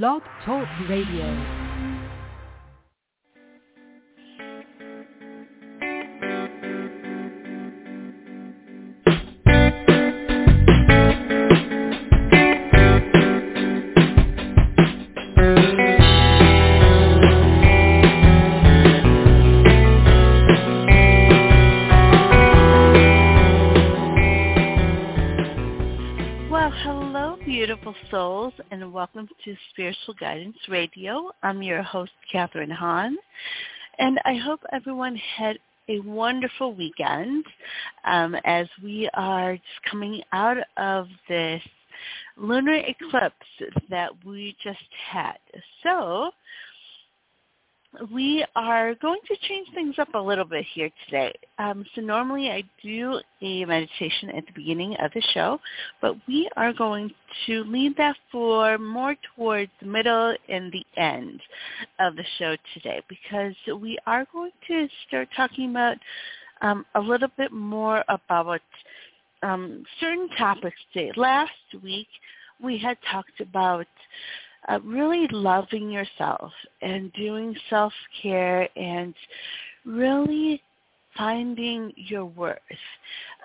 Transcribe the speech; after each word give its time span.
Blog 0.00 0.22
Talk 0.42 0.66
Radio. 0.88 1.61
Welcome 29.02 29.28
to 29.44 29.56
Spiritual 29.70 30.14
Guidance 30.14 30.56
Radio. 30.68 31.32
I'm 31.42 31.60
your 31.60 31.82
host, 31.82 32.12
Catharine 32.30 32.70
Han, 32.70 33.16
and 33.98 34.20
I 34.24 34.34
hope 34.34 34.60
everyone 34.70 35.16
had 35.16 35.58
a 35.88 35.98
wonderful 35.98 36.72
weekend 36.72 37.44
um, 38.04 38.36
as 38.44 38.68
we 38.80 39.10
are 39.14 39.56
just 39.56 39.90
coming 39.90 40.22
out 40.32 40.58
of 40.76 41.08
this 41.28 41.60
lunar 42.36 42.76
eclipse 42.76 43.34
that 43.90 44.10
we 44.24 44.54
just 44.62 44.78
had. 45.10 45.38
So 45.82 46.30
we 48.12 48.44
are 48.56 48.94
going 48.96 49.20
to 49.28 49.48
change 49.48 49.68
things 49.74 49.96
up 49.98 50.14
a 50.14 50.18
little 50.18 50.44
bit 50.44 50.64
here 50.74 50.90
today. 51.04 51.32
Um, 51.58 51.84
so 51.94 52.00
normally 52.00 52.50
I 52.50 52.62
do 52.82 53.20
a 53.42 53.64
meditation 53.64 54.30
at 54.30 54.46
the 54.46 54.52
beginning 54.54 54.96
of 55.00 55.10
the 55.12 55.22
show, 55.34 55.58
but 56.00 56.16
we 56.26 56.48
are 56.56 56.72
going 56.72 57.10
to 57.46 57.64
leave 57.64 57.96
that 57.96 58.16
for 58.30 58.78
more 58.78 59.14
towards 59.36 59.70
the 59.80 59.86
middle 59.86 60.34
and 60.48 60.72
the 60.72 60.84
end 61.00 61.40
of 61.98 62.16
the 62.16 62.24
show 62.38 62.56
today 62.74 63.02
because 63.08 63.54
we 63.78 63.98
are 64.06 64.26
going 64.32 64.52
to 64.68 64.88
start 65.06 65.28
talking 65.36 65.70
about 65.70 65.98
um, 66.62 66.86
a 66.94 67.00
little 67.00 67.30
bit 67.36 67.52
more 67.52 68.04
about 68.08 68.62
um, 69.42 69.84
certain 70.00 70.28
topics 70.38 70.76
today. 70.92 71.12
Last 71.16 71.50
week 71.82 72.08
we 72.62 72.78
had 72.78 72.96
talked 73.10 73.40
about 73.40 73.86
uh, 74.68 74.78
really 74.84 75.26
loving 75.30 75.90
yourself 75.90 76.52
and 76.80 77.12
doing 77.14 77.54
self-care 77.68 78.68
and 78.76 79.14
really 79.84 80.62
finding 81.16 81.92
your 81.96 82.24
worth 82.24 82.58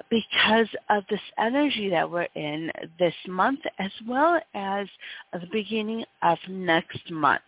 because 0.10 0.68
of 0.90 1.04
this 1.10 1.20
energy 1.38 1.90
that 1.90 2.10
we're 2.10 2.28
in 2.36 2.72
this 2.98 3.14
month 3.28 3.60
as 3.80 3.92
well 4.08 4.40
as 4.54 4.88
the 5.34 5.48
beginning 5.52 6.06
of 6.22 6.38
next 6.50 7.12
month. 7.12 7.42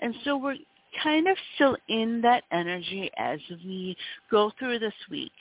And 0.00 0.14
so 0.24 0.36
we're 0.36 0.56
kind 1.02 1.26
of 1.26 1.36
still 1.54 1.76
in 1.88 2.20
that 2.20 2.44
energy 2.52 3.10
as 3.16 3.40
we 3.64 3.96
go 4.30 4.52
through 4.58 4.78
this 4.78 4.92
week. 5.10 5.32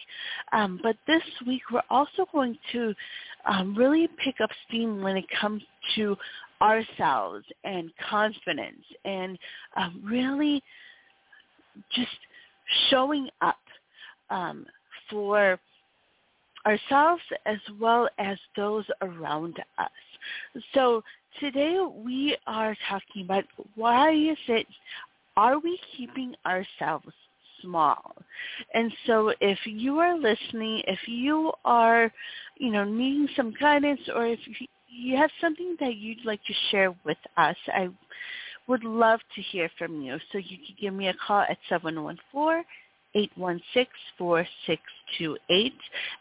Um, 0.53 0.79
but 0.81 0.95
this 1.07 1.23
week 1.45 1.63
we're 1.71 1.81
also 1.89 2.25
going 2.31 2.57
to 2.71 2.93
um, 3.45 3.75
really 3.75 4.07
pick 4.23 4.35
up 4.41 4.49
steam 4.67 5.01
when 5.01 5.17
it 5.17 5.25
comes 5.39 5.61
to 5.95 6.15
ourselves 6.61 7.45
and 7.63 7.91
confidence 8.09 8.83
and 9.05 9.37
um, 9.75 10.01
really 10.03 10.61
just 11.93 12.09
showing 12.89 13.29
up 13.41 13.59
um, 14.29 14.65
for 15.09 15.59
ourselves 16.65 17.21
as 17.45 17.57
well 17.79 18.07
as 18.19 18.37
those 18.55 18.85
around 19.01 19.57
us. 19.77 19.89
So 20.73 21.03
today 21.39 21.79
we 22.05 22.37
are 22.45 22.75
talking 22.87 23.23
about 23.23 23.45
why 23.75 24.11
is 24.13 24.37
it, 24.47 24.67
are 25.37 25.59
we 25.59 25.79
keeping 25.97 26.35
ourselves 26.45 27.13
small. 27.61 28.15
And 28.73 28.91
so 29.05 29.33
if 29.39 29.59
you 29.65 29.99
are 29.99 30.17
listening, 30.17 30.81
if 30.87 30.99
you 31.07 31.51
are, 31.65 32.11
you 32.57 32.71
know, 32.71 32.83
needing 32.83 33.27
some 33.35 33.53
guidance 33.59 34.01
or 34.13 34.25
if 34.25 34.39
you 34.91 35.17
have 35.17 35.31
something 35.39 35.77
that 35.79 35.95
you'd 35.95 36.25
like 36.25 36.43
to 36.45 36.53
share 36.69 36.95
with 37.05 37.17
us, 37.37 37.55
I 37.67 37.89
would 38.67 38.83
love 38.83 39.19
to 39.35 39.41
hear 39.41 39.69
from 39.77 40.01
you. 40.01 40.17
So 40.31 40.37
you 40.37 40.57
can 40.57 40.75
give 40.79 40.93
me 40.93 41.07
a 41.07 41.15
call 41.25 41.41
at 41.41 41.57
714 41.69 42.63
816-4628. 43.15 44.77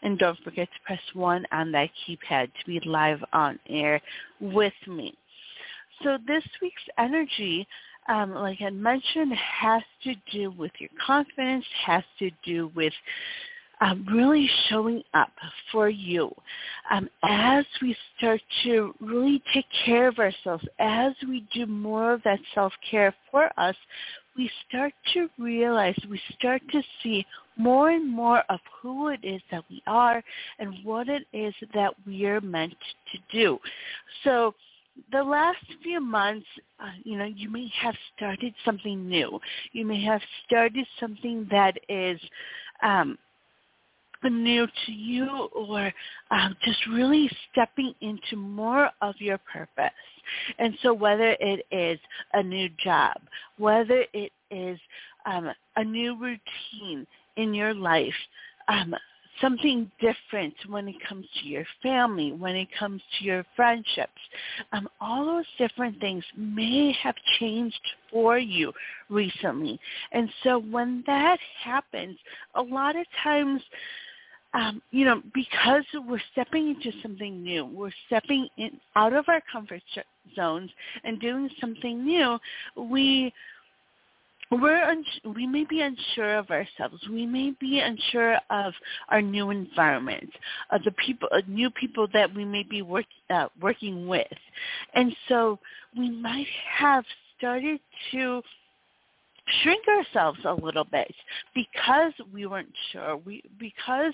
And 0.03 0.17
don't 0.17 0.39
forget 0.43 0.67
to 0.67 0.79
press 0.85 0.99
1 1.13 1.45
on 1.51 1.71
that 1.71 1.89
keypad 2.05 2.47
to 2.47 2.65
be 2.65 2.81
live 2.85 3.23
on 3.33 3.59
air 3.69 4.01
with 4.39 4.73
me. 4.87 5.13
So 6.03 6.17
this 6.27 6.43
week's 6.61 6.83
energy, 6.97 7.67
um, 8.09 8.33
like 8.33 8.59
I 8.61 8.71
mentioned, 8.71 9.33
has 9.33 9.83
to 10.03 10.15
do 10.31 10.51
with 10.51 10.71
your 10.79 10.89
confidence, 11.05 11.65
has 11.85 12.03
to 12.19 12.29
do 12.43 12.71
with 12.75 12.93
um, 13.81 14.05
really 14.13 14.49
showing 14.69 15.03
up 15.13 15.31
for 15.71 15.89
you 15.89 16.33
um, 16.91 17.09
as 17.23 17.65
we 17.81 17.95
start 18.17 18.39
to 18.63 18.93
really 19.01 19.41
take 19.53 19.65
care 19.85 20.07
of 20.07 20.19
ourselves, 20.19 20.63
as 20.79 21.13
we 21.27 21.45
do 21.53 21.65
more 21.65 22.13
of 22.13 22.23
that 22.23 22.39
self-care 22.53 23.13
for 23.29 23.49
us, 23.57 23.75
we 24.37 24.49
start 24.69 24.93
to 25.13 25.27
realize, 25.37 25.95
we 26.09 26.21
start 26.37 26.61
to 26.71 26.81
see 27.03 27.25
more 27.57 27.89
and 27.89 28.09
more 28.09 28.43
of 28.49 28.59
who 28.81 29.09
it 29.09 29.19
is 29.23 29.41
that 29.51 29.63
we 29.69 29.81
are 29.87 30.23
and 30.59 30.73
what 30.83 31.09
it 31.09 31.23
is 31.33 31.53
that 31.73 31.93
we 32.05 32.25
are 32.25 32.39
meant 32.39 32.75
to 33.11 33.17
do. 33.31 33.59
So 34.23 34.53
the 35.11 35.23
last 35.23 35.59
few 35.83 35.99
months, 35.99 36.45
uh, 36.79 36.91
you 37.03 37.17
know, 37.17 37.25
you 37.25 37.49
may 37.49 37.71
have 37.81 37.95
started 38.15 38.53
something 38.63 39.07
new. 39.07 39.39
You 39.71 39.85
may 39.85 40.03
have 40.03 40.21
started 40.45 40.85
something 40.99 41.47
that 41.51 41.77
is 41.89 42.19
um, 42.83 43.17
new 44.29 44.67
to 44.85 44.91
you 44.91 45.49
or 45.53 45.91
um, 46.31 46.55
just 46.63 46.79
really 46.87 47.29
stepping 47.51 47.93
into 48.01 48.35
more 48.35 48.89
of 49.01 49.15
your 49.19 49.39
purpose. 49.39 49.91
And 50.59 50.77
so 50.81 50.93
whether 50.93 51.35
it 51.39 51.65
is 51.71 51.99
a 52.33 52.43
new 52.43 52.69
job, 52.83 53.17
whether 53.57 54.05
it 54.13 54.31
is 54.49 54.79
um, 55.25 55.51
a 55.75 55.83
new 55.83 56.17
routine 56.17 57.05
in 57.37 57.53
your 57.53 57.73
life, 57.73 58.13
um, 58.67 58.95
something 59.41 59.89
different 59.99 60.53
when 60.67 60.87
it 60.87 60.95
comes 61.07 61.25
to 61.41 61.47
your 61.47 61.65
family, 61.81 62.31
when 62.31 62.55
it 62.55 62.67
comes 62.77 63.01
to 63.17 63.25
your 63.25 63.45
friendships. 63.55 64.11
Um, 64.71 64.87
all 65.01 65.25
those 65.25 65.45
different 65.57 65.99
things 65.99 66.23
may 66.37 66.95
have 67.01 67.15
changed 67.39 67.81
for 68.11 68.37
you 68.37 68.71
recently. 69.09 69.79
And 70.11 70.29
so 70.43 70.59
when 70.59 71.03
that 71.07 71.39
happens, 71.63 72.17
a 72.55 72.61
lot 72.61 72.95
of 72.95 73.05
times 73.23 73.61
um, 74.53 74.81
you 74.91 75.05
know, 75.05 75.21
because 75.33 75.83
we're 76.07 76.21
stepping 76.31 76.69
into 76.69 76.91
something 77.01 77.41
new, 77.41 77.65
we're 77.65 77.91
stepping 78.07 78.47
in 78.57 78.79
out 78.95 79.13
of 79.13 79.25
our 79.29 79.41
comfort 79.51 79.81
zones 80.35 80.69
and 81.03 81.19
doing 81.19 81.49
something 81.59 82.03
new, 82.03 82.37
we 82.75 83.33
we're 84.51 84.83
uns- 84.83 85.21
we 85.33 85.47
may 85.47 85.63
be 85.63 85.79
unsure 85.79 86.37
of 86.37 86.51
ourselves. 86.51 87.01
We 87.09 87.25
may 87.25 87.51
be 87.51 87.79
unsure 87.79 88.37
of 88.49 88.73
our 89.07 89.21
new 89.21 89.49
environment, 89.49 90.29
of 90.71 90.83
the 90.83 90.91
people, 90.91 91.29
of 91.31 91.47
new 91.47 91.69
people 91.69 92.07
that 92.11 92.33
we 92.33 92.43
may 92.43 92.63
be 92.63 92.81
work, 92.81 93.05
uh, 93.29 93.47
working 93.61 94.07
with, 94.07 94.27
and 94.93 95.15
so 95.29 95.57
we 95.97 96.09
might 96.09 96.47
have 96.77 97.05
started 97.37 97.79
to 98.11 98.43
shrink 99.61 99.83
ourselves 99.87 100.39
a 100.45 100.53
little 100.53 100.85
bit 100.85 101.13
because 101.53 102.13
we 102.33 102.45
weren't 102.45 102.73
sure. 102.91 103.17
We 103.17 103.43
because 103.59 104.13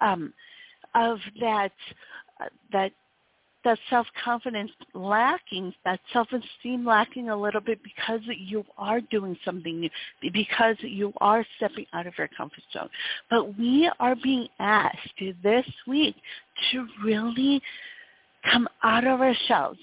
um, 0.00 0.32
of 0.94 1.18
that 1.40 1.72
that 2.72 2.92
that 3.64 3.78
self-confidence 3.90 4.70
lacking, 4.94 5.74
that 5.84 6.00
self-esteem 6.12 6.84
lacking 6.84 7.28
a 7.28 7.36
little 7.36 7.60
bit 7.60 7.78
because 7.82 8.20
you 8.26 8.64
are 8.78 9.00
doing 9.02 9.36
something 9.44 9.80
new, 9.80 9.90
because 10.32 10.76
you 10.80 11.12
are 11.18 11.44
stepping 11.56 11.84
out 11.92 12.06
of 12.06 12.14
your 12.16 12.28
comfort 12.28 12.62
zone. 12.72 12.88
But 13.28 13.58
we 13.58 13.90
are 14.00 14.16
being 14.16 14.48
asked 14.58 14.96
this 15.42 15.66
week 15.86 16.16
to 16.72 16.86
really 17.04 17.60
come 18.50 18.66
out 18.82 19.06
of 19.06 19.20
our 19.20 19.34
shells, 19.46 19.76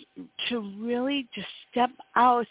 to 0.50 0.74
really 0.80 1.28
just 1.36 1.48
step 1.72 1.92
out 2.16 2.48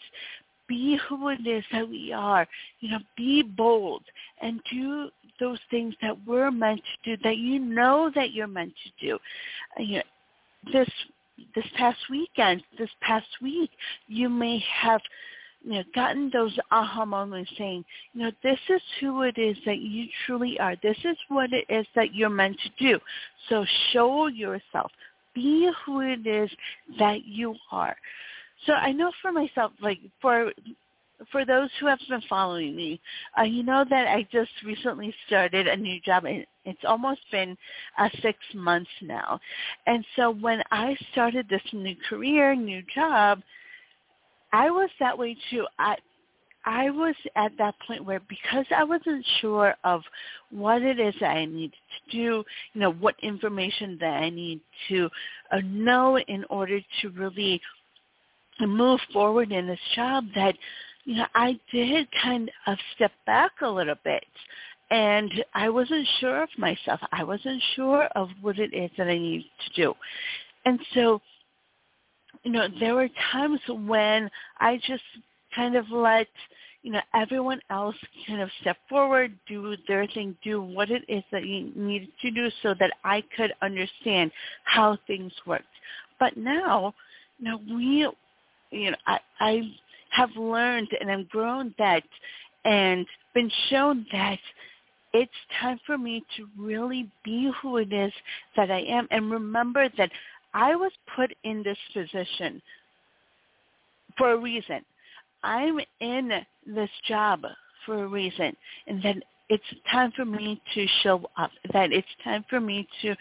be 0.67 0.99
who 1.07 1.29
it 1.29 1.45
is 1.45 1.63
that 1.71 1.87
we 1.87 2.11
are. 2.13 2.47
You 2.79 2.91
know, 2.91 2.99
be 3.15 3.43
bold 3.43 4.03
and 4.41 4.61
do 4.71 5.09
those 5.39 5.59
things 5.69 5.93
that 6.01 6.15
we're 6.25 6.51
meant 6.51 6.81
to 7.05 7.15
do, 7.15 7.23
that 7.23 7.37
you 7.37 7.59
know 7.59 8.11
that 8.15 8.31
you're 8.31 8.47
meant 8.47 8.73
to 8.83 9.05
do. 9.05 9.19
Uh, 9.79 9.83
you 9.83 9.97
know, 9.97 10.71
this 10.73 10.89
this 11.55 11.65
past 11.77 11.99
weekend, 12.09 12.63
this 12.79 12.89
past 13.01 13.27
week, 13.41 13.69
you 14.07 14.27
may 14.27 14.63
have 14.81 15.01
you 15.63 15.73
know, 15.73 15.83
gotten 15.93 16.29
those 16.31 16.57
aha 16.71 17.05
moments 17.05 17.51
saying, 17.57 17.83
you 18.13 18.23
know, 18.23 18.31
this 18.43 18.59
is 18.69 18.81
who 18.99 19.23
it 19.23 19.37
is 19.37 19.57
that 19.65 19.79
you 19.79 20.05
truly 20.25 20.59
are. 20.59 20.75
This 20.81 20.97
is 21.03 21.17
what 21.27 21.51
it 21.51 21.65
is 21.69 21.85
that 21.95 22.15
you're 22.15 22.29
meant 22.29 22.57
to 22.63 22.69
do. 22.83 22.99
So 23.49 23.65
show 23.91 24.27
yourself. 24.27 24.91
Be 25.33 25.69
who 25.85 26.01
it 26.01 26.25
is 26.25 26.49
that 26.99 27.25
you 27.25 27.55
are. 27.71 27.95
So 28.65 28.73
I 28.73 28.91
know 28.91 29.11
for 29.21 29.31
myself, 29.31 29.71
like 29.81 29.99
for 30.21 30.51
for 31.31 31.45
those 31.45 31.69
who 31.79 31.87
have 31.87 31.99
been 32.09 32.21
following 32.29 32.75
me, 32.75 33.01
uh, 33.37 33.43
you 33.43 33.63
know 33.63 33.83
that 33.89 34.07
I 34.07 34.27
just 34.31 34.51
recently 34.63 35.13
started 35.25 35.67
a 35.67 35.75
new 35.75 35.99
job. 36.01 36.25
And 36.25 36.45
it's 36.65 36.83
almost 36.85 37.21
been 37.31 37.57
uh, 37.97 38.09
six 38.21 38.37
months 38.53 38.89
now. 39.01 39.39
And 39.87 40.05
so 40.15 40.31
when 40.31 40.61
I 40.71 40.95
started 41.11 41.47
this 41.49 41.61
new 41.73 41.95
career, 42.09 42.55
new 42.55 42.83
job, 42.93 43.41
I 44.53 44.69
was 44.69 44.89
that 44.99 45.17
way 45.17 45.35
too. 45.49 45.65
I 45.79 45.95
I 46.65 46.89
was 46.89 47.15
at 47.37 47.53
that 47.59 47.75
point 47.87 48.03
where 48.03 48.19
because 48.27 48.65
I 48.75 48.83
wasn't 48.83 49.25
sure 49.39 49.73
of 49.85 50.01
what 50.51 50.81
it 50.81 50.99
is 50.99 51.15
that 51.21 51.29
I 51.29 51.45
needed 51.45 51.71
to 51.71 52.11
do, 52.11 52.43
you 52.73 52.81
know, 52.81 52.91
what 52.91 53.15
information 53.23 53.97
that 54.01 54.21
I 54.21 54.29
need 54.29 54.59
to 54.89 55.09
uh, 55.51 55.61
know 55.63 56.19
in 56.19 56.43
order 56.49 56.81
to 57.01 57.09
really 57.11 57.61
move 58.65 58.99
forward 59.13 59.51
in 59.51 59.67
this 59.67 59.79
job 59.95 60.25
that 60.33 60.55
you 61.05 61.15
know, 61.15 61.25
I 61.35 61.57
did 61.71 62.07
kind 62.21 62.51
of 62.65 62.77
step 62.95 63.11
back 63.25 63.51
a 63.61 63.69
little 63.69 63.95
bit 64.03 64.25
and 64.91 65.31
I 65.53 65.69
wasn't 65.69 66.07
sure 66.19 66.43
of 66.43 66.49
myself. 66.57 66.99
I 67.11 67.23
wasn't 67.23 67.61
sure 67.75 68.05
of 68.15 68.29
what 68.41 68.59
it 68.59 68.73
is 68.73 68.91
that 68.97 69.07
I 69.07 69.17
needed 69.17 69.45
to 69.67 69.81
do. 69.81 69.93
And 70.65 70.79
so, 70.93 71.21
you 72.43 72.51
know, 72.51 72.67
there 72.79 72.95
were 72.95 73.09
times 73.31 73.59
when 73.69 74.29
I 74.59 74.77
just 74.85 75.03
kind 75.55 75.75
of 75.75 75.85
let, 75.91 76.27
you 76.83 76.91
know, 76.91 77.01
everyone 77.13 77.59
else 77.69 77.95
kind 78.27 78.41
of 78.41 78.49
step 78.61 78.77
forward, 78.89 79.33
do 79.47 79.75
their 79.87 80.07
thing, 80.07 80.35
do 80.43 80.61
what 80.61 80.91
it 80.91 81.03
is 81.07 81.23
that 81.31 81.45
you 81.45 81.71
needed 81.75 82.09
to 82.21 82.31
do 82.31 82.49
so 82.63 82.73
that 82.79 82.91
I 83.03 83.23
could 83.35 83.53
understand 83.61 84.31
how 84.63 84.97
things 85.07 85.31
worked. 85.45 85.65
But 86.19 86.35
now, 86.37 86.93
you 87.39 87.45
know, 87.45 87.61
we, 87.69 88.07
you 88.71 88.91
know, 88.91 88.97
I, 89.05 89.19
I 89.39 89.61
have 90.11 90.29
learned 90.35 90.89
and 90.99 91.11
I've 91.11 91.29
grown 91.29 91.73
that 91.77 92.03
and 92.65 93.05
been 93.33 93.51
shown 93.69 94.05
that 94.11 94.39
it's 95.13 95.31
time 95.61 95.79
for 95.85 95.97
me 95.97 96.23
to 96.35 96.47
really 96.57 97.09
be 97.23 97.51
who 97.61 97.77
it 97.77 97.93
is 97.93 98.11
that 98.55 98.71
I 98.71 98.81
am. 98.81 99.07
And 99.11 99.31
remember 99.31 99.87
that 99.97 100.11
I 100.53 100.75
was 100.75 100.91
put 101.15 101.33
in 101.43 101.63
this 101.63 101.77
position 101.93 102.61
for 104.17 104.31
a 104.31 104.37
reason. 104.37 104.81
I'm 105.43 105.79
in 106.01 106.31
this 106.65 106.89
job 107.07 107.41
for 107.85 108.03
a 108.03 108.07
reason. 108.07 108.55
And 108.87 109.01
then 109.01 109.21
it's 109.49 109.63
time 109.91 110.11
for 110.15 110.25
me 110.25 110.61
to 110.73 110.87
show 111.03 111.29
up, 111.37 111.51
that 111.71 111.93
it's 111.93 112.07
time 112.23 112.43
for 112.49 112.59
me 112.59 112.87
to 113.01 113.15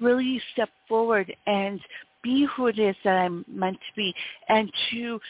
really 0.00 0.40
step 0.52 0.68
forward 0.88 1.34
and 1.46 1.80
be 2.22 2.46
who 2.56 2.68
it 2.68 2.78
is 2.78 2.96
that 3.04 3.16
I'm 3.18 3.44
meant 3.48 3.76
to 3.76 3.96
be 3.96 4.14
and 4.48 4.72
to 4.90 5.20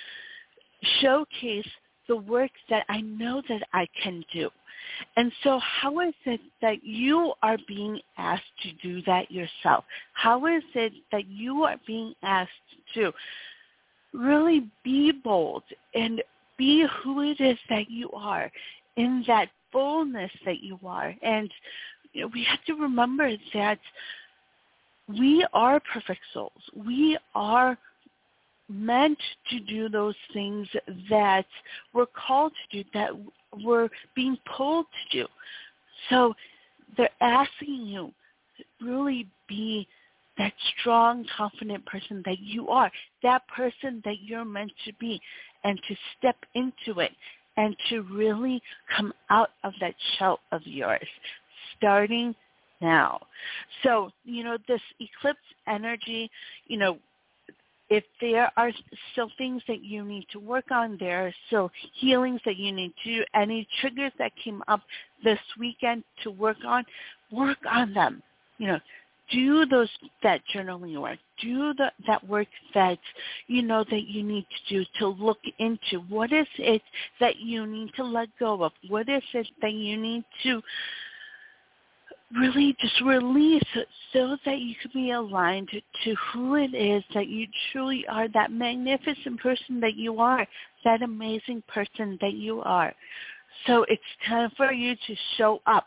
showcase 1.01 1.69
the 2.09 2.17
work 2.17 2.51
that 2.69 2.85
I 2.89 3.01
know 3.01 3.43
that 3.49 3.63
I 3.73 3.87
can 4.03 4.25
do. 4.33 4.51
And 5.17 5.33
so 5.43 5.61
how 5.61 6.01
is 6.01 6.15
it 6.25 6.41
that 6.61 6.83
you 6.83 7.33
are 7.43 7.57
being 7.69 8.01
asked 8.19 8.43
to 8.63 8.73
do 8.83 9.03
that 9.03 9.31
yourself? 9.31 9.85
How 10.15 10.47
is 10.47 10.63
it 10.75 10.93
that 11.13 11.29
you 11.29 11.63
are 11.63 11.77
being 11.87 12.15
asked 12.23 12.51
to 12.95 13.13
really 14.13 14.69
be 14.85 15.13
bold 15.13 15.63
and 15.95 16.23
be 16.59 16.85
who 17.03 17.23
it 17.23 17.41
is 17.41 17.59
that 17.71 17.91
you 17.91 18.11
are 18.13 18.51
in 18.97 19.25
that 19.27 19.49
fullness 19.71 20.31
that 20.45 20.63
you 20.63 20.79
are? 20.85 21.15
And 21.23 21.51
you 22.13 22.23
know, 22.23 22.31
we 22.35 22.45
have 22.45 22.63
to 22.65 22.75
remember 22.75 23.31
that 23.55 23.79
we 25.09 25.47
are 25.53 25.81
perfect 25.93 26.21
souls. 26.33 26.63
We 26.75 27.19
are 27.35 27.77
meant 28.69 29.19
to 29.51 29.61
do 29.61 29.89
those 29.89 30.15
things 30.33 30.69
that 31.11 31.47
we're 31.93 32.07
called 32.07 32.53
to 32.71 32.83
do, 32.83 32.89
that 32.95 33.11
we're 33.63 33.89
being 34.15 34.37
pulled 34.57 34.87
to 35.11 35.19
do. 35.23 35.29
So 36.11 36.35
they're 36.97 37.11
asking 37.21 37.87
you 37.87 38.13
to 38.57 38.87
really 38.87 39.29
be 39.49 39.87
that 40.39 40.53
strong, 40.81 41.27
confident 41.37 41.85
person 41.85 42.23
that 42.25 42.39
you 42.41 42.69
are, 42.69 42.91
that 43.23 43.43
person 43.49 44.01
that 44.05 44.23
you're 44.23 44.45
meant 44.45 44.73
to 44.87 44.93
be, 44.95 45.21
and 45.65 45.79
to 45.89 45.97
step 46.19 46.37
into 46.55 47.01
it 47.01 47.13
and 47.57 47.77
to 47.91 48.03
really 48.03 48.63
come 48.97 49.13
out 49.31 49.51
of 49.63 49.75
that 49.81 49.95
shell 50.19 50.41
of 50.53 50.63
yours, 50.65 51.07
starting 51.77 52.35
now. 52.83 53.21
So, 53.83 54.11
you 54.25 54.45
know, 54.45 54.59
this 54.69 54.81
eclipse 55.01 55.41
energy, 55.67 56.31
you 56.67 56.79
know, 56.79 56.99
if 57.89 58.05
there 58.23 58.51
are 58.57 58.73
still 59.13 59.31
things 59.37 59.63
that 59.69 59.85
you 59.85 60.03
need 60.03 60.27
to 60.33 60.39
work 60.41 60.71
on, 60.71 60.97
there 60.99 61.27
are 61.27 61.35
still 61.47 61.71
healings 61.95 62.41
that 62.47 62.57
you 62.57 62.73
need 62.73 62.95
to 63.05 63.17
do, 63.17 63.25
any 63.35 63.69
triggers 63.81 64.13
that 64.19 64.33
came 64.43 64.63
up 64.67 64.81
this 65.23 65.39
weekend 65.59 66.03
to 66.23 66.31
work 66.31 66.57
on, 66.67 66.85
work 67.31 67.59
on 67.71 67.93
them. 67.93 68.23
You 68.57 68.69
know, 68.69 68.79
do 69.31 69.67
those 69.67 69.91
that 70.23 70.41
journaling 70.55 71.01
work. 71.01 71.19
Do 71.43 71.75
the, 71.75 71.93
that 72.07 72.27
work 72.27 72.49
that 72.75 72.99
you 73.47 73.63
know 73.63 73.85
that 73.91 74.07
you 74.07 74.23
need 74.23 74.47
to 74.69 74.75
do 74.75 74.85
to 74.99 75.09
look 75.09 75.39
into 75.59 76.01
what 76.09 76.33
is 76.33 76.47
it 76.59 76.83
that 77.21 77.37
you 77.37 77.67
need 77.67 77.93
to 77.97 78.05
let 78.05 78.29
go 78.39 78.63
of. 78.63 78.73
What 78.89 79.09
is 79.09 79.23
it 79.35 79.49
that 79.61 79.73
you 79.73 79.99
need 79.99 80.25
to 80.45 80.63
really 82.39 82.77
just 82.81 83.01
release 83.03 83.63
so 84.13 84.37
that 84.45 84.59
you 84.59 84.75
can 84.81 84.91
be 84.95 85.11
aligned 85.11 85.69
to 85.71 86.15
who 86.33 86.57
it 86.57 86.75
is 86.75 87.03
that 87.15 87.29
you 87.29 87.47
truly 87.73 88.05
are, 88.09 88.29
that 88.29 88.53
magnificent 88.53 89.39
person 89.41 89.81
that 89.81 89.95
you 89.95 90.21
are, 90.21 90.47
that 90.85 91.03
amazing 91.03 91.63
person 91.69 92.19
that 92.21 92.35
you 92.35 92.61
are. 92.63 92.95
So 93.67 93.85
it's 93.89 94.03
time 94.27 94.51
for 94.57 94.73
you 94.73 94.95
to 94.95 95.17
show 95.37 95.61
up. 95.67 95.87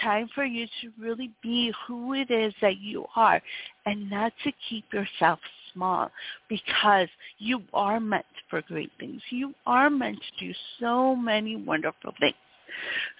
Time 0.00 0.28
for 0.34 0.44
you 0.44 0.66
to 0.80 0.90
really 0.98 1.30
be 1.42 1.72
who 1.86 2.14
it 2.14 2.30
is 2.30 2.54
that 2.62 2.78
you 2.78 3.04
are 3.14 3.42
and 3.84 4.08
not 4.08 4.32
to 4.44 4.52
keep 4.68 4.84
yourself 4.92 5.38
small 5.74 6.10
because 6.48 7.08
you 7.38 7.60
are 7.74 8.00
meant 8.00 8.24
for 8.48 8.62
great 8.62 8.90
things. 8.98 9.20
You 9.30 9.52
are 9.66 9.90
meant 9.90 10.16
to 10.16 10.46
do 10.46 10.54
so 10.80 11.14
many 11.14 11.56
wonderful 11.56 12.14
things. 12.20 12.36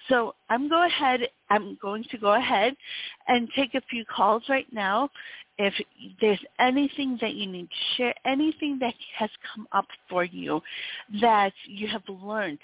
So 0.09 0.35
I'm 0.49 0.69
go 0.69 0.85
ahead. 0.85 1.21
I'm 1.49 1.77
going 1.81 2.03
to 2.11 2.17
go 2.17 2.33
ahead 2.35 2.75
and 3.27 3.49
take 3.55 3.73
a 3.75 3.81
few 3.89 4.05
calls 4.05 4.43
right 4.49 4.71
now. 4.71 5.09
If 5.57 5.73
there's 6.21 6.43
anything 6.59 7.17
that 7.21 7.33
you 7.33 7.47
need 7.47 7.67
to 7.69 7.95
share, 7.95 8.13
anything 8.25 8.77
that 8.79 8.93
has 9.17 9.29
come 9.53 9.67
up 9.71 9.87
for 10.09 10.23
you 10.23 10.61
that 11.21 11.53
you 11.65 11.87
have 11.87 12.03
learned, 12.07 12.59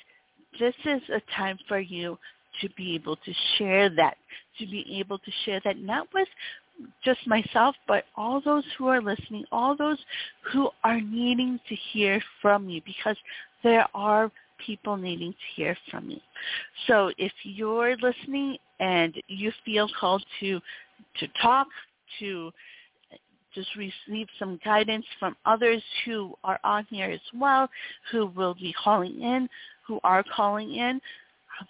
this 0.60 0.76
is 0.86 1.02
a 1.10 1.22
time 1.36 1.58
for 1.68 1.80
you 1.80 2.18
to 2.62 2.70
be 2.78 2.94
able 2.96 3.16
to 3.16 3.34
share 3.58 3.90
that, 3.96 4.18
to 4.60 4.68
be 4.68 5.00
able 5.00 5.18
to 5.18 5.32
share 5.46 5.60
that 5.64 5.80
not 5.80 6.08
with 6.14 6.28
just 7.04 7.26
myself, 7.28 7.76
but 7.88 8.06
all 8.16 8.42
those 8.42 8.64
who 8.78 8.88
are 8.88 9.02
listening, 9.02 9.46
all 9.52 9.76
those 9.76 9.98
who 10.52 10.70
are 10.84 11.02
needing 11.02 11.60
to 11.70 11.76
hear 11.92 12.22
from 12.42 12.70
you 12.70 12.82
because 12.86 13.18
there 13.64 13.88
are 13.94 14.32
people 14.66 14.98
needing 14.98 15.32
to 15.32 15.38
hear 15.56 15.78
from 15.90 16.10
you. 16.10 16.20
So 16.88 17.12
if 17.18 17.32
you're 17.44 17.96
listening 17.98 18.58
and 18.80 19.16
you 19.28 19.52
feel 19.66 19.88
called 20.00 20.24
to 20.40 20.60
to 21.20 21.28
talk, 21.42 21.68
to 22.20 22.52
just 23.54 23.70
receive 23.76 24.28
some 24.40 24.60
guidance 24.66 25.06
from 25.20 25.36
others 25.46 25.82
who 26.06 26.34
are 26.44 26.60
on 26.64 26.86
here 26.90 27.10
as 27.10 27.20
well, 27.36 27.70
who 28.12 28.28
will 28.28 28.56
be 28.56 28.74
calling 28.84 29.22
in, 29.22 29.48
who 29.86 30.00
are 30.04 30.24
calling 30.36 30.74
in, 30.74 31.00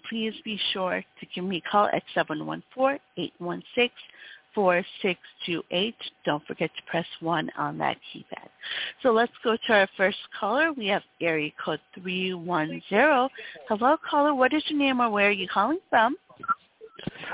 please 0.10 0.34
be 0.46 0.60
sure 0.72 1.04
to 1.20 1.26
give 1.36 1.44
me 1.44 1.58
a 1.66 1.70
call 1.70 1.88
at 1.88 2.04
714-816 2.16 3.00
4628. 4.56 5.96
Don't 6.26 6.46
forget 6.46 6.70
to 6.76 6.82
press 6.90 7.06
1 7.20 7.50
on 7.58 7.78
that 7.78 7.98
keypad. 8.14 8.50
So 9.02 9.12
let's 9.12 9.32
go 9.44 9.58
to 9.68 9.74
our 9.74 9.88
first 9.98 10.18
caller. 10.40 10.72
We 10.74 10.88
have 10.88 11.04
area 11.22 11.52
code 11.64 11.80
310. 12.02 13.30
Hello, 13.68 13.98
caller. 14.10 14.34
What 14.36 14.54
is 14.54 14.64
your 14.68 14.80
name 14.80 15.02
or 15.02 15.10
where 15.10 15.30
are 15.30 15.32
you 15.32 15.48
calling 15.48 15.80
from? 15.90 16.16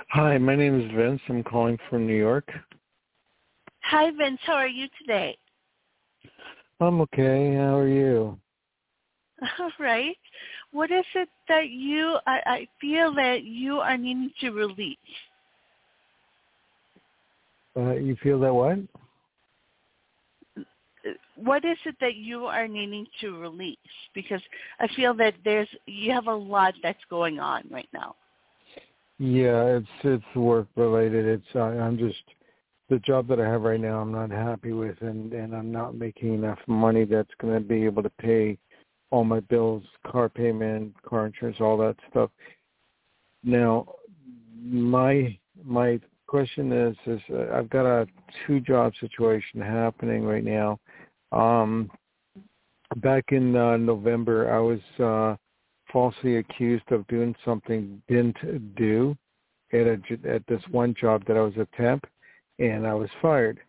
Hi, 0.10 0.38
my 0.38 0.56
name 0.56 0.80
is 0.80 0.92
Vince. 0.96 1.22
I'm 1.30 1.44
calling 1.44 1.78
from 1.90 2.08
New 2.08 2.18
York. 2.18 2.50
Hi, 3.82 4.12
Vince. 4.12 4.40
How 4.46 4.54
are 4.54 4.68
you 4.68 4.88
today? 5.00 5.38
I'm 6.80 7.02
okay. 7.02 7.56
How 7.56 7.78
are 7.78 7.88
you? 7.88 8.40
All 9.60 9.72
right. 9.80 10.18
What 10.72 10.92
is 10.92 11.06
it 11.16 11.30
that 11.48 11.70
you, 11.70 12.18
I, 12.28 12.40
I 12.46 12.68
feel 12.80 13.14
that 13.16 13.44
you 13.44 13.80
are 13.80 13.98
needing 13.98 14.32
to 14.42 14.52
release? 14.52 14.98
Uh, 17.80 17.94
you 17.94 18.16
feel 18.22 18.40
that 18.42 18.54
what? 18.54 18.78
What 21.38 21.64
is 21.64 21.78
it 21.86 21.96
that 22.02 22.16
you 22.16 22.46
are 22.46 22.68
needing 22.68 23.08
to 23.22 23.40
release? 23.40 23.78
Because 24.14 24.42
I 24.80 24.88
feel 24.96 25.14
that 25.16 25.36
there's 25.46 25.70
you 25.86 26.12
have 26.12 26.28
a 26.28 26.36
lot 26.36 26.74
that's 26.84 27.00
going 27.10 27.40
on 27.40 27.64
right 27.72 27.88
now. 27.94 28.16
Yeah, 29.18 29.78
it's 29.78 29.88
it's 30.04 30.36
work 30.36 30.68
related. 30.76 31.26
It's 31.26 31.56
uh, 31.56 31.60
I'm 31.60 31.98
just 31.98 32.18
the 32.90 33.00
job 33.00 33.28
that 33.28 33.40
I 33.40 33.48
have 33.48 33.62
right 33.62 33.80
now, 33.80 34.00
I'm 34.00 34.12
not 34.12 34.32
happy 34.32 34.74
with, 34.74 35.00
and 35.02 35.32
and 35.32 35.56
I'm 35.56 35.72
not 35.72 35.96
making 35.96 36.34
enough 36.34 36.60
money 36.68 37.06
that's 37.06 37.30
going 37.40 37.54
to 37.54 37.60
be 37.66 37.86
able 37.86 38.04
to 38.04 38.10
pay 38.10 38.58
all 39.12 39.24
my 39.24 39.40
bills, 39.40 39.84
car 40.06 40.28
payment, 40.28 40.94
car 41.04 41.28
insurance, 41.28 41.58
all 41.60 41.78
that 41.78 41.96
stuff. 42.10 42.30
Now, 43.44 43.94
my 44.62 45.38
my 45.64 46.00
question 46.30 46.72
is 46.72 46.96
is 47.08 47.22
uh, 47.34 47.56
I've 47.56 47.70
got 47.70 47.86
a 47.86 48.08
two 48.46 48.60
job 48.60 48.94
situation 49.00 49.60
happening 49.62 50.24
right 50.24 50.44
now. 50.44 50.80
Um, 51.32 51.90
back 52.98 53.26
in 53.30 53.56
uh, 53.56 53.78
November, 53.78 54.54
I 54.54 54.60
was 54.60 54.80
uh, 55.00 55.36
falsely 55.92 56.38
accused 56.38 56.92
of 56.92 57.08
doing 57.08 57.36
something 57.44 58.02
didn't 58.08 58.76
do 58.76 59.18
at 59.74 59.88
a, 59.88 60.00
at 60.28 60.46
this 60.48 60.62
one 60.70 60.94
job 61.00 61.24
that 61.28 61.36
I 61.36 61.42
was 61.42 61.56
a 61.58 61.68
temp, 61.76 62.06
and 62.60 62.86
I 62.86 62.94
was 62.94 63.10
fired. 63.22 63.60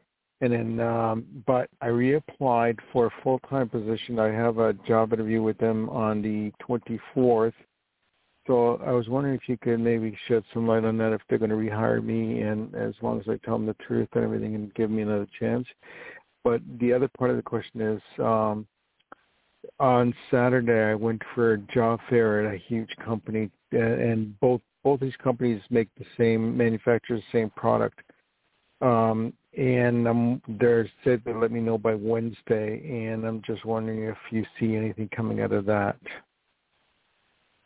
And 0.43 0.53
then, 0.53 0.81
um, 0.81 1.25
but 1.47 1.69
I 1.83 1.89
reapplied 1.89 2.79
for 2.93 3.07
a 3.07 3.23
full 3.23 3.39
time 3.51 3.69
position. 3.69 4.19
I 4.19 4.29
have 4.29 4.59
a 4.59 4.75
job 4.87 5.13
interview 5.13 5.43
with 5.43 5.59
them 5.59 5.89
on 5.91 6.23
the 6.23 6.53
24th. 6.67 7.53
So 8.51 8.83
I 8.85 8.91
was 8.91 9.09
wondering 9.09 9.37
if 9.37 9.49
you 9.49 9.57
could 9.57 9.79
maybe 9.79 10.19
shed 10.27 10.43
some 10.53 10.67
light 10.67 10.85
on 10.85 10.99
that, 10.99 11.13
if 11.13 11.21
they're 11.29 11.39
going 11.39 11.53
to 11.53 11.57
rehire 11.57 12.03
me, 12.03 12.41
and 12.41 12.75
as 12.75 12.95
long 13.01 13.21
as 13.21 13.29
I 13.29 13.37
tell 13.45 13.57
them 13.57 13.67
the 13.67 13.75
truth 13.75 14.09
and 14.15 14.25
everything, 14.25 14.57
and 14.57 14.75
give 14.75 14.91
me 14.91 15.03
another 15.03 15.29
chance. 15.39 15.69
But 16.43 16.61
the 16.81 16.93
other 16.93 17.09
part 17.17 17.31
of 17.31 17.37
the 17.37 17.45
question 17.45 17.81
is, 17.81 18.03
um, 18.19 18.67
on 19.79 20.13
Saturday 20.33 20.91
I 20.91 20.97
went 20.97 21.23
for 21.33 21.53
a 21.53 21.59
job 21.59 22.01
fair 22.09 22.45
at 22.45 22.53
a 22.53 22.59
huge 22.59 22.91
company, 23.05 23.53
and 23.71 24.39
both 24.41 24.63
both 24.83 24.99
these 24.99 25.17
companies 25.23 25.63
make 25.71 25.89
the 25.97 26.07
same 26.19 26.57
manufacture 26.57 27.15
the 27.15 27.23
same 27.31 27.51
product. 27.51 28.01
Um, 28.81 29.33
and 29.57 30.09
um, 30.09 30.43
they're 30.59 30.91
said 31.05 31.25
to 31.25 31.39
let 31.39 31.53
me 31.53 31.61
know 31.61 31.79
by 31.79 31.95
Wednesday, 31.95 32.81
and 32.85 33.25
I'm 33.25 33.43
just 33.47 33.65
wondering 33.65 34.07
if 34.07 34.19
you 34.33 34.45
see 34.59 34.75
anything 34.75 35.09
coming 35.15 35.41
out 35.41 35.53
of 35.53 35.67
that. 35.67 35.97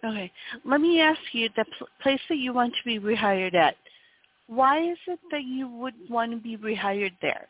Okay, 0.04 0.30
let 0.64 0.80
me 0.80 1.00
ask 1.00 1.20
you 1.32 1.48
the 1.56 1.64
pl- 1.78 1.88
place 2.02 2.20
that 2.28 2.36
you 2.36 2.52
want 2.52 2.74
to 2.74 2.84
be 2.84 2.98
rehired 2.98 3.54
at. 3.54 3.76
Why 4.46 4.90
is 4.90 4.98
it 5.06 5.18
that 5.30 5.44
you 5.44 5.68
would 5.68 5.94
want 6.10 6.32
to 6.32 6.36
be 6.38 6.56
rehired 6.58 7.12
there? 7.22 7.48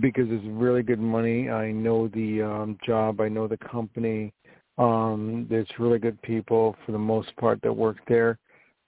because 0.00 0.26
it's 0.28 0.44
really 0.46 0.82
good 0.82 1.00
money. 1.00 1.48
I 1.48 1.72
know 1.72 2.08
the 2.08 2.42
um 2.42 2.78
job, 2.84 3.20
I 3.20 3.28
know 3.28 3.48
the 3.48 3.56
company. 3.58 4.32
Um 4.78 5.46
there's 5.48 5.68
really 5.78 5.98
good 5.98 6.20
people 6.22 6.76
for 6.84 6.92
the 6.92 6.98
most 6.98 7.34
part 7.36 7.60
that 7.62 7.72
work 7.72 7.96
there. 8.08 8.38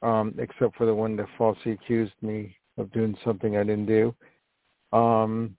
Um 0.02 0.34
except 0.38 0.76
for 0.76 0.86
the 0.86 0.94
one 0.94 1.16
that 1.16 1.26
falsely 1.38 1.72
accused 1.72 2.14
me 2.20 2.56
of 2.78 2.92
doing 2.92 3.16
something 3.24 3.56
I 3.56 3.64
didn't 3.64 3.86
do. 3.86 4.14
Um 4.92 5.56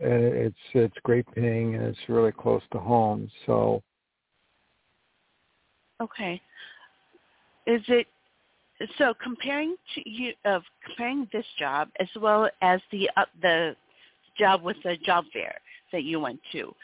and 0.00 0.24
it's 0.24 0.56
it's 0.72 0.96
great 1.04 1.26
paying 1.34 1.74
and 1.74 1.84
it's 1.84 2.08
really 2.08 2.32
close 2.32 2.62
to 2.72 2.78
home. 2.78 3.30
So 3.46 3.82
Okay. 6.00 6.40
Is 7.66 7.82
it 7.88 8.06
so 8.98 9.14
comparing 9.22 9.76
to 9.94 10.08
you 10.08 10.32
of 10.44 10.62
comparing 10.84 11.28
this 11.32 11.46
job 11.58 11.88
as 12.00 12.08
well 12.20 12.48
as 12.60 12.80
the 12.90 13.08
uh, 13.16 13.24
the 13.40 13.76
job 14.36 14.62
with 14.62 14.76
the 14.82 14.96
job 15.04 15.24
fair 15.32 15.54
that 15.92 16.04
you 16.04 16.20
went 16.20 16.40
to. 16.52 16.74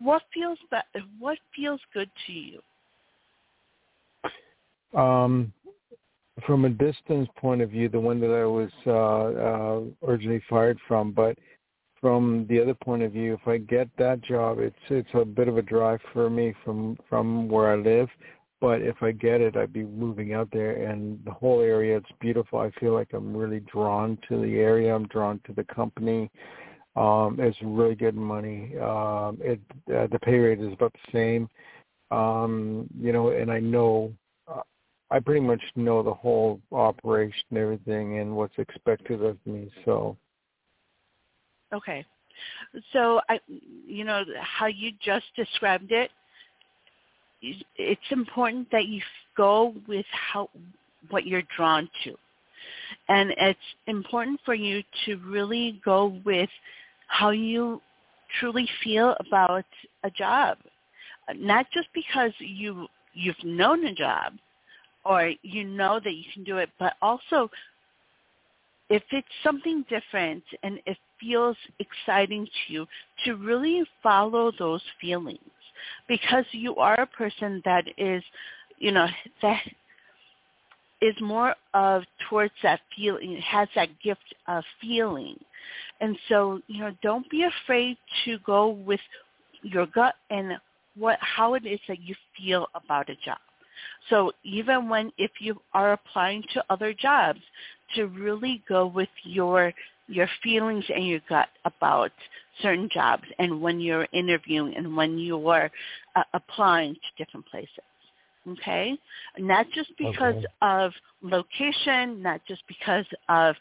What 0.00 0.22
feels 0.32 0.58
that? 0.70 0.86
What 1.18 1.38
feels 1.54 1.80
good 1.92 2.10
to 2.26 2.32
you? 2.32 2.60
Um, 4.98 5.52
from 6.46 6.64
a 6.64 6.70
distance 6.70 7.28
point 7.36 7.60
of 7.60 7.70
view, 7.70 7.88
the 7.88 8.00
one 8.00 8.20
that 8.20 8.30
I 8.30 8.46
was 8.46 8.70
uh, 8.86 8.92
uh, 8.92 10.08
originally 10.08 10.42
fired 10.48 10.78
from, 10.86 11.12
but 11.12 11.36
from 12.00 12.46
the 12.48 12.60
other 12.60 12.74
point 12.74 13.02
of 13.02 13.12
view, 13.12 13.34
if 13.34 13.46
I 13.48 13.58
get 13.58 13.88
that 13.98 14.20
job, 14.22 14.58
it's 14.60 14.76
it's 14.88 15.08
a 15.14 15.24
bit 15.24 15.48
of 15.48 15.58
a 15.58 15.62
drive 15.62 16.00
for 16.12 16.30
me 16.30 16.54
from 16.64 16.96
from 17.08 17.48
where 17.48 17.72
I 17.72 17.76
live. 17.76 18.08
But 18.60 18.82
if 18.82 19.02
I 19.02 19.12
get 19.12 19.40
it, 19.40 19.56
I'd 19.56 19.72
be 19.72 19.84
moving 19.84 20.34
out 20.34 20.48
there, 20.52 20.88
and 20.88 21.20
the 21.24 21.30
whole 21.30 21.60
area 21.60 21.96
it's 21.96 22.10
beautiful. 22.20 22.58
I 22.58 22.70
feel 22.80 22.92
like 22.92 23.08
I'm 23.12 23.36
really 23.36 23.60
drawn 23.60 24.18
to 24.28 24.40
the 24.40 24.58
area. 24.58 24.94
I'm 24.94 25.06
drawn 25.08 25.40
to 25.46 25.52
the 25.52 25.64
company. 25.64 26.30
Um, 26.96 27.36
it's 27.38 27.56
really 27.62 27.94
good 27.94 28.16
money. 28.16 28.76
Um, 28.78 29.38
it 29.40 29.60
uh, 29.94 30.08
the 30.10 30.18
pay 30.22 30.38
rate 30.38 30.60
is 30.60 30.72
about 30.72 30.92
the 30.92 31.12
same. 31.12 31.48
Um, 32.10 32.88
you 32.98 33.12
know, 33.12 33.30
and 33.30 33.50
I 33.50 33.60
know 33.60 34.12
uh, 34.48 34.62
I 35.10 35.20
pretty 35.20 35.40
much 35.40 35.62
know 35.76 36.02
the 36.02 36.14
whole 36.14 36.60
operation, 36.72 37.56
everything, 37.56 38.18
and 38.18 38.36
what's 38.36 38.58
expected 38.58 39.22
of 39.24 39.36
me. 39.46 39.70
So. 39.84 40.16
Okay. 41.72 42.04
So 42.92 43.20
I, 43.28 43.40
you 43.86 44.04
know, 44.04 44.24
how 44.40 44.66
you 44.66 44.92
just 45.04 45.26
described 45.36 45.90
it, 45.90 46.10
it's 47.76 48.00
important 48.10 48.68
that 48.72 48.86
you 48.86 49.00
go 49.36 49.74
with 49.86 50.06
how 50.10 50.50
what 51.10 51.26
you're 51.26 51.42
drawn 51.56 51.88
to. 52.04 52.14
And 53.08 53.32
it's 53.36 53.58
important 53.86 54.40
for 54.44 54.54
you 54.54 54.82
to 55.06 55.16
really 55.18 55.80
go 55.84 56.20
with 56.24 56.50
how 57.06 57.30
you 57.30 57.80
truly 58.40 58.68
feel 58.82 59.16
about 59.20 59.64
a 60.04 60.10
job. 60.10 60.58
Not 61.36 61.66
just 61.72 61.88
because 61.94 62.32
you 62.38 62.86
you've 63.14 63.42
known 63.44 63.84
a 63.86 63.94
job 63.94 64.34
or 65.04 65.32
you 65.42 65.64
know 65.64 66.00
that 66.02 66.12
you 66.12 66.24
can 66.32 66.44
do 66.44 66.58
it, 66.58 66.70
but 66.78 66.94
also 67.00 67.50
if 68.90 69.02
it's 69.10 69.28
something 69.42 69.84
different 69.88 70.42
and 70.62 70.80
it 70.86 70.96
feels 71.20 71.56
exciting 71.78 72.46
to 72.46 72.72
you, 72.72 72.86
to 73.24 73.34
really 73.34 73.84
follow 74.02 74.52
those 74.58 74.82
feelings 75.00 75.38
because 76.08 76.44
you 76.52 76.76
are 76.76 77.00
a 77.00 77.06
person 77.06 77.62
that 77.64 77.84
is, 77.96 78.22
you 78.78 78.92
know, 78.92 79.06
that 79.42 79.62
is 81.00 81.14
more 81.20 81.54
of 81.74 82.02
towards 82.28 82.52
that 82.62 82.80
feeling, 82.96 83.36
has 83.36 83.68
that 83.74 83.88
gift 84.02 84.34
of 84.48 84.64
feeling. 84.80 85.36
And 86.00 86.18
so, 86.28 86.60
you 86.66 86.80
know, 86.80 86.92
don't 87.02 87.28
be 87.30 87.44
afraid 87.44 87.96
to 88.24 88.38
go 88.44 88.68
with 88.68 89.00
your 89.62 89.86
gut 89.86 90.14
and 90.30 90.58
what 90.96 91.18
how 91.20 91.54
it 91.54 91.66
is 91.66 91.80
that 91.88 92.00
you 92.00 92.14
feel 92.36 92.66
about 92.74 93.08
a 93.08 93.14
job. 93.24 93.38
So 94.10 94.32
even 94.42 94.88
when 94.88 95.12
if 95.18 95.30
you 95.40 95.60
are 95.72 95.92
applying 95.92 96.42
to 96.54 96.64
other 96.70 96.92
jobs, 96.92 97.40
to 97.94 98.06
really 98.06 98.62
go 98.68 98.86
with 98.86 99.08
your 99.22 99.72
your 100.08 100.28
feelings 100.42 100.84
and 100.94 101.06
your 101.06 101.20
gut 101.28 101.48
about 101.64 102.10
certain 102.62 102.88
jobs 102.92 103.24
and 103.38 103.60
when 103.60 103.78
you're 103.80 104.08
interviewing 104.12 104.74
and 104.76 104.96
when 104.96 105.18
you're 105.18 105.70
uh, 106.16 106.22
applying 106.34 106.94
to 106.94 107.24
different 107.24 107.46
places. 107.46 107.68
Okay? 108.48 108.98
Not 109.38 109.66
just 109.74 109.90
because 109.98 110.36
okay. 110.36 110.46
of 110.62 110.92
location, 111.22 112.22
not 112.22 112.40
just 112.48 112.62
because 112.66 113.04
of 113.28 113.54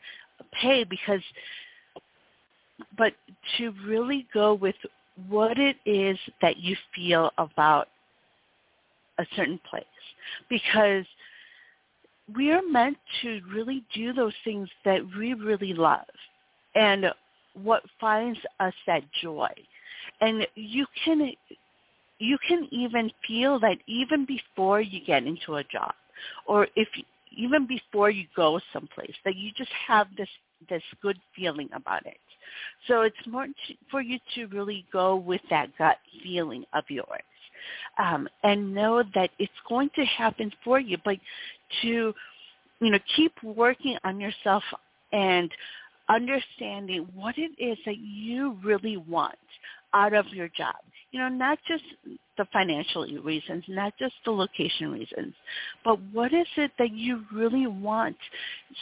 pay, 0.61 0.83
because 0.83 1.21
but 2.97 3.13
to 3.57 3.73
really 3.85 4.27
go 4.33 4.53
with 4.53 4.75
what 5.27 5.57
it 5.57 5.77
is 5.85 6.17
that 6.41 6.57
you 6.57 6.75
feel 6.95 7.31
about 7.37 7.87
a 9.19 9.25
certain 9.35 9.59
place. 9.69 9.83
Because 10.47 11.05
we 12.35 12.51
are 12.51 12.61
meant 12.61 12.97
to 13.21 13.41
really 13.53 13.83
do 13.95 14.13
those 14.13 14.33
things 14.43 14.69
that 14.85 15.01
we 15.17 15.33
really 15.33 15.73
love 15.73 16.05
and 16.77 17.07
what 17.61 17.83
finds 17.99 18.39
us 18.59 18.73
that 18.85 19.03
joy. 19.21 19.49
And 20.21 20.47
you 20.55 20.85
can 21.03 21.31
you 22.19 22.37
can 22.47 22.67
even 22.71 23.11
feel 23.27 23.59
that 23.59 23.77
even 23.87 24.25
before 24.25 24.81
you 24.81 25.01
get 25.05 25.23
into 25.23 25.55
a 25.55 25.63
job 25.65 25.93
or 26.47 26.67
if 26.75 26.87
even 27.35 27.67
before 27.67 28.09
you 28.09 28.25
go 28.35 28.59
someplace 28.73 29.13
that 29.25 29.35
you 29.35 29.51
just 29.57 29.71
have 29.87 30.07
this 30.17 30.29
this 30.69 30.81
good 31.01 31.17
feeling 31.35 31.69
about 31.73 32.05
it. 32.05 32.17
So 32.87 33.01
it's 33.01 33.15
important 33.25 33.55
to, 33.67 33.75
for 33.91 34.01
you 34.01 34.17
to 34.35 34.45
really 34.47 34.85
go 34.91 35.15
with 35.15 35.41
that 35.49 35.69
gut 35.77 35.97
feeling 36.23 36.65
of 36.73 36.83
yours 36.89 37.21
um, 37.99 38.27
and 38.43 38.73
know 38.73 39.03
that 39.13 39.29
it's 39.37 39.51
going 39.67 39.89
to 39.95 40.05
happen 40.05 40.51
for 40.63 40.79
you. 40.79 40.97
But 41.03 41.17
to, 41.81 42.13
you 42.79 42.89
know, 42.89 42.99
keep 43.15 43.33
working 43.43 43.97
on 44.03 44.19
yourself 44.19 44.63
and 45.11 45.51
understanding 46.09 47.07
what 47.13 47.35
it 47.37 47.51
is 47.59 47.77
that 47.85 47.97
you 47.97 48.57
really 48.63 48.97
want 48.97 49.37
out 49.93 50.13
of 50.13 50.27
your 50.29 50.49
job. 50.49 50.75
You 51.11 51.19
know, 51.19 51.29
not 51.29 51.57
just 51.67 51.83
the 52.37 52.45
financial 52.51 53.07
reasons, 53.23 53.63
not 53.67 53.93
just 53.97 54.13
the 54.25 54.31
location 54.31 54.91
reasons, 54.91 55.33
but 55.83 55.99
what 56.11 56.33
is 56.33 56.47
it 56.57 56.71
that 56.77 56.91
you 56.91 57.23
really 57.33 57.67
want 57.67 58.17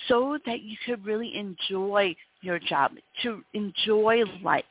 so 0.08 0.38
that 0.46 0.62
you 0.62 0.76
could 0.86 1.06
really 1.06 1.36
enjoy 1.38 2.16
your 2.42 2.60
job, 2.60 2.92
to 3.24 3.44
enjoy 3.54 4.24
life 4.44 4.64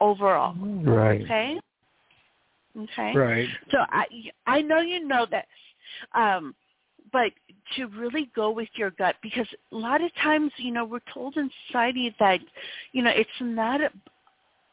overall. 0.00 0.54
Right. 0.84 1.22
Okay? 1.22 1.58
Okay. 2.78 3.16
Right. 3.16 3.48
So 3.70 3.78
I 3.88 4.04
I 4.46 4.62
know 4.62 4.80
you 4.80 5.06
know 5.06 5.26
this. 5.30 5.44
Um 6.14 6.54
but 7.14 7.30
to 7.76 7.86
really 7.96 8.28
go 8.34 8.50
with 8.50 8.68
your 8.74 8.90
gut 8.90 9.14
because 9.22 9.46
a 9.70 9.76
lot 9.76 10.02
of 10.02 10.12
times, 10.16 10.50
you 10.56 10.72
know, 10.72 10.84
we're 10.84 10.98
told 11.14 11.36
in 11.36 11.48
society 11.68 12.12
that, 12.18 12.40
you 12.90 13.02
know, 13.02 13.12
it's 13.14 13.30
not 13.40 13.80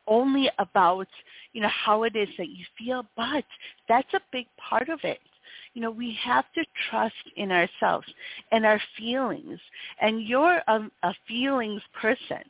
only 0.07 0.49
about, 0.57 1.07
you 1.53 1.61
know, 1.61 1.69
how 1.69 2.01
it 2.01 2.15
is 2.15 2.27
that 2.39 2.49
you 2.49 2.65
feel, 2.79 3.05
but 3.15 3.45
that's 3.87 4.11
a 4.15 4.19
big 4.31 4.47
part 4.57 4.89
of 4.89 4.99
it. 5.03 5.19
You 5.75 5.83
know, 5.83 5.91
we 5.91 6.17
have 6.23 6.45
to 6.55 6.65
trust 6.89 7.13
in 7.37 7.51
ourselves 7.51 8.07
and 8.51 8.65
our 8.65 8.81
feelings. 8.97 9.59
And 10.01 10.23
you're 10.23 10.63
a, 10.67 10.89
a 11.03 11.13
feelings 11.27 11.83
person. 12.01 12.41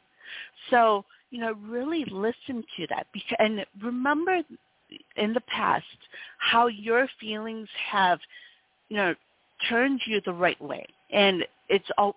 So, 0.70 1.04
you 1.32 1.40
know, 1.42 1.54
really 1.68 2.06
listen 2.06 2.64
to 2.78 2.88
that. 2.92 3.08
And 3.40 3.66
remember 3.82 4.40
in 5.18 5.34
the 5.34 5.42
past 5.42 5.84
how 6.38 6.68
your 6.68 7.10
feelings 7.20 7.68
have, 7.92 8.20
you 8.88 8.96
know, 8.96 9.16
turned 9.70 10.02
you 10.06 10.22
the 10.26 10.34
right 10.34 10.62
way. 10.62 10.86
And 11.12 11.46
it's 11.70 11.90
all 11.98 12.16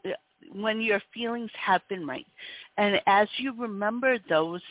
when 0.55 0.81
your 0.81 1.01
feelings 1.13 1.51
have 1.61 1.83
been 1.89 2.07
right. 2.07 2.27
And 2.77 3.01
as 3.07 3.29
you 3.39 3.55
remember 3.59 4.19
those 4.29 4.63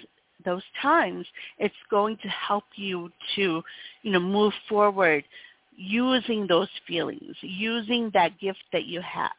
those 0.46 0.64
times, 0.82 1.26
it's 1.58 1.76
going 1.90 2.18
to 2.18 2.28
help 2.28 2.66
you 2.76 3.10
to, 3.36 3.64
you 4.02 4.12
know, 4.12 4.20
move 4.20 4.54
forward 4.68 5.24
using 5.76 6.46
those 6.48 6.68
feelings, 6.86 7.36
using 7.42 8.12
that 8.14 8.38
gift 8.40 8.60
that 8.74 8.86
you 8.86 9.02
have 9.02 9.32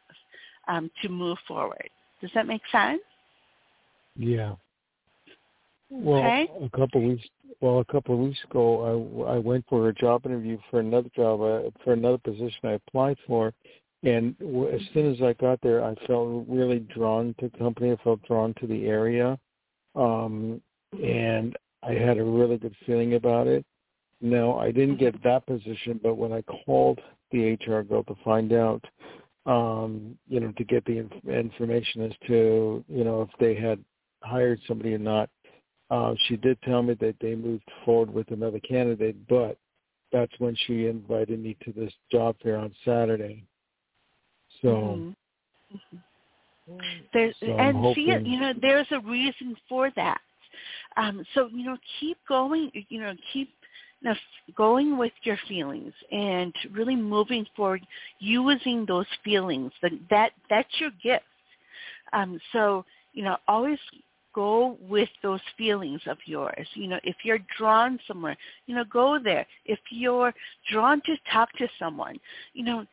um, 0.67 0.89
to 1.01 1.09
move 1.09 1.37
forward. 1.47 1.89
Does 2.21 2.31
that 2.33 2.47
make 2.47 2.61
sense? 2.71 3.01
Yeah. 4.17 4.55
Well, 5.95 6.25
okay. 6.25 6.49
a 6.61 6.69
couple 6.77 7.01
of 7.01 7.07
weeks. 7.07 7.27
Well, 7.61 7.79
a 7.79 7.85
couple 7.85 8.15
of 8.15 8.21
weeks 8.21 8.39
ago, 8.49 9.25
I, 9.27 9.35
I 9.35 9.37
went 9.37 9.65
for 9.69 9.87
a 9.87 9.93
job 9.93 10.25
interview 10.25 10.57
for 10.69 10.81
another 10.81 11.09
job 11.15 11.41
uh, 11.41 11.69
for 11.83 11.93
another 11.93 12.17
position 12.17 12.59
I 12.65 12.71
applied 12.73 13.17
for, 13.25 13.53
and 14.03 14.35
as 14.73 14.81
soon 14.93 15.11
as 15.11 15.21
I 15.21 15.33
got 15.33 15.61
there, 15.61 15.83
I 15.83 15.95
felt 16.05 16.45
really 16.49 16.79
drawn 16.79 17.33
to 17.39 17.49
the 17.49 17.57
company. 17.57 17.91
I 17.91 18.03
felt 18.03 18.21
drawn 18.23 18.53
to 18.59 18.67
the 18.67 18.85
area, 18.85 19.39
um, 19.95 20.61
and 20.91 21.57
I 21.81 21.93
had 21.93 22.17
a 22.17 22.23
really 22.23 22.57
good 22.57 22.75
feeling 22.85 23.13
about 23.13 23.47
it. 23.47 23.65
No, 24.21 24.57
I 24.57 24.71
didn't 24.71 24.97
get 24.97 25.21
that 25.23 25.45
position, 25.45 25.99
but 26.03 26.15
when 26.15 26.33
I 26.33 26.41
called 26.41 26.99
the 27.31 27.53
HR 27.53 27.83
girl 27.83 28.03
to 28.03 28.15
find 28.23 28.51
out, 28.53 28.83
um, 29.45 30.17
you 30.27 30.39
know, 30.39 30.51
to 30.57 30.63
get 30.63 30.83
the 30.85 30.97
inf- 30.99 31.27
information 31.27 32.01
as 32.03 32.13
to, 32.27 32.83
you 32.87 33.03
know, 33.03 33.21
if 33.21 33.29
they 33.39 33.55
had 33.55 33.83
hired 34.23 34.59
somebody 34.67 34.93
or 34.93 34.99
not, 34.99 35.29
uh, 35.91 36.13
she 36.27 36.37
did 36.37 36.57
tell 36.63 36.81
me 36.81 36.95
that 36.95 37.15
they 37.21 37.35
moved 37.35 37.69
forward 37.83 38.13
with 38.13 38.31
another 38.31 38.59
candidate, 38.59 39.15
but 39.27 39.57
that's 40.11 40.31
when 40.39 40.55
she 40.65 40.87
invited 40.87 41.39
me 41.39 41.55
to 41.63 41.71
this 41.73 41.91
job 42.11 42.35
fair 42.41 42.57
on 42.57 42.73
Saturday. 42.83 43.43
So, 44.61 44.67
mm-hmm. 44.67 45.75
Mm-hmm. 46.71 46.77
there's 47.13 47.35
so 47.39 47.57
and 47.57 47.77
hoping... 47.77 48.23
see, 48.23 48.29
you 48.29 48.39
know, 48.39 48.53
there's 48.61 48.87
a 48.91 48.99
reason 49.01 49.55
for 49.69 49.91
that. 49.95 50.21
Um, 50.97 51.23
so 51.33 51.47
you 51.51 51.65
know, 51.65 51.77
keep 51.99 52.17
going. 52.27 52.71
You 52.89 53.01
know, 53.01 53.13
keep 53.33 53.49
you 54.01 54.09
know, 54.09 54.15
going 54.55 54.97
with 54.97 55.11
your 55.23 55.37
feelings 55.47 55.93
and 56.11 56.53
really 56.71 56.95
moving 56.95 57.45
forward, 57.55 57.85
using 58.19 58.85
those 58.87 59.05
feelings. 59.23 59.71
That 59.81 59.91
that 60.09 60.31
that's 60.49 60.69
your 60.79 60.91
gift. 61.03 61.25
Um, 62.13 62.39
so 62.53 62.85
you 63.13 63.23
know, 63.23 63.37
always 63.47 63.79
go 64.35 64.77
with 64.89 65.09
those 65.23 65.39
feelings 65.57 66.01
of 66.05 66.17
yours. 66.25 66.67
You 66.73 66.87
know, 66.87 66.99
if 67.03 67.15
you're 67.23 67.39
drawn 67.57 67.97
somewhere, 68.07 68.37
you 68.67 68.75
know, 68.75 68.83
go 68.91 69.17
there. 69.23 69.47
If 69.65 69.79
you're 69.89 70.33
drawn 70.71 71.01
to 71.05 71.15
talk 71.31 71.51
to 71.53 71.67
someone, 71.79 72.19
you 72.53 72.65
know, 72.65 72.85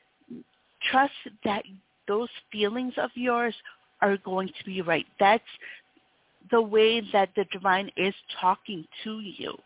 trust 0.91 1.13
that 1.45 1.65
those 2.07 2.29
feelings 2.51 2.95
of 2.97 3.11
yours 3.15 3.55
are 4.01 4.17
going 4.19 4.49
to 4.49 4.65
be 4.65 4.81
right. 4.83 5.07
That's 5.21 5.45
the 6.51 6.63
way 6.63 7.03
that 7.13 7.31
the 7.37 7.45
divine 7.53 7.91
is 7.97 8.15
talking 8.41 8.85
to 9.05 9.21
you 9.21 9.57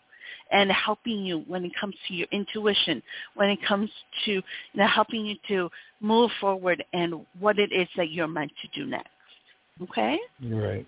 and 0.53 0.71
helping 0.71 1.25
you 1.25 1.45
when 1.47 1.65
it 1.65 1.73
comes 1.81 1.95
to 2.09 2.15
your 2.15 2.29
intuition, 2.33 3.03
when 3.35 3.51
it 3.51 3.59
comes 3.67 3.91
to 4.25 4.33
you 4.33 4.43
know, 4.75 4.87
helping 4.87 5.27
you 5.27 5.37
to 5.49 5.69
move 6.01 6.31
forward 6.41 6.83
and 6.93 7.27
what 7.41 7.59
it 7.59 7.73
is 7.73 7.89
that 7.97 8.11
you're 8.11 8.29
meant 8.29 8.53
to 8.63 8.81
do 8.81 8.89
next. 8.89 9.09
Okay? 9.83 10.19
Right. 10.43 10.87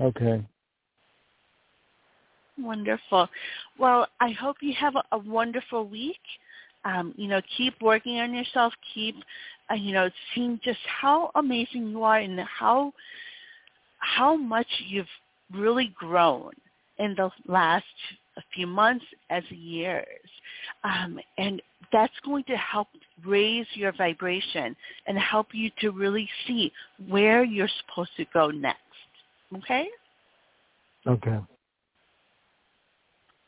Okay. 0.00 0.42
Wonderful. 2.58 3.28
Well, 3.78 4.08
I 4.20 4.30
hope 4.30 4.56
you 4.60 4.74
have 4.78 4.94
a, 5.12 5.18
wonderful 5.18 5.86
week. 5.86 6.20
Um, 6.84 7.14
you 7.16 7.28
know, 7.28 7.40
keep 7.56 7.74
working 7.80 8.18
on 8.18 8.34
yourself. 8.34 8.72
Keep, 8.94 9.16
uh, 9.70 9.74
you 9.74 9.92
know, 9.92 10.08
seeing 10.34 10.60
just 10.64 10.78
how 10.86 11.30
amazing 11.34 11.88
you 11.88 12.02
are 12.02 12.18
and 12.18 12.40
how 12.40 12.92
how 13.98 14.36
much 14.36 14.66
you've 14.86 15.06
really 15.52 15.92
grown 15.98 16.52
in 16.98 17.14
the 17.16 17.30
last 17.46 17.84
few 18.54 18.66
months 18.66 19.04
as 19.30 19.42
years. 19.50 20.28
Um, 20.84 21.18
and 21.36 21.60
that's 21.92 22.12
going 22.24 22.44
to 22.44 22.56
help 22.56 22.88
raise 23.24 23.66
your 23.74 23.92
vibration 23.92 24.76
and 25.06 25.18
help 25.18 25.48
you 25.52 25.70
to 25.80 25.90
really 25.90 26.28
see 26.46 26.72
where 27.08 27.44
you're 27.44 27.68
supposed 27.86 28.10
to 28.16 28.24
go 28.32 28.50
next. 28.50 28.80
Okay? 29.56 29.86
Okay. 31.06 31.38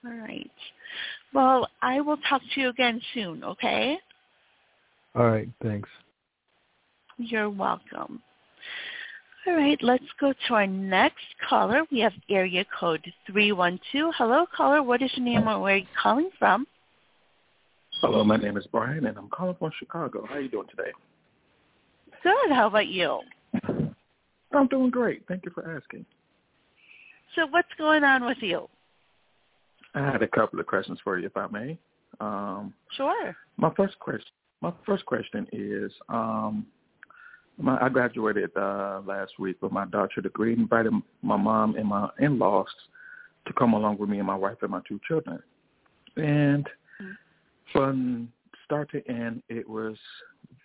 All 0.05 0.13
right. 0.13 0.51
Well, 1.35 1.69
I 1.83 2.01
will 2.01 2.17
talk 2.29 2.43
to 2.55 2.61
you 2.61 2.69
again 2.69 3.01
soon, 3.15 3.45
okay? 3.45 3.99
All 5.15 5.29
right, 5.29 5.49
thanks. 5.63 5.89
You're 7.19 7.51
welcome. 7.51 8.23
All 9.47 9.55
right, 9.55 9.79
let's 9.83 10.05
go 10.19 10.33
to 10.49 10.55
our 10.55 10.67
next 10.67 11.25
caller. 11.49 11.83
We 11.91 12.01
have 12.01 12.13
area 12.29 12.65
code 12.79 13.05
312. 13.27 14.15
Hello, 14.17 14.47
caller. 14.55 14.83
What 14.83 15.03
is 15.03 15.11
your 15.17 15.25
name 15.25 15.49
or 15.49 15.61
where 15.61 15.75
are 15.75 15.79
you 15.79 15.87
calling 16.01 16.31
from? 16.39 16.67
Hello, 18.01 18.25
my 18.25 18.37
name 18.37 18.57
is 18.57 18.67
Brian, 18.73 19.07
and 19.07 19.19
I'm 19.19 19.29
calling 19.29 19.57
from 19.59 19.71
Chicago. 19.79 20.25
How 20.27 20.37
are 20.37 20.41
you 20.41 20.49
doing 20.49 20.69
today? 20.69 20.91
Good. 22.23 22.51
How 22.51 22.67
about 22.69 22.89
you? 22.89 23.21
I'm 24.53 24.67
doing 24.67 24.91
great. 24.91 25.23
Thank 25.29 25.45
you 25.45 25.53
for 25.53 25.77
asking. 25.77 26.05
So 27.35 27.47
what's 27.51 27.69
going 27.79 28.05
on 28.05 28.25
with 28.25 28.39
you? 28.41 28.69
I 29.95 30.05
had 30.05 30.23
a 30.23 30.29
couple 30.29 30.59
of 30.61 30.67
questions 30.67 30.99
for 31.03 31.19
you, 31.19 31.27
if 31.27 31.37
I 31.37 31.47
may. 31.49 31.79
Um, 32.21 32.75
sure. 32.97 33.37
My 33.57 33.73
first 33.77 33.99
question. 33.99 34.33
My 34.61 34.73
first 34.85 35.07
question 35.07 35.47
is, 35.53 35.91
um, 36.09 36.67
my, 37.59 37.79
I 37.81 37.89
graduated 37.89 38.51
uh, 38.57 39.01
last 39.07 39.33
week 39.39 39.57
with 39.63 39.73
my 39.73 39.87
doctorate 39.87 40.25
degree. 40.25 40.53
Invited 40.53 40.93
my 41.23 41.37
mom 41.37 41.77
and 41.77 41.87
my 41.87 42.09
in-laws 42.19 42.67
to 43.47 43.53
come 43.55 43.73
along 43.73 43.99
with 43.99 44.11
me 44.11 44.19
and 44.19 44.27
my 44.27 44.35
wife 44.35 44.59
and 44.63 44.71
my 44.71 44.81
two 44.87 45.01
children. 45.07 45.41
And 46.17 46.65
mm-hmm. 46.65 47.11
from 47.73 48.33
start 48.65 48.91
to 48.93 49.09
end, 49.09 49.43
it 49.49 49.69
was 49.69 49.97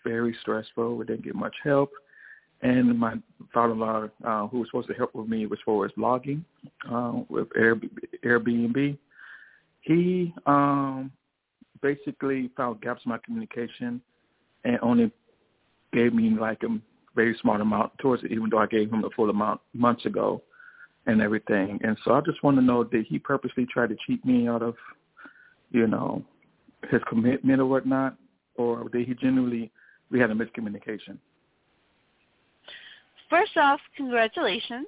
very 0.03 0.35
stressful. 0.41 0.95
We 0.95 1.05
didn't 1.05 1.23
get 1.23 1.35
much 1.35 1.55
help 1.63 1.91
and 2.65 2.97
my 2.97 3.13
father-in-law, 3.53 4.07
uh, 4.25 4.47
who 4.47 4.59
was 4.59 4.67
supposed 4.69 4.87
to 4.87 4.95
help 4.95 5.13
with 5.13 5.27
me 5.29 5.43
as 5.45 5.59
far 5.63 5.85
as 5.85 5.91
logging 5.97 6.43
uh, 6.91 7.13
with 7.29 7.47
Airbnb, 8.25 8.97
he 9.81 10.33
um, 10.47 11.11
basically 11.81 12.49
found 12.57 12.81
gaps 12.81 13.01
in 13.05 13.09
my 13.09 13.19
communication 13.23 14.01
and 14.63 14.79
only 14.81 15.11
gave 15.93 16.11
me 16.13 16.35
like 16.39 16.63
a 16.63 16.79
very 17.15 17.37
small 17.39 17.61
amount 17.61 17.91
towards 17.99 18.23
it, 18.23 18.31
even 18.31 18.49
though 18.49 18.57
I 18.57 18.65
gave 18.65 18.91
him 18.91 19.03
the 19.03 19.11
full 19.15 19.29
amount 19.29 19.61
months 19.73 20.07
ago 20.07 20.41
and 21.05 21.21
everything. 21.21 21.79
And 21.83 21.95
so 22.03 22.13
I 22.13 22.21
just 22.21 22.41
want 22.41 22.57
to 22.57 22.63
know, 22.63 22.83
did 22.83 23.05
he 23.07 23.19
purposely 23.19 23.67
try 23.71 23.85
to 23.85 23.95
cheat 24.07 24.25
me 24.25 24.47
out 24.47 24.63
of, 24.63 24.73
you 25.69 25.85
know, 25.85 26.23
his 26.89 27.01
commitment 27.07 27.61
or 27.61 27.67
whatnot, 27.67 28.17
or 28.55 28.89
did 28.89 29.07
he 29.07 29.13
genuinely, 29.13 29.71
we 30.09 30.19
had 30.19 30.31
a 30.31 30.33
miscommunication? 30.33 31.19
First 33.35 33.57
off, 33.57 33.81
congratulations. 33.97 34.87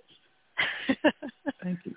Thank 1.62 1.80
you. 1.84 1.94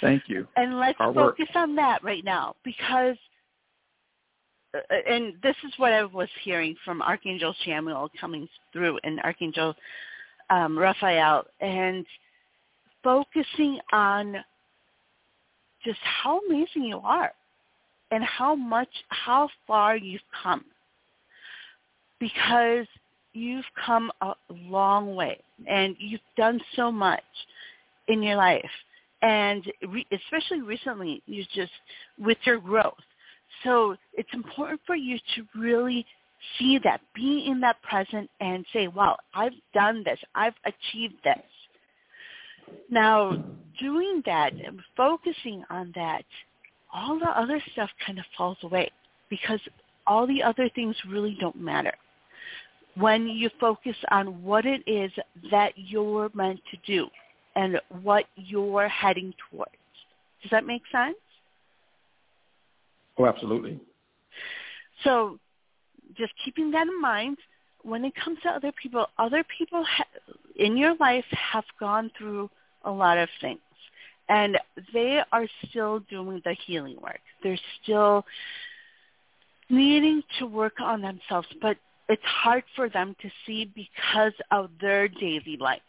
Thank 0.00 0.22
you. 0.26 0.46
And 0.56 0.78
let's 0.78 0.96
Our 0.98 1.12
focus 1.12 1.46
work. 1.54 1.56
on 1.56 1.76
that 1.76 2.02
right 2.02 2.24
now 2.24 2.56
because 2.64 3.16
uh, 4.74 4.78
and 5.06 5.34
this 5.42 5.56
is 5.66 5.72
what 5.76 5.92
I 5.92 6.04
was 6.04 6.28
hearing 6.42 6.74
from 6.86 7.02
Archangel 7.02 7.54
Chamuel 7.66 8.08
coming 8.18 8.48
through 8.72 8.98
and 9.04 9.20
Archangel 9.20 9.74
um, 10.48 10.78
Raphael 10.78 11.44
and 11.60 12.06
focusing 13.04 13.78
on 13.92 14.36
just 15.84 15.98
how 16.02 16.40
amazing 16.48 16.84
you 16.84 16.98
are 17.04 17.32
and 18.10 18.24
how 18.24 18.54
much, 18.54 18.88
how 19.08 19.50
far 19.66 19.98
you've 19.98 20.22
come. 20.42 20.64
Because 22.18 22.86
you've 23.38 23.64
come 23.86 24.10
a 24.20 24.32
long 24.50 25.14
way 25.14 25.38
and 25.66 25.96
you've 25.98 26.20
done 26.36 26.60
so 26.76 26.90
much 26.92 27.22
in 28.08 28.22
your 28.22 28.36
life 28.36 28.70
and 29.22 29.64
re- 29.88 30.06
especially 30.12 30.62
recently 30.62 31.22
you 31.26 31.44
just 31.54 31.72
with 32.18 32.38
your 32.44 32.58
growth 32.58 32.94
so 33.64 33.96
it's 34.14 34.28
important 34.34 34.80
for 34.86 34.96
you 34.96 35.18
to 35.36 35.44
really 35.58 36.06
see 36.58 36.78
that, 36.84 37.00
be 37.14 37.46
in 37.48 37.60
that 37.60 37.80
present 37.82 38.30
and 38.40 38.64
say, 38.72 38.88
wow, 38.88 39.16
I've 39.34 39.52
done 39.74 40.02
this. 40.04 40.18
I've 40.34 40.54
achieved 40.64 41.14
this. 41.24 41.44
Now, 42.90 43.36
doing 43.80 44.22
that 44.26 44.52
and 44.64 44.80
focusing 44.96 45.64
on 45.70 45.92
that, 45.94 46.24
all 46.92 47.18
the 47.18 47.26
other 47.26 47.62
stuff 47.72 47.90
kind 48.04 48.18
of 48.18 48.24
falls 48.36 48.58
away 48.62 48.90
because 49.28 49.60
all 50.06 50.26
the 50.26 50.42
other 50.42 50.70
things 50.74 50.96
really 51.08 51.36
don't 51.40 51.60
matter. 51.60 51.92
When 52.98 53.26
you 53.26 53.50
focus 53.60 53.96
on 54.10 54.42
what 54.42 54.64
it 54.66 54.82
is 54.86 55.12
that 55.50 55.72
you're 55.76 56.30
meant 56.34 56.60
to 56.70 56.76
do 56.86 57.08
and 57.54 57.80
what 58.02 58.24
you're 58.36 58.88
heading 58.88 59.34
towards. 59.50 59.72
Does 60.42 60.50
that 60.50 60.66
make 60.66 60.82
sense? 60.92 61.16
Oh, 63.18 63.26
absolutely. 63.26 63.80
So 65.04 65.38
just 66.16 66.32
keeping 66.44 66.70
that 66.72 66.86
in 66.86 67.00
mind, 67.00 67.38
when 67.82 68.04
it 68.04 68.14
comes 68.14 68.38
to 68.42 68.48
other 68.50 68.72
people, 68.80 69.06
other 69.18 69.44
people 69.56 69.84
ha- 69.84 70.04
in 70.56 70.76
your 70.76 70.94
life 70.96 71.24
have 71.30 71.64
gone 71.78 72.10
through 72.16 72.50
a 72.84 72.90
lot 72.90 73.18
of 73.18 73.28
things. 73.40 73.60
And 74.28 74.58
they 74.92 75.20
are 75.32 75.46
still 75.68 76.00
doing 76.10 76.42
the 76.44 76.54
healing 76.66 76.98
work. 77.00 77.20
They're 77.42 77.58
still 77.82 78.24
needing 79.70 80.22
to 80.38 80.46
work 80.46 80.80
on 80.80 81.00
themselves, 81.02 81.48
but 81.60 81.76
it's 82.08 82.22
hard 82.24 82.64
for 82.74 82.88
them 82.88 83.14
to 83.20 83.30
see 83.46 83.70
because 83.74 84.32
of 84.50 84.70
their 84.80 85.08
daily 85.08 85.56
life. 85.60 85.80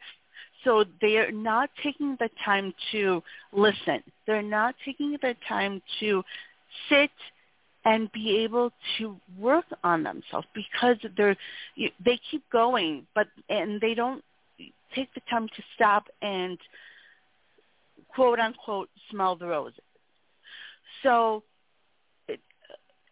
So 0.64 0.84
they're 1.02 1.32
not 1.32 1.70
taking 1.82 2.18
the 2.20 2.30
time 2.44 2.74
to 2.92 3.24
listen. 3.54 4.04
They're 4.28 4.42
not 4.42 4.76
taking 4.84 5.14
the 5.22 5.36
time 5.48 5.82
to 6.02 6.24
sit 6.90 7.12
and 7.86 8.12
be 8.12 8.38
able 8.40 8.72
to 8.98 9.16
work 9.38 9.66
on 9.84 10.04
themselves 10.04 10.48
because 10.54 10.98
they're 11.16 11.38
they 11.78 12.20
keep 12.30 12.44
going 12.52 13.08
but 13.16 13.28
and 13.50 13.80
they 13.80 13.94
don't 13.94 14.24
take 14.94 15.14
the 15.14 15.22
time 15.30 15.48
to 15.48 15.64
stop 15.76 16.08
and 16.22 16.58
quote 18.14 18.40
unquote 18.40 18.90
smell 19.10 19.36
the 19.38 19.48
roses 19.48 19.80
so 21.04 21.42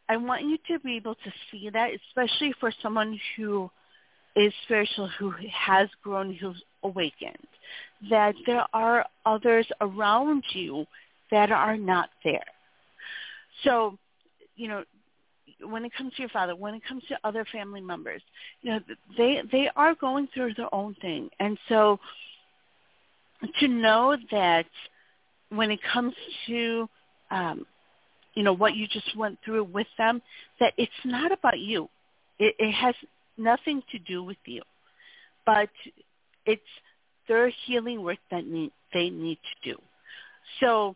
i 0.10 0.18
want 0.18 0.44
you 0.44 0.58
to 0.68 0.80
be 0.80 0.96
able 0.96 1.16
to 1.16 1.32
see 1.52 1.70
that 1.70 1.92
especially 2.08 2.54
for 2.60 2.72
someone 2.82 3.20
who 3.36 3.70
is 4.36 4.54
spiritual 4.64 5.10
who 5.20 5.34
has 5.52 5.88
grown 6.04 6.34
who's 6.34 6.62
awakened 6.84 7.48
that 8.10 8.36
there 8.46 8.66
are 8.74 9.06
others 9.26 9.68
around 9.82 10.44
you 10.54 10.86
that 11.32 11.52
are 11.52 11.78
not 11.78 12.10
there. 12.24 12.46
So 13.64 13.98
you 14.56 14.68
know, 14.68 14.84
when 15.64 15.86
it 15.86 15.92
comes 15.96 16.14
to 16.14 16.22
your 16.22 16.30
father, 16.30 16.56
when 16.56 16.74
it 16.74 16.82
comes 16.88 17.04
to 17.10 17.18
other 17.24 17.46
family 17.52 17.82
members, 17.82 18.22
you 18.62 18.72
know, 18.72 18.80
they 19.18 19.42
they 19.52 19.70
are 19.76 19.96
going 19.96 20.28
through 20.34 20.54
their 20.54 20.74
own 20.74 20.96
thing, 21.02 21.30
and 21.40 21.58
so 21.68 22.00
to 23.60 23.68
know 23.68 24.18
that 24.32 24.66
when 25.50 25.72
it 25.72 25.80
comes 25.94 26.14
to 26.48 26.90
um, 27.32 27.66
you 28.38 28.44
know 28.44 28.54
what 28.54 28.76
you 28.76 28.88
just 28.88 29.18
went 29.18 29.40
through 29.44 29.64
with 29.64 29.88
them, 29.98 30.22
that 30.60 30.74
it's 30.78 30.92
not 31.04 31.32
about 31.32 31.60
you. 31.60 31.90
It, 32.38 32.54
it 32.60 32.72
has 32.72 32.94
nothing 33.36 33.82
to 33.92 33.98
do 33.98 34.24
with 34.24 34.38
you, 34.46 34.62
but 35.44 35.70
it's 36.46 36.62
their 37.28 37.52
healing 37.66 38.04
work 38.04 38.20
that 38.30 38.46
need, 38.46 38.72
they 38.94 39.10
need 39.10 39.40
to 39.40 39.74
do. 39.74 39.82
So 40.60 40.96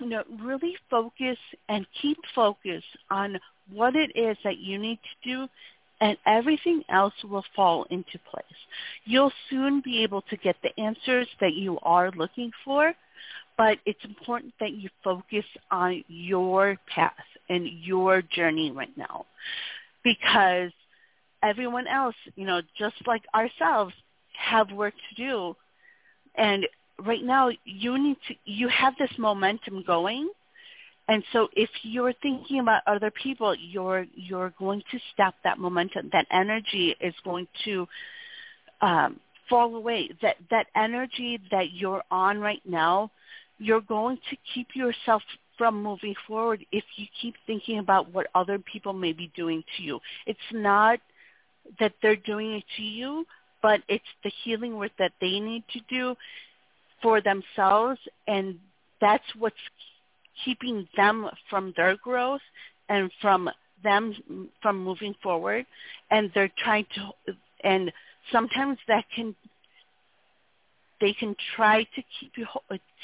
you 0.00 0.08
know, 0.08 0.24
really 0.42 0.74
focus 0.90 1.36
and 1.68 1.86
keep 2.00 2.18
focus 2.34 2.82
on 3.10 3.38
what 3.70 3.94
it 3.94 4.10
is 4.16 4.36
that 4.42 4.58
you 4.58 4.78
need 4.78 4.98
to 4.98 5.28
do 5.30 5.48
and 6.00 6.16
everything 6.26 6.82
else 6.88 7.14
will 7.30 7.44
fall 7.54 7.86
into 7.90 8.18
place. 8.28 8.44
You'll 9.04 9.32
soon 9.50 9.82
be 9.84 10.02
able 10.02 10.22
to 10.22 10.36
get 10.36 10.56
the 10.62 10.80
answers 10.80 11.28
that 11.40 11.54
you 11.54 11.78
are 11.82 12.10
looking 12.10 12.50
for, 12.64 12.92
but 13.56 13.78
it's 13.86 14.04
important 14.04 14.54
that 14.60 14.72
you 14.72 14.88
focus 15.04 15.44
on 15.70 16.04
your 16.08 16.76
path 16.92 17.12
and 17.48 17.66
your 17.66 18.22
journey 18.22 18.70
right 18.70 18.96
now. 18.96 19.26
Because 20.02 20.70
everyone 21.42 21.86
else, 21.86 22.14
you 22.34 22.46
know, 22.46 22.60
just 22.78 22.96
like 23.06 23.22
ourselves, 23.34 23.94
have 24.36 24.70
work 24.72 24.94
to 25.10 25.22
do. 25.22 25.56
And 26.34 26.66
right 27.04 27.22
now 27.22 27.50
you 27.64 27.98
need 27.98 28.16
to 28.28 28.34
you 28.44 28.68
have 28.68 28.94
this 28.98 29.10
momentum 29.18 29.84
going. 29.86 30.30
And 31.08 31.22
so 31.32 31.48
if 31.54 31.68
you're 31.82 32.14
thinking 32.22 32.60
about 32.60 32.82
other 32.86 33.10
people 33.10 33.54
you're 33.54 34.06
you're 34.14 34.52
going 34.58 34.82
to 34.90 34.98
stop 35.12 35.34
that 35.44 35.58
momentum. 35.58 36.10
That 36.12 36.26
energy 36.30 36.96
is 37.00 37.14
going 37.24 37.48
to 37.64 37.86
um 38.80 39.20
fall 39.48 39.74
away. 39.76 40.10
That 40.22 40.36
that 40.50 40.66
energy 40.74 41.40
that 41.50 41.72
you're 41.72 42.02
on 42.10 42.38
right 42.38 42.62
now 42.64 43.10
you're 43.62 43.80
going 43.80 44.18
to 44.30 44.36
keep 44.54 44.68
yourself 44.74 45.22
from 45.56 45.82
moving 45.82 46.14
forward 46.26 46.64
if 46.72 46.84
you 46.96 47.06
keep 47.20 47.34
thinking 47.46 47.78
about 47.78 48.12
what 48.12 48.26
other 48.34 48.58
people 48.58 48.92
may 48.92 49.12
be 49.12 49.30
doing 49.36 49.62
to 49.76 49.82
you. 49.82 50.00
It's 50.26 50.38
not 50.52 50.98
that 51.78 51.92
they're 52.02 52.16
doing 52.16 52.54
it 52.54 52.64
to 52.76 52.82
you 52.82 53.24
but 53.62 53.80
it's 53.88 54.04
the 54.24 54.32
healing 54.44 54.76
work 54.76 54.90
that 54.98 55.12
they 55.20 55.38
need 55.38 55.62
to 55.72 55.80
do 55.88 56.14
for 57.00 57.20
themselves 57.20 57.98
and 58.26 58.58
that's 59.00 59.24
what's 59.38 59.56
keeping 60.44 60.86
them 60.96 61.28
from 61.48 61.72
their 61.76 61.96
growth 61.96 62.40
and 62.88 63.10
from 63.20 63.48
them 63.82 64.14
from 64.60 64.82
moving 64.82 65.14
forward. 65.22 65.66
And 66.10 66.30
they're 66.34 66.52
trying 66.58 66.86
to 66.94 67.34
and 67.64 67.92
sometimes 68.30 68.78
that 68.88 69.04
can 69.14 69.34
they 71.00 71.12
can 71.12 71.34
try 71.56 71.82
to 71.82 72.02
keep 72.20 72.32
you 72.36 72.46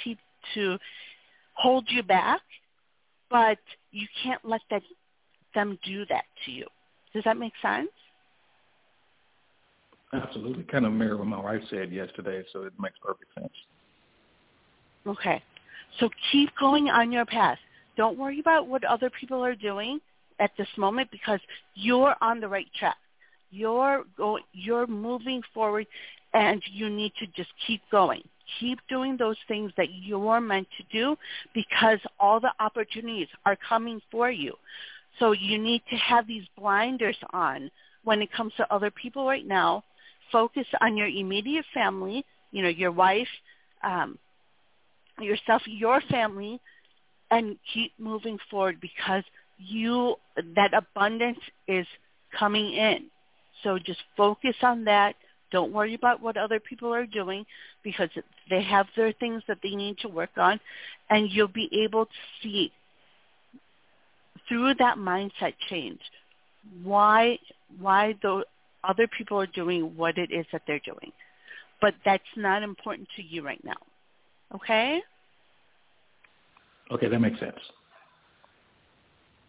keep 0.05 0.19
to 0.55 0.79
hold 1.55 1.85
you 1.89 2.03
back 2.03 2.41
but 3.31 3.59
you 3.91 4.07
can't 4.23 4.45
let 4.45 4.61
that 4.71 4.83
them 5.55 5.79
do 5.85 6.05
that 6.07 6.25
to 6.45 6.53
you 6.53 6.67
does 7.15 7.25
that 7.25 7.37
make 7.37 7.53
sense 7.63 7.91
absolutely 10.13 10.63
kind 10.65 10.87
of 10.87 10.93
mirror 10.93 11.17
what 11.17 11.27
my 11.27 11.41
wife 11.41 11.63
said 11.71 11.93
yesterday 11.93 12.43
so 12.53 12.63
it 12.63 12.73
makes 12.79 12.97
perfect 13.03 13.33
sense 13.35 13.53
Okay. 15.09 15.43
So 15.99 16.11
keep 16.31 16.51
going 16.61 16.89
on 16.89 17.11
your 17.11 17.25
path. 17.25 17.59
Don't 17.97 18.19
worry 18.19 18.41
about 18.41 18.69
what 18.69 18.85
other 18.85 19.11
people 19.11 19.45
are 19.45 19.55
doing 19.55 20.01
at 20.39 20.51
this 20.57 20.69
moment 20.77 21.11
because 21.11 21.41
you're 21.75 22.15
on 22.21 22.41
the 22.41 22.49
right 22.49 22.69
track. 22.79 22.97
You're 23.51 24.05
go, 24.17 24.39
you're 24.53 24.87
moving 24.87 25.43
forward 25.55 25.87
and 26.35 26.63
you 26.71 26.91
need 26.91 27.13
to 27.19 27.27
just 27.29 27.49
keep 27.67 27.81
going. 27.91 28.23
Keep 28.61 28.81
doing 28.89 29.17
those 29.17 29.37
things 29.47 29.73
that 29.77 29.89
you're 29.93 30.41
meant 30.41 30.69
to 30.79 30.85
do 30.93 31.17
because 31.55 31.99
all 32.19 32.41
the 32.41 32.53
opportunities 32.61 33.29
are 33.45 33.57
coming 33.69 34.01
for 34.11 34.31
you. 34.31 34.55
So 35.19 35.33
you 35.33 35.59
need 35.59 35.83
to 35.91 35.97
have 35.97 36.27
these 36.27 36.45
blinders 36.57 37.17
on 37.33 37.71
when 38.05 38.23
it 38.23 38.33
comes 38.33 38.53
to 38.57 38.73
other 38.73 38.91
people 38.91 39.27
right 39.27 39.47
now. 39.47 39.85
Focus 40.31 40.67
on 40.81 40.97
your 40.97 41.09
immediate 41.09 41.65
family, 41.75 42.25
you 42.53 42.63
know, 42.63 42.69
your 42.69 42.93
wife, 42.93 43.29
um, 43.83 44.19
yourself, 45.21 45.63
your 45.67 46.01
family, 46.11 46.61
and 47.31 47.57
keep 47.75 47.93
moving 47.99 48.39
forward 48.51 48.81
because 48.81 49.25
you 49.59 50.17
that 50.55 50.73
abundance 50.73 51.39
is 51.67 51.87
coming 52.39 52.73
in. 52.73 53.07
So 53.65 53.79
just 53.79 54.01
focus 54.17 54.55
on 54.63 54.85
that. 54.85 55.17
Don't 55.51 55.73
worry 55.73 55.95
about 55.95 56.21
what 56.23 56.37
other 56.37 56.61
people 56.61 56.93
are 56.93 57.07
doing 57.07 57.45
because 57.83 58.11
they 58.51 58.63
have 58.63 58.87
their 58.97 59.13
things 59.13 59.43
that 59.49 59.59
they 59.63 59.75
need 59.75 59.99
to 59.99 60.09
work 60.09 60.31
on 60.37 60.61
and 61.11 61.31
you'll 61.31 61.49
be 61.49 61.69
able 61.85 62.07
to 62.07 62.13
see 62.43 62.73
through 64.49 64.75
that 64.75 64.97
mindset 64.97 65.55
change 65.69 66.01
why 66.83 67.39
why 67.81 68.15
the 68.23 68.45
other 68.85 69.07
people 69.07 69.39
are 69.41 69.47
doing 69.47 69.97
what 69.97 70.19
it 70.19 70.31
is 70.31 70.47
that 70.53 70.63
they're 70.67 70.81
doing. 70.81 71.13
But 71.81 71.95
that's 72.05 72.23
not 72.37 72.63
important 72.63 73.09
to 73.17 73.23
you 73.23 73.45
right 73.45 73.63
now. 73.65 73.77
Okay? 74.55 75.01
Okay, 76.91 77.09
that 77.09 77.21
makes 77.21 77.39
sense. 77.39 77.59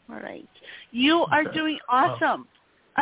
All 0.09 0.19
right. 0.19 0.49
You 0.91 1.25
are 1.31 1.43
okay. 1.43 1.57
doing 1.57 1.79
awesome. 1.87 2.47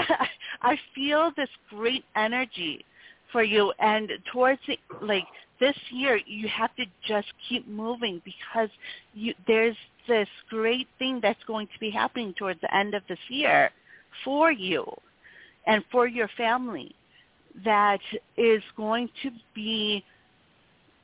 I 0.61 0.77
feel 0.95 1.31
this 1.35 1.49
great 1.69 2.03
energy 2.15 2.85
for 3.31 3.43
you 3.43 3.73
and 3.79 4.11
towards 4.31 4.59
the, 4.67 4.77
like 5.01 5.25
this 5.59 5.75
year 5.91 6.19
you 6.25 6.47
have 6.47 6.75
to 6.75 6.85
just 7.07 7.27
keep 7.47 7.67
moving 7.67 8.21
because 8.23 8.69
you 9.13 9.33
there's 9.47 9.75
this 10.07 10.29
great 10.49 10.87
thing 10.97 11.19
that's 11.21 11.43
going 11.45 11.67
to 11.67 11.79
be 11.79 11.89
happening 11.89 12.33
towards 12.37 12.61
the 12.61 12.73
end 12.73 12.93
of 12.93 13.03
this 13.09 13.19
year 13.29 13.69
for 14.23 14.51
you 14.51 14.85
and 15.65 15.83
for 15.91 16.07
your 16.07 16.29
family 16.37 16.95
that 17.65 17.99
is 18.37 18.63
going 18.77 19.09
to 19.23 19.31
be 19.53 20.03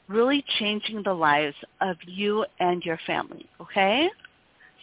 really 0.08 0.44
changing 0.60 1.02
the 1.04 1.14
lives 1.14 1.56
of 1.82 1.98
you 2.06 2.46
and 2.60 2.84
your 2.84 3.00
family, 3.08 3.46
okay? 3.60 4.10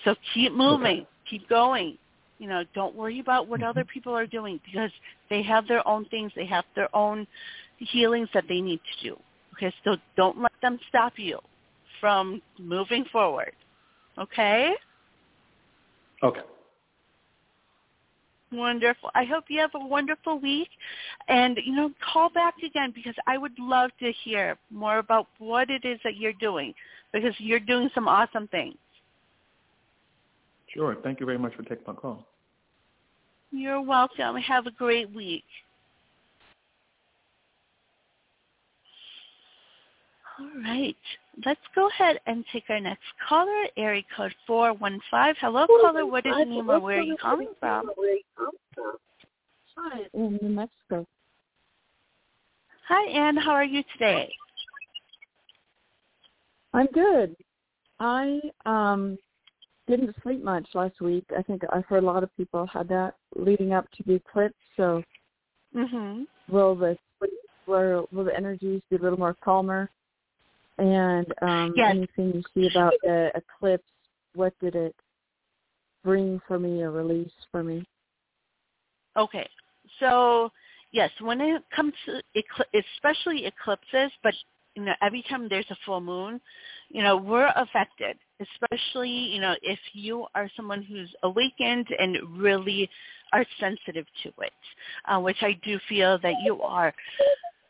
So 0.05 0.15
keep 0.35 0.53
moving, 0.53 1.01
okay. 1.01 1.09
keep 1.29 1.49
going. 1.49 1.99
You 2.41 2.49
know, 2.49 2.65
don't 2.75 2.97
worry 2.97 3.21
about 3.21 3.49
what 3.49 3.63
other 3.63 3.83
mm-hmm. 3.83 3.91
people 3.91 4.17
are 4.17 4.27
doing 4.27 4.59
because 4.65 4.91
they 5.29 5.43
have 5.43 5.69
their 5.69 5.87
own 5.87 6.07
things. 6.07 6.33
They 6.35 6.47
have 6.47 6.65
their 6.75 6.95
own 6.97 7.27
healings 7.77 8.31
that 8.33 8.45
they 8.49 8.63
need 8.63 8.81
to 8.81 9.09
do. 9.11 9.17
Okay, 9.55 9.73
so 9.85 9.97
don't 10.17 10.41
let 10.41 10.53
them 10.63 10.79
stop 10.89 11.13
you 11.17 11.39
from 12.01 12.41
moving 12.59 13.05
forward. 13.13 13.53
Okay? 14.19 14.73
Okay. 16.23 16.41
Wonderful. 18.53 19.11
I 19.15 19.25
hope 19.25 19.45
you 19.49 19.61
have 19.61 19.71
a 19.75 19.87
wonderful 19.87 20.41
week. 20.41 20.71
And, 21.29 21.59
you 21.63 21.75
know, 21.75 21.93
call 22.13 22.31
back 22.31 22.55
again 22.67 22.91
because 22.95 23.15
I 23.27 23.37
would 23.37 23.57
love 23.59 23.91
to 24.01 24.13
hear 24.25 24.57
more 24.71 24.97
about 24.97 25.27
what 25.39 25.69
it 25.69 25.85
is 25.85 26.01
that 26.05 26.17
you're 26.17 26.33
doing 26.33 26.73
because 27.13 27.35
you're 27.39 27.61
doing 27.61 27.91
some 27.95 28.09
awesome 28.09 28.49
things. 28.49 28.77
Sure. 30.75 30.97
Thank 31.03 31.21
you 31.21 31.27
very 31.27 31.39
much 31.39 31.55
for 31.55 31.63
taking 31.63 31.85
my 31.87 31.93
call. 31.93 32.30
You're 33.53 33.81
welcome. 33.81 34.37
Have 34.37 34.67
a 34.67 34.71
great 34.71 35.13
week. 35.13 35.45
All 40.39 40.63
right. 40.63 40.97
Let's 41.45 41.61
go 41.75 41.89
ahead 41.89 42.21
and 42.27 42.45
take 42.53 42.65
our 42.71 42.81
next 42.81 43.03
caller, 43.29 43.65
area 43.77 44.03
code 44.17 44.35
415. 44.47 45.35
Hello, 45.41 45.67
caller. 45.67 46.07
What 46.07 46.27
is 46.27 46.33
your 46.37 46.47
name 46.47 46.71
or 46.71 46.81
where 46.81 46.99
are 46.99 47.03
you 47.03 47.17
calling 47.21 47.49
from? 47.59 47.91
Hi, 49.77 50.01
in 50.15 50.39
New 50.43 50.49
Mexico. 50.49 51.07
Hi, 52.89 53.09
Anne. 53.11 53.37
How 53.37 53.53
are 53.53 53.65
you 53.65 53.83
today? 53.93 54.33
I'm 56.73 56.87
good. 56.87 57.37
I 57.99 58.41
um 58.65 59.19
didn't 59.91 60.15
sleep 60.23 60.43
much 60.43 60.67
last 60.75 61.01
week. 61.01 61.25
I 61.37 61.43
think 61.43 61.63
I've 61.73 61.85
heard 61.87 62.05
a 62.05 62.07
lot 62.07 62.23
of 62.23 62.35
people 62.37 62.67
had 62.67 62.89
that 62.89 63.15
leading 63.35 63.73
up 63.73 63.91
to 63.93 64.03
the 64.05 64.15
eclipse. 64.15 64.55
So, 64.77 65.03
Mhm. 65.75 66.27
will 66.49 66.75
the 66.77 66.97
will, 67.67 68.09
will 68.13 68.25
the 68.25 68.37
energies 68.37 68.83
be 68.89 68.97
a 68.97 69.01
little 69.01 69.19
more 69.19 69.35
calmer? 69.35 69.91
And 70.79 71.27
um 71.43 71.75
Yes. 71.77 71.97
anything 71.97 72.35
you 72.35 72.43
see 72.55 72.67
about 72.69 72.95
the 73.03 73.33
eclipse, 73.35 73.91
what 74.35 74.59
did 74.61 74.77
it 74.77 74.95
bring 76.05 76.41
for 76.47 76.59
me 76.59 76.83
or 76.83 76.91
release 76.91 77.33
for 77.51 77.63
me? 77.63 77.85
Okay. 79.17 79.49
So, 79.99 80.53
yes, 80.93 81.11
when 81.21 81.41
it 81.41 81.63
comes 81.75 81.93
to 82.07 82.23
ecl- 82.37 82.85
especially 82.95 83.45
eclipses, 83.47 84.13
but 84.23 84.35
you 84.77 84.85
know, 84.85 84.95
every 85.03 85.23
time 85.29 85.49
there's 85.49 85.71
a 85.71 85.77
full 85.85 86.01
moon, 86.01 86.41
you 86.91 87.03
know, 87.03 87.17
we're 87.17 87.53
affected, 87.57 88.17
especially, 88.41 89.11
you 89.11 89.41
know, 89.41 89.55
if 89.63 89.79
you 89.93 90.27
are 90.35 90.51
someone 90.57 90.83
who's 90.83 91.11
awakened 91.23 91.87
and 91.99 92.19
really 92.37 92.91
are 93.33 93.47
sensitive 93.61 94.07
to 94.25 94.29
it, 94.41 94.53
uh, 95.07 95.21
which 95.21 95.37
I 95.41 95.59
do 95.65 95.79
feel 95.89 96.19
that 96.23 96.35
you 96.45 96.61
are. 96.63 96.93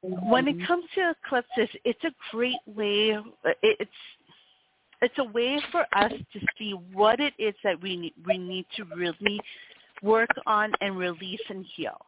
When 0.02 0.48
it 0.48 0.66
comes 0.66 0.84
to 0.94 1.10
eclipses, 1.10 1.68
it's 1.84 2.02
a 2.04 2.12
great 2.30 2.56
way. 2.66 3.18
It's 3.62 3.90
it's 5.02 5.18
a 5.18 5.24
way 5.24 5.58
for 5.70 5.86
us 5.94 6.12
to 6.12 6.40
see 6.58 6.72
what 6.92 7.20
it 7.20 7.32
is 7.38 7.54
that 7.64 7.80
we 7.80 7.96
need, 7.96 8.14
we 8.26 8.36
need 8.36 8.66
to 8.76 8.84
really 8.96 9.40
work 10.02 10.28
on 10.46 10.72
and 10.80 10.96
release 10.96 11.40
and 11.48 11.64
heal. 11.74 11.98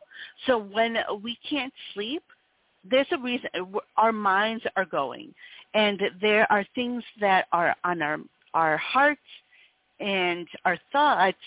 So 0.47 0.59
when 0.59 0.99
we 1.23 1.39
can't 1.49 1.73
sleep, 1.95 2.23
there's 2.89 3.07
a 3.13 3.19
reason 3.19 3.49
our 3.97 4.13
minds 4.13 4.65
are 4.77 4.85
going, 4.85 5.35
and 5.75 6.01
there 6.21 6.51
are 6.53 6.65
things 6.75 7.03
that 7.21 7.47
are 7.53 7.75
on 7.85 8.03
our 8.03 8.19
our 8.55 8.77
hearts 8.77 9.21
and 10.01 10.47
our 10.65 10.77
thoughts 10.93 11.39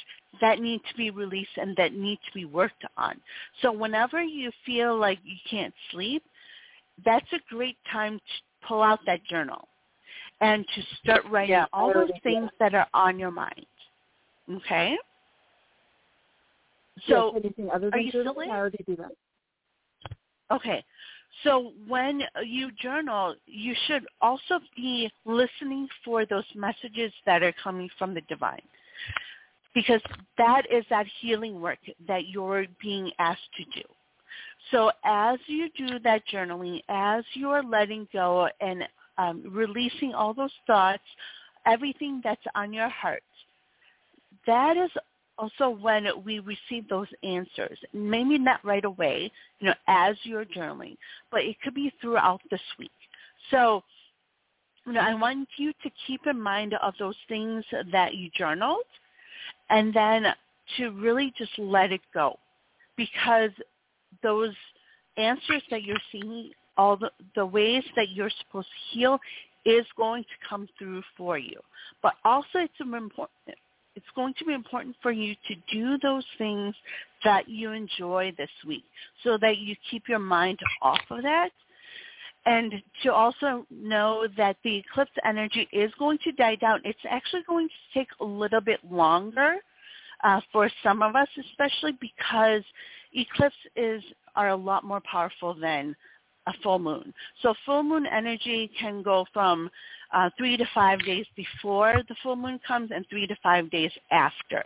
that 0.42 0.60
need 0.60 0.82
to 0.90 0.96
be 0.96 1.12
released 1.12 1.58
and 1.58 1.76
that 1.78 1.94
need 1.94 2.18
to 2.26 2.34
be 2.34 2.46
worked 2.46 2.84
on. 2.98 3.20
So 3.62 3.72
whenever 3.72 4.24
you 4.24 4.52
feel 4.66 4.98
like 4.98 5.20
you 5.24 5.36
can't 5.50 5.74
sleep, 5.92 6.24
that's 7.04 7.32
a 7.34 7.40
great 7.50 7.78
time 7.92 8.18
to 8.18 8.68
pull 8.68 8.82
out 8.82 9.00
that 9.06 9.24
journal 9.26 9.68
and 10.42 10.66
to 10.76 10.82
start 11.02 11.24
writing 11.30 11.52
Yeah, 11.52 11.66
all 11.74 11.94
those 11.94 12.10
things 12.24 12.50
that 12.60 12.74
are 12.74 12.88
on 12.94 13.20
your 13.20 13.32
mind. 13.32 13.66
Okay? 14.52 14.98
So 17.08 17.32
yes, 17.34 17.44
anything 17.44 17.70
other 17.72 17.90
are 17.94 18.00
you 18.00 18.12
in? 18.22 18.28
I 18.28 18.58
already 18.58 18.84
do 18.88 18.96
that. 18.98 19.12
Okay. 20.52 20.84
So 21.44 21.74
when 21.88 22.22
you 22.44 22.72
journal, 22.82 23.36
you 23.46 23.76
should 23.88 24.06
also 24.22 24.60
be 24.76 25.12
listening 25.26 25.88
for 26.04 26.26
those 26.26 26.46
messages 26.56 27.12
that 27.26 27.44
are 27.44 27.54
coming 27.64 27.90
from 27.98 28.14
the 28.14 28.22
divine. 28.22 28.62
Because 29.74 30.02
that 30.38 30.64
is 30.72 30.86
that 30.90 31.06
healing 31.20 31.60
work 31.60 31.80
that 32.08 32.28
you're 32.28 32.66
being 32.82 33.12
asked 33.20 33.50
to 33.58 33.64
do. 33.82 33.86
So 34.72 34.92
as 35.04 35.38
you 35.48 35.70
do 35.78 36.00
that 36.00 36.24
journaling, 36.32 36.82
as 36.90 37.24
you 37.34 37.50
are 37.50 37.64
letting 37.64 38.08
go 38.12 38.48
and 38.62 38.84
um, 39.18 39.44
releasing 39.52 40.14
all 40.14 40.34
those 40.34 40.54
thoughts, 40.66 41.04
everything 41.66 42.22
that's 42.24 42.42
on 42.56 42.74
your 42.74 42.90
heart, 42.90 43.24
that 44.48 44.78
is 44.78 44.90
also 45.38 45.70
when 45.70 46.06
we 46.24 46.40
receive 46.40 46.88
those 46.90 47.08
answers. 47.24 47.78
Maybe 47.94 48.38
not 48.38 48.64
right 48.64 48.86
away, 48.86 49.32
you 49.60 49.68
know, 49.68 49.76
as 49.88 50.16
you're 50.24 50.46
journaling, 50.46 50.98
but 51.32 51.42
it 51.44 51.58
could 51.62 51.76
be 51.76 51.92
throughout 52.02 52.42
this 52.52 52.62
week. 52.80 52.92
So, 53.52 53.84
you 54.86 54.94
know, 54.94 55.02
I 55.02 55.14
want 55.14 55.48
you 55.58 55.74
to 55.84 55.92
keep 56.08 56.22
in 56.28 56.40
mind 56.40 56.74
of 56.82 56.94
those 57.00 57.16
things 57.28 57.64
that 57.92 58.16
you 58.16 58.30
journaled 58.38 58.84
and 59.70 59.94
then 59.94 60.28
to 60.78 60.90
really 60.92 61.34
just 61.38 61.52
let 61.58 61.92
it 61.92 62.02
go 62.14 62.38
because 62.96 63.52
those 64.24 64.54
answers 65.18 65.62
that 65.70 65.84
you're 65.84 65.98
seeing, 66.12 66.52
all 66.78 66.98
the, 66.98 67.10
the 67.36 67.46
ways 67.46 67.84
that 67.96 68.10
you're 68.10 68.32
supposed 68.46 68.68
to 68.68 68.98
heal 68.98 69.20
is 69.66 69.86
going 69.98 70.24
to 70.24 70.48
come 70.48 70.68
through 70.78 71.02
for 71.18 71.38
you. 71.38 71.60
But 72.02 72.14
also 72.24 72.46
it's 72.56 72.74
important 72.80 73.30
it's 73.96 74.06
going 74.16 74.34
to 74.40 74.46
be 74.46 74.54
important 74.54 74.96
for 75.02 75.12
you 75.12 75.36
to 75.48 75.56
do 75.72 75.98
those 76.00 76.26
things 76.38 76.76
that 77.24 77.48
you 77.48 77.72
enjoy 77.72 78.34
this 78.38 78.50
week 78.68 78.84
so 79.24 79.38
that 79.38 79.58
you 79.58 79.76
keep 79.90 80.08
your 80.08 80.20
mind 80.20 80.60
off 80.82 81.00
of 81.10 81.24
that 81.24 81.50
and 82.46 82.74
to 83.02 83.12
also 83.12 83.66
know 83.72 84.28
that 84.38 84.58
the 84.64 84.78
eclipse 84.78 85.12
energy 85.26 85.68
is 85.74 85.92
going 85.98 86.18
to 86.24 86.32
die 86.34 86.56
down. 86.56 86.80
It's 86.84 87.00
actually 87.10 87.42
going 87.48 87.68
to 87.68 88.00
take 88.00 88.10
a 88.22 88.26
little 88.26 88.62
bit 88.62 88.80
longer 88.90 89.56
uh, 90.24 90.42
for 90.52 90.70
some 90.84 91.02
of 91.02 91.16
us, 91.16 91.28
especially 91.50 91.98
because 92.00 92.62
eclipses 93.14 94.04
are 94.36 94.50
a 94.50 94.56
lot 94.56 94.84
more 94.84 95.02
powerful 95.10 95.56
than 95.56 95.96
a 96.48 96.54
full 96.62 96.78
moon. 96.78 97.14
So 97.42 97.56
full 97.66 97.82
moon 97.82 98.06
energy 98.06 98.70
can 98.80 99.02
go 99.02 99.26
from 99.34 99.70
uh, 100.16 100.30
three 100.38 100.56
to 100.56 100.66
five 100.74 101.00
days 101.06 101.26
before 101.36 102.02
the 102.08 102.16
full 102.24 102.38
moon 102.38 102.60
comes 102.66 102.90
and 102.96 103.06
three 103.10 103.28
to 103.28 103.36
five 103.44 103.70
days 103.70 103.92
after. 104.12 104.64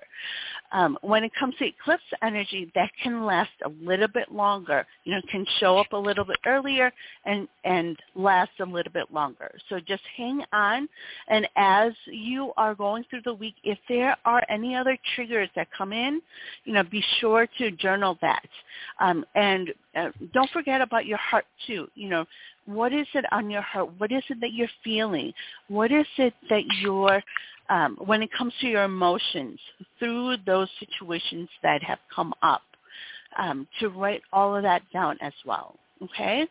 Um, 0.72 0.98
when 1.02 1.24
it 1.24 1.32
comes 1.40 1.56
to 1.58 1.66
eclipse 1.66 2.04
energy, 2.22 2.72
that 2.76 2.92
can 3.02 3.26
last 3.26 3.50
a 3.66 3.70
little 3.84 4.08
bit 4.08 4.32
longer. 4.32 4.86
You 5.04 5.16
know, 5.16 5.22
can 5.32 5.44
show 5.60 5.80
up 5.80 5.92
a 5.94 5.98
little 5.98 6.24
bit 6.24 6.38
earlier 6.46 6.92
and 7.26 7.48
and 7.64 7.98
last 8.16 8.52
a 8.60 8.66
little 8.66 8.92
bit 8.94 9.12
longer. 9.12 9.58
So 9.70 9.80
just 9.80 10.04
hang 10.16 10.44
on, 10.54 10.88
and 11.28 11.48
as 11.56 11.94
you 12.06 12.52
are 12.56 12.76
going 12.76 13.04
through 13.10 13.22
the 13.26 13.34
week, 13.34 13.56
if 13.64 13.80
there 13.90 14.16
are 14.26 14.44
any 14.48 14.76
other 14.76 14.96
triggers 15.16 15.50
that 15.56 15.68
come 15.76 15.92
in, 15.92 16.22
you 16.66 16.74
know, 16.74 16.84
be 16.84 17.04
sure 17.20 17.48
to 17.58 17.72
journal 17.72 18.20
that, 18.22 18.48
um, 19.00 19.26
and 19.34 19.74
uh, 19.96 20.10
don't 20.34 20.52
forget 20.52 20.82
about 20.82 21.08
your 21.08 21.18
heart 21.18 21.46
too. 21.66 21.88
You 21.96 22.10
know, 22.10 22.26
what 22.70 22.94
is 22.94 23.08
it 23.14 23.26
on 23.32 23.50
your 23.50 23.62
heart? 23.62 23.90
What 23.98 24.12
is 24.12 24.24
it 24.30 24.40
that 24.42 24.54
you're 24.54 24.68
feeling? 24.84 25.34
What 25.68 25.92
is 25.92 26.06
it 26.18 26.34
that 26.50 26.64
you're, 26.82 27.22
um, 27.70 27.98
when 28.06 28.22
it 28.22 28.30
comes 28.32 28.54
to 28.62 28.68
your 28.68 28.84
emotions 28.84 29.60
through 29.98 30.38
those 30.46 30.70
situations 30.80 31.50
that 31.64 31.82
have 31.84 32.00
come 32.14 32.34
up, 32.44 32.62
um, 33.38 33.68
to 33.80 33.90
write 33.90 34.22
all 34.34 34.56
of 34.56 34.64
that 34.64 34.82
down 34.92 35.18
as 35.22 35.34
well. 35.46 35.76
Okay, 36.02 36.48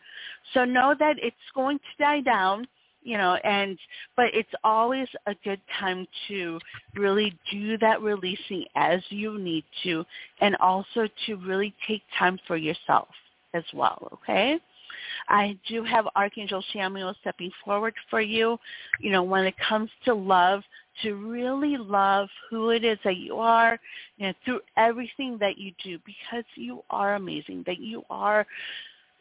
so 0.53 0.63
know 0.63 0.93
that 0.99 1.15
it's 1.19 1.35
going 1.55 1.79
to 1.79 2.03
die 2.03 2.21
down. 2.21 2.67
You 3.01 3.17
know, 3.17 3.35
and 3.45 3.79
but 4.17 4.25
it's 4.33 4.51
always 4.63 5.07
a 5.25 5.33
good 5.45 5.61
time 5.79 6.05
to 6.27 6.59
really 6.95 7.33
do 7.49 7.77
that 7.77 8.01
releasing 8.01 8.65
as 8.75 9.01
you 9.09 9.39
need 9.39 9.63
to, 9.83 10.05
and 10.41 10.55
also 10.57 11.07
to 11.25 11.35
really 11.37 11.73
take 11.87 12.01
time 12.17 12.37
for 12.45 12.57
yourself 12.57 13.07
as 13.53 13.63
well. 13.73 14.09
Okay. 14.13 14.59
I 15.27 15.57
do 15.67 15.83
have 15.83 16.07
Archangel 16.15 16.63
Chamuel 16.73 17.15
stepping 17.21 17.51
forward 17.63 17.93
for 18.09 18.21
you, 18.21 18.57
you 18.99 19.11
know, 19.11 19.23
when 19.23 19.45
it 19.45 19.55
comes 19.67 19.89
to 20.05 20.13
love, 20.13 20.63
to 21.03 21.13
really 21.15 21.77
love 21.77 22.27
who 22.49 22.71
it 22.71 22.83
is 22.83 22.97
that 23.03 23.17
you 23.17 23.35
are, 23.37 23.79
you 24.17 24.27
know, 24.27 24.33
through 24.43 24.59
everything 24.77 25.37
that 25.39 25.57
you 25.57 25.71
do 25.83 25.97
because 26.05 26.43
you 26.55 26.83
are 26.89 27.15
amazing, 27.15 27.63
that 27.65 27.79
you 27.79 28.03
are, 28.09 28.45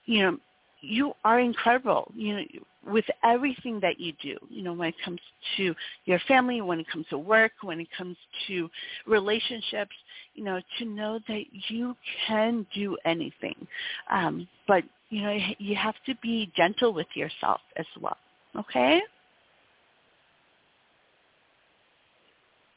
you 0.06 0.22
know, 0.22 0.38
you 0.80 1.12
are 1.24 1.40
incredible. 1.40 2.10
You 2.14 2.36
know, 2.36 2.42
with 2.86 3.04
everything 3.24 3.80
that 3.80 4.00
you 4.00 4.12
do, 4.22 4.36
you 4.48 4.62
know, 4.62 4.72
when 4.72 4.88
it 4.88 4.94
comes 5.04 5.20
to 5.56 5.74
your 6.04 6.20
family, 6.28 6.60
when 6.60 6.80
it 6.80 6.86
comes 6.90 7.06
to 7.10 7.18
work, 7.18 7.52
when 7.62 7.80
it 7.80 7.88
comes 7.96 8.16
to 8.46 8.70
relationships, 9.06 9.94
you 10.38 10.44
know, 10.44 10.60
to 10.78 10.84
know 10.84 11.18
that 11.26 11.42
you 11.68 11.96
can 12.26 12.64
do 12.72 12.96
anything. 13.04 13.56
Um, 14.08 14.46
but, 14.68 14.84
you 15.10 15.22
know, 15.22 15.36
you 15.58 15.74
have 15.74 15.96
to 16.06 16.14
be 16.22 16.52
gentle 16.56 16.92
with 16.94 17.08
yourself 17.14 17.60
as 17.76 17.86
well. 18.00 18.16
Okay? 18.56 19.00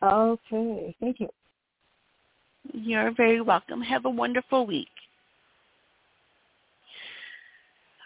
Okay. 0.01 0.95
Thank 0.99 1.19
you. 1.19 1.29
You're 2.73 3.11
very 3.11 3.41
welcome. 3.41 3.79
Have 3.81 4.05
a 4.05 4.09
wonderful 4.09 4.65
week. 4.65 4.87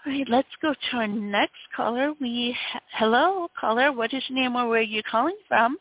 All 0.05 0.11
right, 0.11 0.27
let's 0.29 0.47
go 0.61 0.73
to 0.73 0.97
our 0.97 1.07
next 1.07 1.53
caller. 1.75 2.13
We 2.19 2.55
ha- 2.71 2.81
hello, 2.91 3.47
caller. 3.59 3.93
What 3.93 4.13
is 4.13 4.21
your 4.27 4.37
name 4.37 4.55
or 4.57 4.67
where 4.67 4.79
are 4.79 4.83
you 4.83 5.01
calling 5.09 5.37
from? 5.47 5.77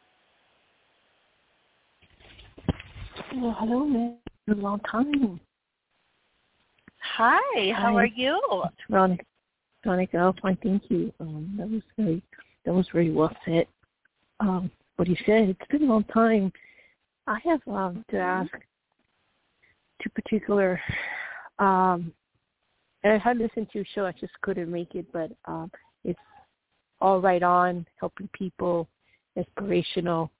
Well, 3.36 3.56
hello, 3.58 3.84
man. 3.84 4.18
It's 4.46 4.56
a 4.58 4.62
long 4.62 4.78
time. 4.80 5.40
Hi, 7.16 7.72
how 7.72 7.92
Hi. 7.92 7.94
are 7.94 8.06
you? 8.06 8.40
Veronica, 8.88 9.24
Veronica, 9.82 10.18
oh, 10.18 10.34
fine, 10.40 10.56
thank 10.62 10.84
you. 10.88 11.12
Um, 11.18 11.52
that 11.58 11.68
was 11.68 11.82
very, 11.98 12.22
that 12.64 12.72
was 12.72 12.86
very 12.92 13.10
well 13.10 13.34
said. 13.44 13.66
Um, 14.38 14.70
what 14.96 15.08
you 15.08 15.16
said, 15.26 15.48
it's 15.48 15.70
been 15.70 15.82
a 15.82 15.86
long 15.86 16.04
time. 16.04 16.52
I 17.26 17.40
have 17.44 17.60
um, 17.66 18.04
to 18.10 18.18
ask 18.18 18.52
two 20.00 20.10
particular, 20.10 20.80
um, 21.58 22.12
and 23.02 23.14
I 23.14 23.18
had 23.18 23.38
listened 23.38 23.68
to 23.72 23.78
your 23.78 23.86
show. 23.94 24.06
I 24.06 24.12
just 24.12 24.32
couldn't 24.42 24.70
make 24.70 24.94
it, 24.94 25.06
but 25.12 25.32
um, 25.46 25.72
it's 26.04 26.18
all 27.00 27.20
right 27.20 27.42
on, 27.42 27.84
helping 27.98 28.28
people, 28.32 28.88
inspirational. 29.34 30.30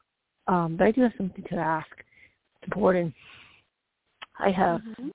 Um, 0.46 0.76
but 0.76 0.86
I 0.86 0.90
do 0.92 1.00
have 1.02 1.12
something 1.18 1.44
to 1.50 1.56
ask. 1.56 1.88
Important. 2.64 3.14
I 4.38 4.50
have 4.50 4.80
Mhm. 4.82 5.12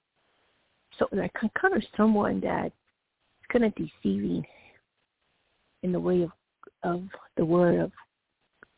so 0.97 1.07
I 1.13 1.29
can 1.39 1.49
cover 1.59 1.81
someone 1.95 2.39
that 2.41 2.67
is 2.67 3.45
kind 3.49 3.65
of 3.65 3.73
deceiving 3.75 4.45
in 5.83 5.91
the 5.91 5.99
way 5.99 6.21
of 6.23 6.31
of 6.83 7.09
the 7.35 7.45
word 7.45 7.79
of 7.79 7.91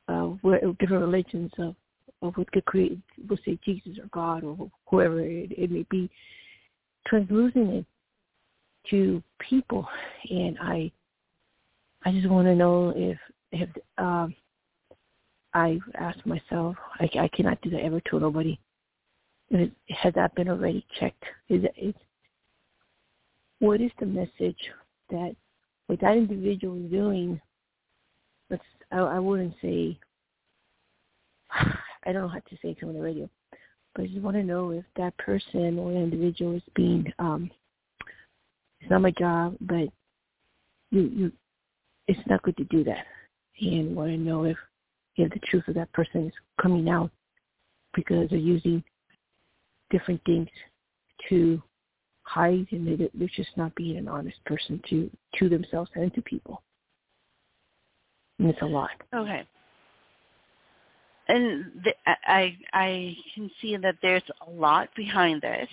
uh, 0.07 0.27
where 0.41 0.59
different 0.79 1.03
religions 1.03 1.51
of 1.57 1.75
of 2.21 2.37
what 2.37 2.51
could 2.51 2.65
create, 2.65 2.99
we'll 3.27 3.39
say 3.43 3.57
Jesus 3.63 3.97
or 3.97 4.07
God 4.07 4.43
or 4.43 4.69
whoever 4.87 5.19
it, 5.21 5.51
it 5.57 5.71
may 5.71 5.83
be, 5.89 6.09
transposing 7.07 7.67
it 7.69 7.85
to 8.89 9.23
people, 9.39 9.87
and 10.29 10.57
I 10.59 10.91
I 12.03 12.11
just 12.11 12.29
want 12.29 12.47
to 12.47 12.55
know 12.55 12.93
if 12.95 13.17
if 13.51 13.69
um 13.97 14.35
I've 15.53 15.81
asked 15.99 16.25
myself, 16.25 16.75
I, 16.99 17.09
I 17.19 17.29
cannot 17.33 17.61
do 17.61 17.69
that 17.71 17.83
ever 17.83 17.99
to 18.09 18.19
nobody. 18.19 18.59
Is, 19.49 19.69
has 19.89 20.13
that 20.13 20.33
been 20.35 20.49
already 20.49 20.85
checked? 20.99 21.23
Is 21.49 21.63
it, 21.63 21.73
is, 21.77 21.93
what 23.59 23.81
is 23.81 23.91
the 23.99 24.05
message 24.05 24.57
that 25.09 25.35
what 25.87 25.99
that 25.99 26.15
individual 26.15 26.83
is 26.83 26.89
doing? 26.89 27.41
Let's, 28.49 28.63
I, 28.91 28.99
I 28.99 29.19
wouldn't 29.19 29.53
say, 29.61 29.99
I 31.51 32.11
don't 32.11 32.21
know 32.21 32.27
how 32.29 32.39
to 32.39 32.55
say 32.61 32.69
it 32.69 32.83
on 32.83 32.93
the 32.93 33.01
radio, 33.01 33.29
but 33.93 34.03
I 34.03 34.07
just 34.07 34.21
want 34.21 34.37
to 34.37 34.43
know 34.43 34.71
if 34.71 34.85
that 34.95 35.17
person 35.17 35.77
or 35.77 35.91
individual 35.91 36.55
is 36.55 36.63
being, 36.75 37.11
um, 37.19 37.51
it's 38.79 38.89
not 38.89 39.01
my 39.01 39.11
job, 39.11 39.57
but 39.61 39.89
you, 40.91 41.01
you, 41.01 41.31
it's 42.07 42.27
not 42.27 42.41
good 42.43 42.57
to 42.57 42.63
do 42.65 42.83
that. 42.85 43.05
And 43.59 43.95
want 43.95 44.09
to 44.09 44.17
know 44.17 44.45
if, 44.45 44.57
if 45.17 45.31
the 45.31 45.39
truth 45.49 45.67
of 45.67 45.75
that 45.75 45.91
person 45.93 46.27
is 46.27 46.33
coming 46.61 46.89
out 46.89 47.11
because 47.93 48.29
they're 48.29 48.39
using 48.39 48.83
different 49.89 50.21
things 50.25 50.47
to 51.29 51.61
hide 52.23 52.67
and 52.71 52.87
they, 52.87 53.09
they're 53.13 53.27
just 53.35 53.55
not 53.57 53.75
being 53.75 53.97
an 53.97 54.07
honest 54.07 54.43
person 54.45 54.81
to 54.89 55.09
to 55.37 55.49
themselves 55.49 55.91
and 55.95 56.13
to 56.13 56.21
people. 56.21 56.61
And 58.39 58.49
it's 58.49 58.61
a 58.61 58.65
lot. 58.65 58.91
Okay. 59.13 59.45
And 61.27 61.65
the, 61.83 61.93
I 62.05 62.57
I 62.73 63.15
can 63.35 63.51
see 63.61 63.77
that 63.77 63.95
there's 64.01 64.23
a 64.47 64.49
lot 64.49 64.89
behind 64.95 65.41
this, 65.41 65.67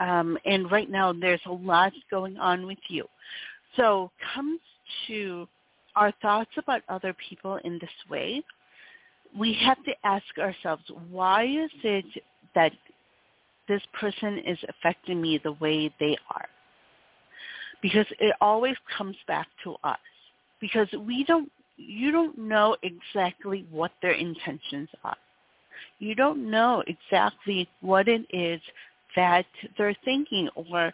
um, 0.00 0.36
and 0.44 0.70
right 0.70 0.90
now 0.90 1.12
there's 1.12 1.40
a 1.46 1.52
lot 1.52 1.92
going 2.10 2.36
on 2.38 2.66
with 2.66 2.78
you. 2.88 3.06
So 3.76 4.10
comes 4.34 4.60
to 5.06 5.46
our 5.96 6.12
thoughts 6.22 6.50
about 6.56 6.82
other 6.88 7.14
people 7.28 7.58
in 7.64 7.74
this 7.74 7.90
way. 8.08 8.42
We 9.38 9.56
have 9.62 9.82
to 9.84 9.92
ask 10.04 10.24
ourselves, 10.38 10.82
why 11.10 11.44
is 11.44 11.70
it 11.82 12.04
that 12.54 12.72
this 13.68 13.82
person 13.98 14.38
is 14.46 14.58
affecting 14.68 15.20
me 15.20 15.40
the 15.42 15.52
way 15.52 15.94
they 16.00 16.16
are? 16.34 16.46
Because 17.82 18.06
it 18.18 18.34
always 18.40 18.76
comes 18.96 19.16
back 19.26 19.46
to 19.64 19.76
us. 19.84 19.98
Because 20.60 20.88
we 21.06 21.24
don't 21.24 21.50
you 21.80 22.12
don't 22.12 22.36
know 22.36 22.76
exactly 22.82 23.66
what 23.70 23.92
their 24.02 24.12
intentions 24.12 24.88
are. 25.02 25.16
You 25.98 26.14
don't 26.14 26.50
know 26.50 26.82
exactly 26.86 27.68
what 27.80 28.06
it 28.06 28.26
is 28.30 28.60
that 29.16 29.46
they're 29.76 29.96
thinking 30.04 30.48
or 30.54 30.92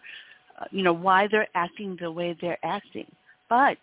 uh, 0.59 0.65
you 0.71 0.83
know 0.83 0.93
why 0.93 1.27
they're 1.29 1.47
acting 1.55 1.97
the 1.99 2.11
way 2.11 2.37
they're 2.41 2.63
acting. 2.63 3.05
But 3.49 3.77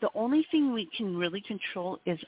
the 0.00 0.08
only 0.14 0.46
thing 0.50 0.72
we 0.72 0.88
can 0.96 1.16
really 1.16 1.42
control 1.42 1.98
is 2.06 2.18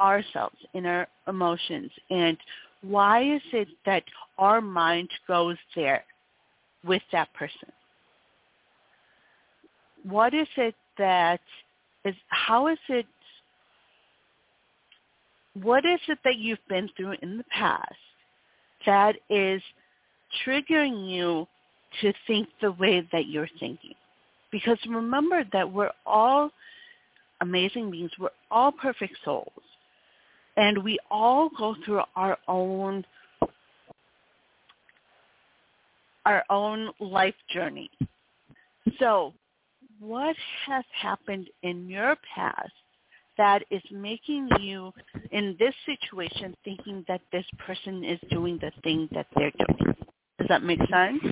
ourselves 0.00 0.56
and 0.74 0.86
our 0.86 1.06
emotions 1.28 1.90
and 2.10 2.36
why 2.82 3.22
is 3.22 3.42
it 3.52 3.68
that 3.86 4.02
our 4.38 4.60
mind 4.60 5.08
goes 5.26 5.56
there 5.74 6.04
with 6.84 7.02
that 7.12 7.32
person? 7.32 7.72
What 10.02 10.34
is 10.34 10.48
it 10.56 10.74
that 10.98 11.40
is 12.04 12.14
how 12.28 12.68
is 12.68 12.78
it 12.88 13.06
what 15.54 15.84
is 15.86 16.00
it 16.08 16.18
that 16.24 16.36
you've 16.36 16.58
been 16.68 16.90
through 16.96 17.14
in 17.22 17.38
the 17.38 17.44
past 17.44 17.94
that 18.86 19.16
is 19.30 19.62
triggering 20.44 21.08
you 21.08 21.46
to 22.02 22.12
think 22.26 22.48
the 22.60 22.72
way 22.72 23.06
that 23.12 23.28
you're 23.28 23.48
thinking? 23.60 23.94
Because 24.50 24.78
remember 24.88 25.44
that 25.52 25.72
we're 25.72 25.92
all 26.04 26.50
amazing 27.40 27.90
beings. 27.90 28.10
We're 28.18 28.30
all 28.50 28.72
perfect 28.72 29.14
souls. 29.24 29.52
And 30.56 30.84
we 30.84 30.98
all 31.10 31.50
go 31.58 31.74
through 31.84 32.02
our 32.16 32.38
own 32.48 33.04
our 36.24 36.42
own 36.48 36.90
life 37.00 37.34
journey. 37.52 37.90
So 38.98 39.34
what 40.00 40.36
has 40.66 40.84
happened 41.00 41.50
in 41.62 41.88
your 41.88 42.16
past 42.34 42.72
that 43.36 43.62
is 43.70 43.82
making 43.90 44.48
you 44.60 44.92
in 45.32 45.56
this 45.58 45.74
situation 45.86 46.54
thinking 46.64 47.04
that 47.08 47.20
this 47.32 47.44
person 47.66 48.04
is 48.04 48.18
doing 48.30 48.58
the 48.60 48.70
thing 48.82 49.08
that 49.12 49.26
they're 49.36 49.52
doing. 49.52 49.94
Does 50.38 50.48
that 50.48 50.62
make 50.62 50.80
sense? 50.90 51.22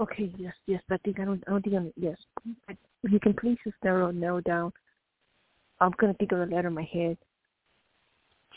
Okay, 0.00 0.32
yes, 0.38 0.54
yes. 0.66 0.82
I 0.90 0.96
think 0.98 1.20
I 1.20 1.24
don't. 1.24 1.42
I 1.46 1.50
don't 1.50 1.62
think 1.62 1.76
I'm. 1.76 1.92
Yes, 1.96 2.16
you 3.02 3.20
can 3.20 3.34
please 3.34 3.58
just 3.64 3.76
narrow 3.84 4.10
narrow 4.10 4.40
down. 4.40 4.72
I'm 5.80 5.92
gonna 5.98 6.14
think 6.14 6.32
of 6.32 6.40
a 6.40 6.46
letter 6.46 6.68
in 6.68 6.74
my 6.74 6.88
head. 6.90 7.18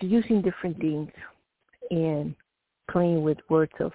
Using 0.03 0.41
different 0.41 0.77
things 0.79 1.09
and 1.89 2.35
playing 2.91 3.23
with 3.23 3.37
words 3.49 3.71
of. 3.79 3.93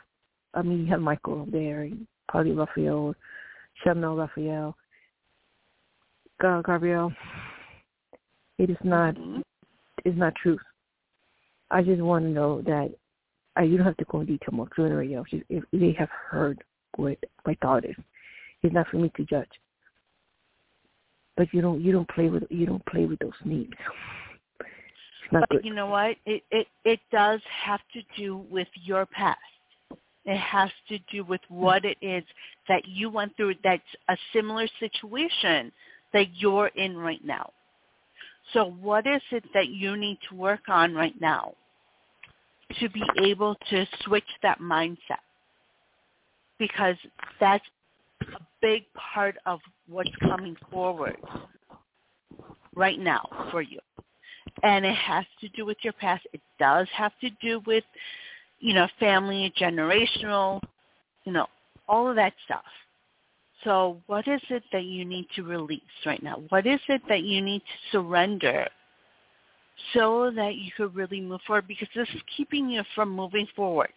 I 0.54 0.62
mean, 0.62 0.80
you 0.80 0.86
have 0.86 1.00
Michael 1.00 1.46
there, 1.52 1.88
probably 2.28 2.52
Raphael, 2.52 3.14
Chamuel 3.84 4.18
Raphael, 4.18 4.74
Gabrielle. 6.40 7.12
It 8.56 8.70
is 8.70 8.76
not. 8.82 9.16
Mhm. 9.16 9.42
It's 10.04 10.16
not 10.16 10.34
truth. 10.36 10.60
I 11.70 11.82
just 11.82 12.00
want 12.00 12.24
to 12.24 12.30
know 12.30 12.62
that. 12.62 12.94
I, 13.56 13.64
you 13.64 13.76
don't 13.76 13.86
have 13.86 13.96
to 13.98 14.04
go 14.04 14.20
in 14.20 14.26
detail 14.26 14.52
more 14.52 14.68
radio. 14.78 15.24
If, 15.30 15.42
if 15.50 15.64
they 15.72 15.92
have 15.98 16.10
heard 16.10 16.62
what 16.96 17.18
my 17.44 17.54
thought 17.60 17.84
is, 17.84 17.96
it's 18.62 18.72
not 18.72 18.88
for 18.88 18.96
me 18.96 19.10
to 19.16 19.24
judge. 19.24 19.50
But 21.36 21.52
you 21.52 21.60
don't. 21.60 21.82
You 21.82 21.92
don't 21.92 22.08
play 22.08 22.30
with. 22.30 22.44
You 22.48 22.64
don't 22.64 22.86
play 22.86 23.04
with 23.04 23.18
those 23.18 23.32
needs. 23.44 23.74
Not 25.30 25.48
But 25.48 25.56
good. 25.56 25.64
you 25.64 25.74
know 25.74 25.86
what? 25.86 26.16
It 26.26 26.42
it 26.50 26.66
it 26.84 27.00
does 27.12 27.40
have 27.64 27.80
to 27.92 28.02
do 28.16 28.38
with 28.50 28.68
your 28.74 29.06
past. 29.06 29.38
It 30.24 30.38
has 30.38 30.70
to 30.88 30.98
do 31.10 31.24
with 31.24 31.40
hmm. 31.48 31.56
what 31.56 31.84
it 31.84 31.98
is 32.02 32.24
that 32.68 32.86
you 32.86 33.10
went 33.10 33.36
through 33.36 33.54
that's 33.64 33.82
a 34.08 34.16
similar 34.32 34.66
situation 34.78 35.72
that 36.12 36.26
you're 36.36 36.68
in 36.68 36.96
right 36.96 37.24
now. 37.24 37.52
So 38.52 38.64
what 38.80 39.06
is 39.06 39.22
it 39.30 39.44
that 39.52 39.68
you 39.68 39.96
need 39.96 40.18
to 40.28 40.34
work 40.34 40.68
on 40.68 40.94
right 40.94 41.18
now 41.20 41.54
to 42.80 42.88
be 42.88 43.02
able 43.22 43.54
to 43.70 43.86
switch 44.04 44.28
that 44.42 44.58
mindset? 44.58 45.24
Because 46.58 46.96
that's 47.40 47.64
a 48.22 48.40
big 48.62 48.84
part 48.94 49.36
of 49.46 49.60
what's 49.86 50.10
coming 50.20 50.56
forward 50.70 51.18
right 52.74 52.98
now 52.98 53.28
for 53.50 53.60
you. 53.60 53.78
And 54.62 54.84
it 54.84 54.96
has 54.96 55.24
to 55.40 55.48
do 55.50 55.64
with 55.64 55.76
your 55.82 55.92
past. 55.94 56.26
It 56.32 56.40
does 56.58 56.88
have 56.96 57.12
to 57.20 57.30
do 57.40 57.60
with, 57.66 57.84
you 58.60 58.74
know, 58.74 58.88
family, 58.98 59.52
generational, 59.60 60.60
you 61.24 61.32
know, 61.32 61.46
all 61.88 62.08
of 62.08 62.16
that 62.16 62.32
stuff. 62.44 62.64
So 63.64 64.00
what 64.06 64.28
is 64.28 64.40
it 64.50 64.62
that 64.72 64.84
you 64.84 65.04
need 65.04 65.26
to 65.36 65.42
release 65.42 65.82
right 66.06 66.22
now? 66.22 66.42
What 66.48 66.66
is 66.66 66.80
it 66.88 67.02
that 67.08 67.22
you 67.22 67.42
need 67.42 67.60
to 67.60 67.98
surrender 67.98 68.68
so 69.94 70.30
that 70.34 70.54
you 70.54 70.70
could 70.76 70.94
really 70.94 71.20
move 71.20 71.40
forward? 71.46 71.66
Because 71.66 71.88
this 71.94 72.08
is 72.14 72.20
keeping 72.36 72.68
you 72.68 72.82
from 72.94 73.10
moving 73.10 73.48
forward. 73.56 73.92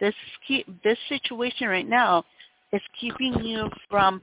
This 0.00 0.14
keep, 0.46 0.66
this 0.82 0.98
situation 1.08 1.68
right 1.68 1.88
now 1.88 2.24
is 2.72 2.82
keeping 3.00 3.44
you 3.44 3.70
from 3.88 4.20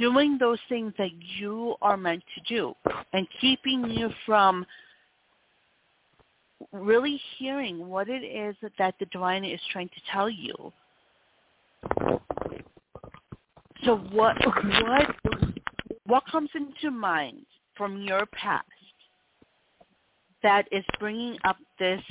doing 0.00 0.38
those 0.38 0.58
things 0.68 0.92
that 0.98 1.10
you 1.38 1.76
are 1.82 1.96
meant 1.96 2.24
to 2.34 2.54
do 2.54 2.74
and 3.12 3.28
keeping 3.40 3.84
you 3.90 4.08
from 4.24 4.66
really 6.72 7.20
hearing 7.38 7.86
what 7.86 8.08
it 8.08 8.24
is 8.24 8.56
that, 8.78 8.94
the 8.98 9.06
divine 9.06 9.44
is 9.44 9.60
trying 9.70 9.88
to 9.88 10.00
tell 10.10 10.28
you. 10.28 10.72
So 13.84 13.96
what 14.12 14.36
what 14.82 15.16
what 16.04 16.22
comes 16.30 16.50
into 16.54 16.90
mind 16.90 17.46
from 17.76 18.02
your 18.02 18.26
past 18.26 18.66
that 20.42 20.66
is 20.70 20.84
bringing 20.98 21.38
up 21.44 21.56
this 21.78 22.02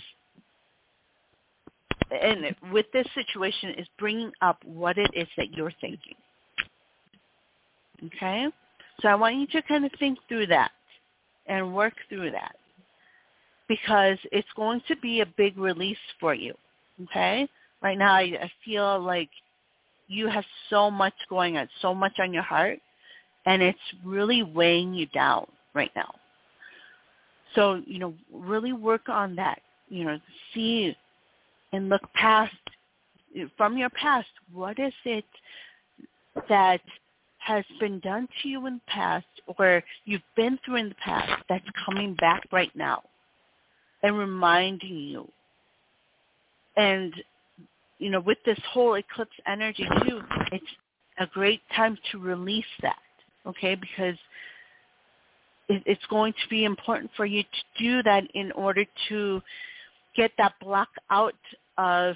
and 2.12 2.56
with 2.72 2.88
this 2.92 3.08
situation 3.14 3.76
is 3.78 3.88
bringing 4.00 4.32
up 4.42 4.58
what 4.66 4.98
it 4.98 5.12
is 5.14 5.28
that 5.38 5.54
you're 5.54 5.74
thinking. 5.80 6.16
Okay? 8.06 8.48
So 9.02 9.08
I 9.08 9.16
want 9.16 9.36
you 9.36 9.48
to 9.48 9.62
kind 9.68 9.86
of 9.86 9.92
think 10.00 10.20
through 10.28 10.48
that 10.48 10.72
and 11.48 11.74
work 11.74 11.94
through 12.10 12.32
that 12.32 12.56
because 13.68 14.18
it's 14.32 14.48
going 14.56 14.82
to 14.88 14.96
be 14.98 15.22
a 15.22 15.26
big 15.26 15.58
release 15.58 15.98
for 16.20 16.34
you. 16.34 16.54
Okay? 17.04 17.48
Right 17.82 17.98
now 17.98 18.14
I, 18.14 18.52
feel 18.66 19.00
like 19.00 19.30
you 20.08 20.28
have 20.28 20.44
so 20.70 20.92
much 20.92 21.14
going 21.30 21.58
on, 21.58 21.70
so 21.82 21.94
much 21.94 22.20
on 22.20 22.34
your 22.34 22.44
heart, 22.44 22.80
and 23.46 23.62
it's 23.62 23.80
really 24.04 24.44
weighing 24.44 24.94
you 24.94 25.06
down 25.08 25.46
right 25.74 25.92
now. 25.96 26.14
So, 27.56 27.82
you 27.86 28.00
know, 28.00 28.14
really 28.34 28.74
work 28.74 29.08
on 29.08 29.36
that. 29.36 29.62
You 29.88 30.04
know, 30.04 30.20
see 30.54 30.96
and 31.72 31.90
look 31.90 32.02
past 32.14 32.54
from 33.58 33.78
your 33.78 33.90
past. 33.90 34.28
What 34.54 34.78
is 34.80 34.94
it 35.06 35.26
that 36.48 36.82
has 37.40 37.64
been 37.80 38.00
done 38.00 38.28
to 38.42 38.50
you 38.50 38.66
in 38.68 38.76
the 38.76 38.92
past 38.92 39.26
or 39.58 39.84
you've 40.06 40.22
been 40.36 40.60
through 40.64 40.78
in 40.78 40.90
the 40.90 40.96
past 40.96 41.44
that's 41.50 41.66
coming 41.86 42.16
back 42.16 42.44
right 42.52 42.76
now 42.76 43.02
and 44.04 44.18
reminding 44.18 44.98
you? 44.98 45.28
And, 46.78 47.14
you 47.98 48.10
know, 48.10 48.20
with 48.22 48.38
this 48.46 48.60
whole 48.72 48.96
eclipse 48.96 49.36
energy 49.48 49.88
too, 50.08 50.22
it's 50.52 50.66
a 51.20 51.28
great 51.28 51.62
time 51.76 51.98
to 52.12 52.20
release 52.20 52.64
that, 52.82 52.96
okay? 53.46 53.76
Because 53.76 54.16
it's 55.70 56.06
going 56.10 56.34
to 56.34 56.50
be 56.50 56.66
important 56.66 57.12
for 57.16 57.26
you 57.26 57.44
to 57.44 57.84
do 57.84 58.04
that 58.04 58.24
in 58.34 58.52
order 58.54 58.84
to 59.10 59.42
get 60.16 60.32
that 60.38 60.54
block 60.60 60.90
out 61.10 61.36
of 61.78 62.16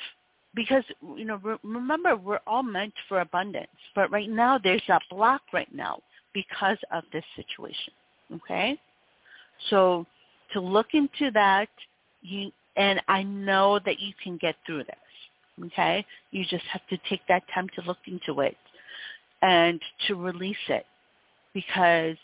because 0.56 0.84
you 1.18 1.26
know 1.26 1.40
re- 1.44 1.58
remember 1.64 2.16
we're 2.16 2.40
all 2.48 2.64
meant 2.64 2.94
for 3.08 3.22
abundance 3.22 3.68
but 3.96 4.12
right 4.12 4.30
now 4.30 4.58
there's 4.58 4.84
a 4.90 5.00
block 5.10 5.42
right 5.54 5.74
now 5.74 6.00
because 6.34 6.78
of 6.92 7.04
this 7.12 7.24
situation 7.36 7.94
okay? 8.36 8.78
So 9.70 10.06
to 10.54 10.60
look 10.60 10.88
into 10.94 11.32
that 11.32 11.70
you 12.22 12.52
and 12.76 13.02
i 13.08 13.22
know 13.24 13.80
that 13.86 14.00
you 14.00 14.14
can 14.24 14.38
get 14.38 14.56
through 14.66 14.84
this 14.84 15.66
okay? 15.66 16.06
You 16.32 16.44
just 16.46 16.66
have 16.72 16.86
to 16.90 16.98
take 17.10 17.22
that 17.28 17.44
time 17.54 17.68
to 17.76 17.82
look 17.86 18.00
into 18.08 18.42
it 18.42 18.58
and 19.42 19.80
to 20.08 20.16
release 20.16 20.56
it 20.70 20.86
because 21.54 22.18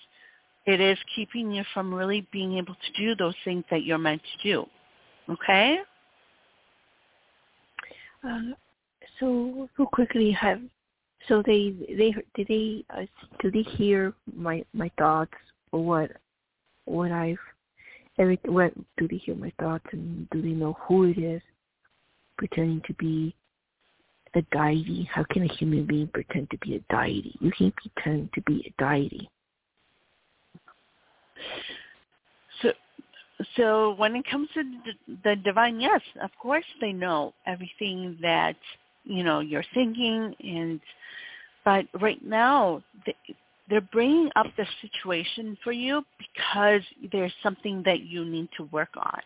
it 0.65 0.79
is 0.81 0.97
keeping 1.15 1.51
you 1.51 1.63
from 1.73 1.93
really 1.93 2.27
being 2.31 2.57
able 2.57 2.75
to 2.75 3.01
do 3.01 3.15
those 3.15 3.35
things 3.45 3.63
that 3.71 3.83
you're 3.83 3.97
meant 3.97 4.21
to 4.21 4.51
do 4.51 4.65
okay 5.29 5.79
uh, 8.27 8.41
so 9.19 9.69
real 9.77 9.87
quickly, 9.87 10.31
have 10.31 10.61
so 11.27 11.43
they 11.45 11.73
they 11.97 12.13
did 12.35 12.47
they 12.47 12.83
uh, 12.95 13.05
do 13.41 13.51
they 13.51 13.63
hear 13.77 14.13
my 14.35 14.63
my 14.73 14.89
thoughts 14.97 15.33
or 15.71 15.83
what 15.83 16.11
what 16.85 17.11
I've 17.11 17.37
every 18.17 18.39
what 18.45 18.73
do 18.97 19.07
they 19.07 19.17
hear 19.17 19.35
my 19.35 19.51
thoughts 19.59 19.85
and 19.91 20.29
do 20.31 20.41
they 20.41 20.49
know 20.49 20.77
who 20.81 21.05
it 21.05 21.17
is 21.17 21.41
pretending 22.37 22.81
to 22.87 22.93
be 22.93 23.35
a 24.35 24.41
deity? 24.51 25.09
How 25.11 25.25
can 25.31 25.43
a 25.43 25.53
human 25.55 25.85
being 25.85 26.07
pretend 26.07 26.49
to 26.51 26.57
be 26.59 26.75
a 26.75 26.93
deity? 26.93 27.35
You 27.39 27.51
can't 27.57 27.73
pretend 27.75 28.31
to 28.33 28.41
be 28.41 28.65
a 28.67 28.81
deity. 28.81 29.29
So 33.55 33.93
when 33.97 34.15
it 34.15 34.25
comes 34.29 34.49
to 34.53 34.63
the 35.23 35.35
divine, 35.37 35.79
yes, 35.79 36.01
of 36.21 36.29
course 36.41 36.65
they 36.81 36.91
know 36.91 37.33
everything 37.45 38.17
that 38.21 38.55
you 39.05 39.23
know 39.23 39.39
you're 39.39 39.63
thinking, 39.73 40.35
and 40.43 40.79
but 41.63 41.85
right 42.01 42.23
now 42.23 42.83
they're 43.69 43.81
bringing 43.81 44.29
up 44.35 44.47
the 44.57 44.65
situation 44.81 45.57
for 45.63 45.71
you 45.71 46.03
because 46.17 46.81
there's 47.11 47.33
something 47.41 47.81
that 47.85 48.01
you 48.01 48.25
need 48.25 48.49
to 48.57 48.63
work 48.65 48.89
on. 48.97 49.21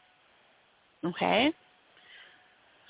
Okay. 1.05 1.51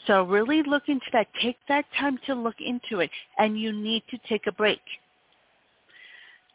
So 0.08 0.24
really 0.24 0.62
look 0.64 0.84
into 0.88 1.06
that. 1.14 1.28
Take 1.42 1.58
that 1.70 1.86
time 1.98 2.20
to 2.26 2.36
look 2.36 2.60
into 2.60 3.00
it, 3.00 3.12
and 3.38 3.60
you 3.60 3.72
need 3.72 4.04
to 4.10 4.18
take 4.28 4.48
a 4.48 4.52
break. 4.52 4.82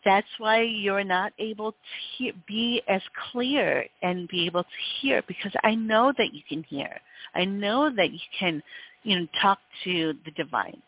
That's 0.05 0.29
why 0.39 0.63
you're 0.63 1.05
not 1.05 1.33
able 1.39 1.73
to 1.73 1.79
hear, 2.17 2.33
be 2.47 2.83
as 2.89 3.03
clear 3.31 3.85
and 4.03 4.29
be 4.29 4.47
able 4.47 4.63
to 4.63 4.69
hear 5.01 5.23
because 5.27 5.53
I 5.65 5.75
know 5.75 6.13
that 6.17 6.33
you 6.33 6.41
can 6.49 6.63
hear. 6.65 7.01
I 7.35 7.45
know 7.45 7.91
that 7.95 8.13
you 8.13 8.21
can, 8.39 8.63
you 9.03 9.21
know, 9.21 9.27
talk 9.43 9.59
to 9.85 10.15
the 10.25 10.31
divine. 10.33 10.81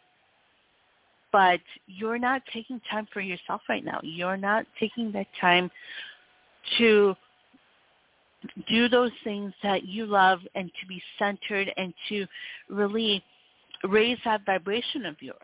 But 1.32 1.60
you're 1.86 2.18
not 2.18 2.42
taking 2.52 2.80
time 2.90 3.06
for 3.12 3.20
yourself 3.20 3.62
right 3.68 3.84
now. 3.84 4.00
You're 4.02 4.36
not 4.36 4.66
taking 4.78 5.12
that 5.12 5.26
time 5.40 5.70
to 6.78 7.14
do 8.68 8.88
those 8.88 9.12
things 9.22 9.52
that 9.62 9.84
you 9.84 10.06
love 10.06 10.40
and 10.54 10.70
to 10.80 10.86
be 10.86 11.02
centered 11.18 11.70
and 11.76 11.92
to 12.08 12.26
really 12.68 13.22
raise 13.84 14.18
that 14.24 14.44
vibration 14.46 15.06
of 15.06 15.16
yours 15.20 15.36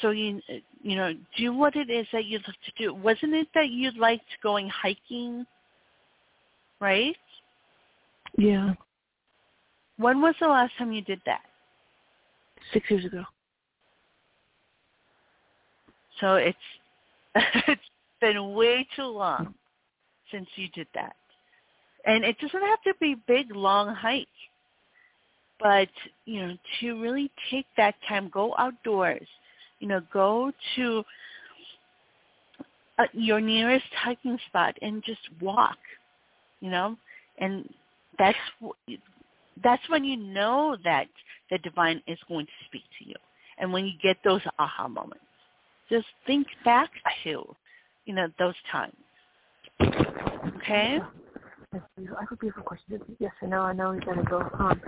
so 0.00 0.10
you 0.10 0.40
you 0.82 0.96
know 0.96 1.12
do 1.36 1.52
what 1.52 1.76
it 1.76 1.90
is 1.90 2.06
that 2.12 2.24
you 2.24 2.38
like 2.38 2.46
to 2.46 2.72
do. 2.82 2.94
Wasn't 2.94 3.34
it 3.34 3.48
that 3.54 3.68
you 3.70 3.90
liked 3.98 4.24
going 4.42 4.68
hiking, 4.68 5.46
right? 6.80 7.16
Yeah. 8.36 8.74
When 9.96 10.20
was 10.22 10.34
the 10.40 10.48
last 10.48 10.72
time 10.78 10.92
you 10.92 11.02
did 11.02 11.20
that? 11.26 11.42
Six 12.72 12.90
years 12.90 13.04
ago. 13.04 13.24
So 16.20 16.36
it's 16.36 16.58
it's 17.68 17.80
been 18.20 18.54
way 18.54 18.86
too 18.96 19.04
long 19.04 19.54
since 20.30 20.46
you 20.56 20.68
did 20.68 20.86
that. 20.94 21.16
And 22.06 22.24
it 22.24 22.38
doesn't 22.38 22.60
have 22.60 22.82
to 22.82 22.94
be 23.00 23.16
big 23.26 23.54
long 23.54 23.94
hike. 23.94 24.26
But, 25.58 25.88
you 26.24 26.40
know, 26.40 26.56
to 26.80 27.02
really 27.02 27.30
take 27.50 27.66
that 27.76 27.94
time, 28.08 28.30
go 28.32 28.54
outdoors, 28.58 29.26
you 29.80 29.88
know, 29.88 30.00
go 30.12 30.52
to 30.76 31.04
uh, 32.98 33.04
your 33.12 33.40
nearest 33.40 33.86
hiking 33.96 34.38
spot 34.46 34.76
and 34.82 35.02
just 35.04 35.20
walk, 35.40 35.78
you 36.60 36.70
know, 36.70 36.96
and 37.38 37.68
that's 38.18 38.38
that's 39.62 39.82
when 39.88 40.04
you 40.04 40.16
know 40.16 40.76
that 40.84 41.06
the 41.50 41.58
divine 41.58 42.02
is 42.06 42.18
going 42.28 42.46
to 42.46 42.52
speak 42.66 42.84
to 42.98 43.08
you, 43.08 43.16
and 43.58 43.72
when 43.72 43.86
you 43.86 43.92
get 44.02 44.16
those 44.24 44.42
aha 44.58 44.86
moments, 44.86 45.24
just 45.88 46.06
think 46.26 46.46
back 46.64 46.90
to, 47.24 47.44
you 48.04 48.14
know, 48.14 48.28
those 48.38 48.54
times. 48.70 48.94
Okay. 50.56 50.98
I 51.72 51.78
have 52.20 52.32
a 52.32 52.36
beautiful 52.36 52.64
question. 52.64 53.00
Yes, 53.18 53.32
I 53.42 53.46
know. 53.46 53.62
I 53.62 53.72
know 53.72 53.92
we 53.92 54.00
gotta 54.00 54.22
go. 54.24 54.40
Um, 54.58 54.80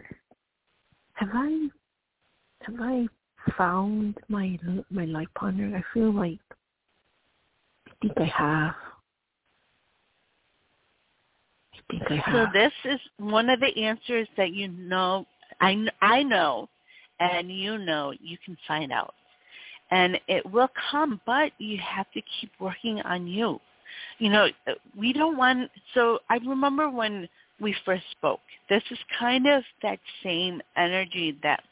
have 1.15 1.29
I 1.33 1.69
have 2.63 2.81
I 2.81 3.07
found 3.59 4.17
my 4.29 4.59
my 4.91 5.05
life 5.07 5.29
partner. 5.39 5.77
I 5.77 5.83
feel 5.95 6.13
like 6.13 6.41
I 7.89 7.93
think 8.03 8.15
I 8.19 8.25
have. 8.27 8.75
I 11.75 11.81
think 11.91 12.03
I 12.11 12.17
have. 12.17 12.35
So 12.35 12.59
this 12.59 12.73
is 12.85 13.01
one 13.19 13.51
of 13.51 13.61
the 13.61 13.85
answers 13.85 14.29
that 14.37 14.53
you 14.53 14.69
know. 14.69 15.27
I 15.61 15.87
I 16.03 16.23
know, 16.25 16.69
and 17.21 17.51
you 17.53 17.79
know 17.79 18.13
you 18.21 18.39
can 18.45 18.57
find 18.69 18.93
out. 18.93 19.15
and 19.91 20.19
it 20.29 20.45
will 20.51 20.71
come, 20.91 21.21
but 21.27 21.53
you 21.59 21.79
have 21.79 22.11
to 22.13 22.23
keep 22.41 22.51
working 22.61 23.01
on 23.03 23.27
you. 23.27 23.61
You 24.19 24.31
know, 24.31 24.49
we 24.99 25.13
don't 25.13 25.37
want, 25.37 25.71
so 25.95 26.21
I 26.31 26.37
remember 26.39 26.91
when 26.91 27.29
we 27.61 27.75
first 27.85 28.05
spoke, 28.13 28.41
this 28.71 28.83
is 28.91 28.99
kind 29.19 29.47
of 29.47 29.63
that 29.83 30.01
same 30.25 30.63
energy 30.77 31.39
that 31.43 31.63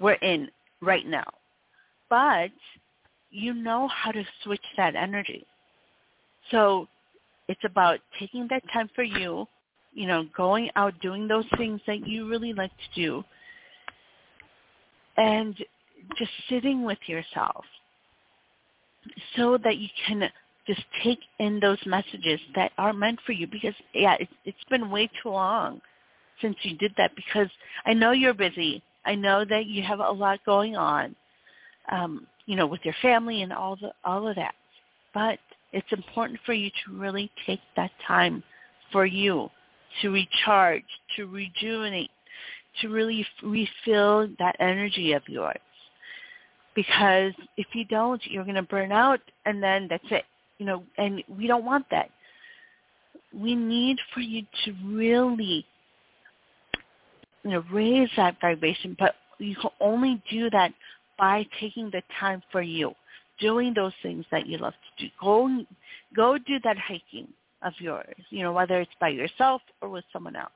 we're 0.00 0.14
in 0.14 0.48
right 0.80 1.06
now. 1.06 1.26
But 2.10 2.50
you 3.30 3.52
know 3.52 3.88
how 3.88 4.12
to 4.12 4.24
switch 4.42 4.64
that 4.76 4.96
energy. 4.96 5.46
So 6.50 6.88
it's 7.48 7.64
about 7.64 7.98
taking 8.18 8.46
that 8.50 8.62
time 8.72 8.88
for 8.94 9.02
you, 9.02 9.46
you 9.92 10.06
know, 10.06 10.24
going 10.36 10.70
out 10.76 10.94
doing 11.00 11.28
those 11.28 11.44
things 11.56 11.80
that 11.86 12.06
you 12.06 12.28
really 12.28 12.52
like 12.52 12.70
to 12.70 13.00
do 13.00 13.24
and 15.16 15.56
just 16.16 16.30
sitting 16.48 16.84
with 16.84 16.98
yourself 17.06 17.64
so 19.36 19.58
that 19.64 19.76
you 19.76 19.88
can 20.06 20.30
just 20.66 20.82
take 21.02 21.18
in 21.38 21.60
those 21.60 21.78
messages 21.86 22.40
that 22.54 22.72
are 22.78 22.92
meant 22.92 23.18
for 23.24 23.32
you 23.32 23.46
because 23.46 23.74
yeah 23.94 24.16
it's 24.20 24.32
it's 24.44 24.64
been 24.70 24.90
way 24.90 25.10
too 25.22 25.30
long 25.30 25.80
since 26.40 26.56
you 26.62 26.76
did 26.76 26.92
that 26.96 27.10
because 27.16 27.48
I 27.84 27.94
know 27.94 28.12
you're 28.12 28.34
busy. 28.34 28.82
I 29.08 29.14
know 29.14 29.44
that 29.44 29.66
you 29.66 29.82
have 29.82 30.00
a 30.00 30.10
lot 30.10 30.38
going 30.44 30.76
on. 30.76 31.16
Um, 31.90 32.26
you 32.44 32.56
know, 32.56 32.66
with 32.66 32.80
your 32.82 32.94
family 33.00 33.42
and 33.42 33.52
all 33.52 33.76
the 33.76 33.92
all 34.04 34.28
of 34.28 34.36
that. 34.36 34.54
But 35.14 35.38
it's 35.72 35.92
important 35.92 36.38
for 36.44 36.52
you 36.52 36.70
to 36.70 36.98
really 36.98 37.30
take 37.46 37.60
that 37.76 37.90
time 38.06 38.42
for 38.92 39.06
you 39.06 39.50
to 40.00 40.10
recharge, 40.10 40.84
to 41.16 41.26
rejuvenate, 41.26 42.10
to 42.80 42.88
really 42.88 43.26
refill 43.42 44.28
that 44.38 44.56
energy 44.60 45.12
of 45.12 45.22
yours. 45.26 45.58
Because 46.74 47.32
if 47.56 47.66
you 47.74 47.84
don't, 47.84 48.20
you're 48.26 48.44
going 48.44 48.54
to 48.54 48.62
burn 48.62 48.92
out 48.92 49.20
and 49.46 49.62
then 49.62 49.88
that's 49.88 50.04
it. 50.10 50.24
You 50.58 50.66
know, 50.66 50.82
and 50.96 51.22
we 51.36 51.46
don't 51.46 51.64
want 51.64 51.86
that. 51.90 52.10
We 53.34 53.54
need 53.54 53.98
for 54.14 54.20
you 54.20 54.42
to 54.64 54.74
really 54.84 55.66
you 57.44 57.50
know, 57.50 57.64
raise 57.72 58.08
that 58.16 58.36
vibration, 58.40 58.96
but 58.98 59.14
you 59.38 59.54
can 59.56 59.70
only 59.80 60.22
do 60.30 60.50
that 60.50 60.72
by 61.18 61.46
taking 61.60 61.90
the 61.90 62.02
time 62.18 62.42
for 62.50 62.62
you, 62.62 62.92
doing 63.40 63.72
those 63.74 63.92
things 64.02 64.24
that 64.30 64.46
you 64.46 64.58
love 64.58 64.74
to 64.98 65.04
do. 65.04 65.10
Go 65.20 65.64
go 66.14 66.38
do 66.38 66.58
that 66.64 66.76
hiking 66.78 67.28
of 67.62 67.72
yours, 67.78 68.14
you 68.30 68.42
know, 68.42 68.52
whether 68.52 68.80
it's 68.80 68.90
by 69.00 69.08
yourself 69.08 69.62
or 69.80 69.88
with 69.88 70.04
someone 70.12 70.36
else. 70.36 70.50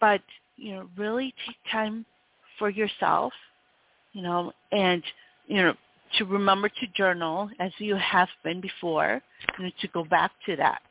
But, 0.00 0.22
you 0.56 0.74
know, 0.74 0.88
really 0.96 1.34
take 1.46 1.56
time 1.70 2.04
for 2.58 2.70
yourself, 2.70 3.32
you 4.12 4.22
know, 4.22 4.52
and, 4.72 5.02
you 5.46 5.56
know, 5.56 5.74
to 6.18 6.24
remember 6.24 6.68
to 6.68 6.86
journal 6.96 7.50
as 7.60 7.70
you 7.78 7.94
have 7.96 8.28
been 8.42 8.60
before, 8.60 9.22
you 9.58 9.64
know, 9.66 9.70
to 9.80 9.88
go 9.88 10.04
back 10.04 10.32
to 10.46 10.56
that 10.56 10.82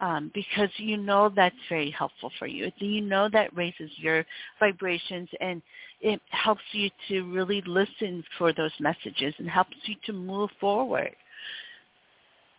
um, 0.00 0.30
because 0.34 0.68
you 0.76 0.96
know 0.96 1.30
that's 1.34 1.56
very 1.68 1.90
helpful 1.90 2.30
for 2.38 2.46
you. 2.46 2.70
You 2.78 3.00
know 3.00 3.28
that 3.32 3.54
raises 3.56 3.90
your 3.96 4.24
vibrations 4.60 5.28
and 5.40 5.60
it 6.00 6.20
helps 6.30 6.62
you 6.72 6.90
to 7.08 7.22
really 7.32 7.62
listen 7.66 8.22
for 8.36 8.52
those 8.52 8.70
messages 8.78 9.34
and 9.38 9.48
helps 9.48 9.76
you 9.84 9.96
to 10.06 10.12
move 10.12 10.50
forward. 10.60 11.14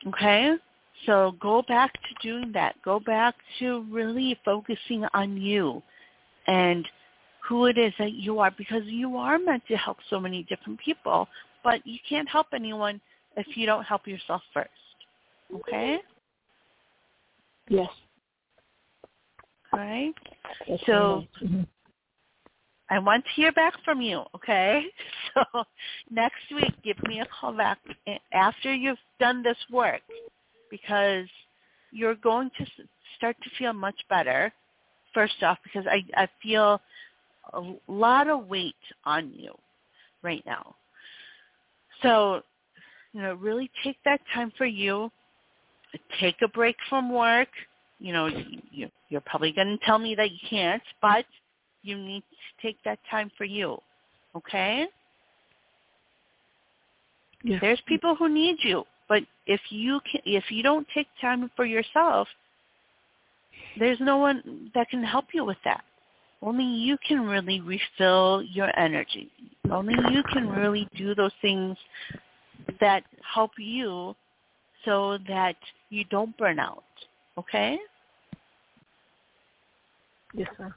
Okay? 0.07 0.55
So 1.05 1.35
go 1.39 1.63
back 1.67 1.93
to 1.93 2.27
doing 2.27 2.51
that. 2.53 2.75
Go 2.83 2.99
back 2.99 3.35
to 3.59 3.85
really 3.89 4.37
focusing 4.43 5.05
on 5.13 5.37
you 5.37 5.81
and 6.47 6.85
who 7.47 7.65
it 7.67 7.77
is 7.77 7.93
that 7.99 8.13
you 8.13 8.39
are 8.39 8.51
because 8.51 8.83
you 8.85 9.15
are 9.17 9.39
meant 9.39 9.63
to 9.69 9.77
help 9.77 9.97
so 10.09 10.19
many 10.19 10.43
different 10.43 10.79
people, 10.79 11.27
but 11.63 11.85
you 11.85 11.97
can't 12.07 12.27
help 12.27 12.47
anyone 12.53 12.99
if 13.37 13.47
you 13.55 13.65
don't 13.65 13.83
help 13.83 14.07
yourself 14.07 14.41
first. 14.53 14.69
Okay? 15.55 15.99
Yes. 17.69 17.89
All 19.71 19.79
right. 19.79 20.13
so 20.85 21.23
mm-hmm. 21.43 21.61
I 22.89 22.97
want 22.97 23.23
to 23.23 23.31
hear 23.35 23.51
back 23.51 23.73
from 23.85 24.01
you, 24.01 24.23
okay? 24.35 24.83
So 25.35 25.63
next 26.09 26.41
week, 26.53 26.73
give 26.83 26.97
me 27.03 27.19
a 27.19 27.27
call 27.39 27.53
back 27.53 27.77
after 28.33 28.73
you've 28.73 28.97
done 29.19 29.43
this 29.43 29.55
work 29.71 30.01
because 30.71 31.27
you're 31.91 32.15
going 32.15 32.49
to 32.57 32.65
start 33.15 33.37
to 33.43 33.49
feel 33.59 33.73
much 33.73 33.95
better, 34.09 34.51
first 35.13 35.41
off, 35.43 35.59
because 35.63 35.85
I, 35.87 36.03
I 36.19 36.27
feel 36.41 36.81
a 37.53 37.61
lot 37.87 38.27
of 38.27 38.47
weight 38.47 38.73
on 39.05 39.31
you 39.31 39.53
right 40.23 40.43
now. 40.47 40.75
So, 42.01 42.41
you 43.13 43.21
know, 43.21 43.35
really 43.35 43.69
take 43.83 43.97
that 44.05 44.21
time 44.33 44.51
for 44.57 44.65
you 44.65 45.11
take 46.19 46.35
a 46.41 46.47
break 46.47 46.75
from 46.89 47.13
work. 47.13 47.49
You 47.99 48.13
know, 48.13 48.27
you, 48.71 48.89
you're 49.09 49.21
probably 49.21 49.51
going 49.51 49.77
to 49.77 49.85
tell 49.85 49.99
me 49.99 50.15
that 50.15 50.31
you 50.31 50.37
can't, 50.49 50.83
but 51.01 51.25
you 51.83 51.97
need 51.97 52.21
to 52.21 52.67
take 52.67 52.77
that 52.85 52.99
time 53.09 53.31
for 53.37 53.45
you. 53.45 53.77
Okay? 54.35 54.85
Yeah. 57.43 57.57
There's 57.61 57.81
people 57.87 58.15
who 58.15 58.29
need 58.29 58.57
you, 58.63 58.83
but 59.07 59.23
if 59.47 59.61
you 59.69 59.99
can, 60.11 60.21
if 60.25 60.45
you 60.49 60.61
don't 60.61 60.85
take 60.93 61.07
time 61.21 61.49
for 61.55 61.65
yourself, 61.65 62.27
there's 63.77 63.99
no 63.99 64.17
one 64.17 64.71
that 64.75 64.89
can 64.89 65.03
help 65.03 65.25
you 65.33 65.45
with 65.45 65.57
that. 65.63 65.83
Only 66.41 66.63
you 66.63 66.97
can 67.05 67.21
really 67.21 67.59
refill 67.61 68.41
your 68.43 68.77
energy. 68.77 69.29
Only 69.71 69.95
you 70.13 70.23
can 70.31 70.47
really 70.49 70.87
do 70.95 71.13
those 71.13 71.33
things 71.41 71.77
that 72.79 73.03
help 73.33 73.51
you 73.57 74.15
so 74.85 75.17
that 75.27 75.55
you 75.89 76.03
don't 76.05 76.35
burn 76.37 76.59
out. 76.59 76.83
Okay? 77.37 77.77
Yes, 80.33 80.49
sir. 80.57 80.73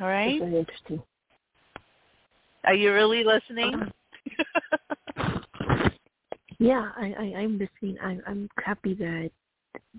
All 0.00 0.06
right. 0.08 0.38
That's 0.38 0.50
very 0.50 0.60
interesting. 0.60 1.02
Are 2.64 2.74
you 2.74 2.92
really 2.92 3.24
listening? 3.24 3.82
Uh, 5.16 5.38
yeah, 6.58 6.90
I, 6.96 7.14
I, 7.18 7.38
I'm 7.38 7.58
listening. 7.58 7.96
I'm, 8.02 8.22
I'm 8.26 8.50
happy 8.64 8.94
that 8.94 9.30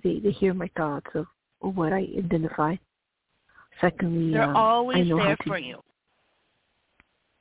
they, 0.04 0.20
they 0.20 0.32
hear 0.32 0.54
my 0.54 0.70
thoughts 0.78 1.08
of, 1.16 1.26
what 1.62 1.94
I 1.94 2.08
identify. 2.18 2.76
Secondly, 3.80 4.34
they're 4.34 4.50
um, 4.50 4.56
always 4.56 5.08
there 5.08 5.38
for 5.46 5.60
you. 5.60 5.80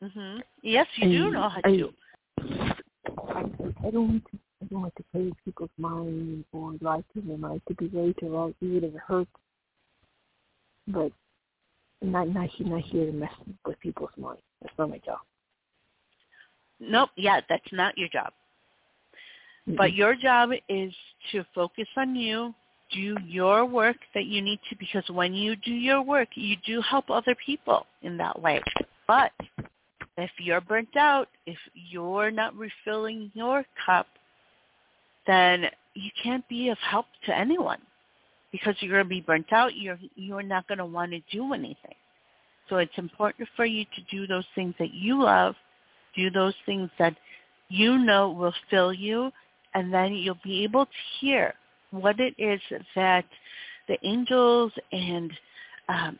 Mhm. 0.03 0.43
Yes, 0.63 0.87
you 0.97 1.09
I, 1.09 1.13
do 1.13 1.31
know 1.31 1.49
how 1.49 1.61
I, 1.65 1.71
to. 1.71 1.93
I, 2.39 3.45
I 3.87 3.91
don't 3.91 4.09
want 4.09 4.25
to 4.31 4.39
I 4.63 4.67
don't 4.67 4.83
like 4.83 4.95
to 4.97 5.05
play 5.13 5.33
people's 5.45 5.71
minds 5.79 6.45
or 6.53 6.75
lie 6.81 7.03
to 7.15 7.21
them. 7.21 7.45
I 7.45 7.53
like 7.53 7.65
to 7.67 7.75
be 7.75 7.89
ready 7.89 8.15
to 8.21 8.27
wrong 8.27 8.55
even 8.61 8.85
if 8.85 8.95
it 8.95 9.01
hurts. 9.07 9.31
But 10.87 11.13
not 12.03 12.29
not 12.29 12.51
not 12.61 12.83
here 12.83 13.07
to 13.07 13.13
mess 13.13 13.33
with 13.67 13.81
people's 13.81 14.11
minds. 14.17 14.43
That's 14.61 14.75
not 14.79 14.91
my 14.91 14.99
job. 14.99 15.19
Nope. 16.79 17.11
Yeah, 17.17 17.41
that's 17.49 17.73
not 17.73 17.97
your 17.97 18.09
job. 18.09 18.33
Mm-hmm. 19.69 19.77
But 19.77 19.95
your 19.95 20.15
job 20.15 20.51
is 20.69 20.93
to 21.33 21.45
focus 21.55 21.87
on 21.97 22.17
you, 22.17 22.55
do 22.93 23.17
your 23.27 23.65
work 23.65 23.97
that 24.15 24.25
you 24.25 24.43
need 24.43 24.61
to, 24.71 24.77
because 24.77 25.05
when 25.11 25.35
you 25.35 25.57
do 25.57 25.73
your 25.73 26.03
work, 26.03 26.29
you 26.35 26.57
do 26.67 26.81
help 26.81 27.11
other 27.11 27.37
people 27.45 27.87
in 28.03 28.17
that 28.17 28.41
way. 28.41 28.61
But 29.07 29.33
if 30.17 30.31
you're 30.39 30.61
burnt 30.61 30.97
out, 30.97 31.29
if 31.47 31.59
you're 31.75 32.31
not 32.31 32.55
refilling 32.57 33.31
your 33.35 33.65
cup, 33.87 34.07
then 35.31 35.71
you 35.95 36.11
can't 36.23 36.47
be 36.49 36.69
of 36.71 36.79
help 36.79 37.07
to 37.27 37.37
anyone 37.37 37.79
because 38.53 38.75
you're 38.81 38.93
going 38.93 39.05
to 39.05 39.09
be 39.09 39.21
burnt 39.21 39.53
out. 39.53 39.77
You're 39.77 39.99
you're 40.17 40.43
not 40.43 40.67
going 40.67 40.79
to 40.79 40.87
want 40.87 41.13
to 41.13 41.21
do 41.33 41.55
anything. 41.55 41.95
So 42.69 42.77
it's 42.77 42.99
important 42.99 43.49
for 43.57 43.65
you 43.65 43.85
to 43.85 44.03
do 44.11 44.27
those 44.27 44.45
things 44.55 44.75
that 44.79 44.93
you 44.93 45.23
love, 45.23 45.55
do 46.17 46.31
those 46.31 46.55
things 46.67 46.91
that 46.99 47.17
you 47.69 47.99
know 47.99 48.31
will 48.31 48.55
fill 48.69 48.93
you, 48.93 49.31
and 49.75 49.93
then 49.93 50.15
you'll 50.15 50.39
be 50.43 50.65
able 50.65 50.87
to 50.87 50.93
hear 51.21 51.55
what 51.93 52.19
it 52.21 52.35
is 52.39 52.61
that 52.95 53.25
the 53.89 53.99
angels 54.05 54.73
and 54.93 55.33
um, 55.89 56.19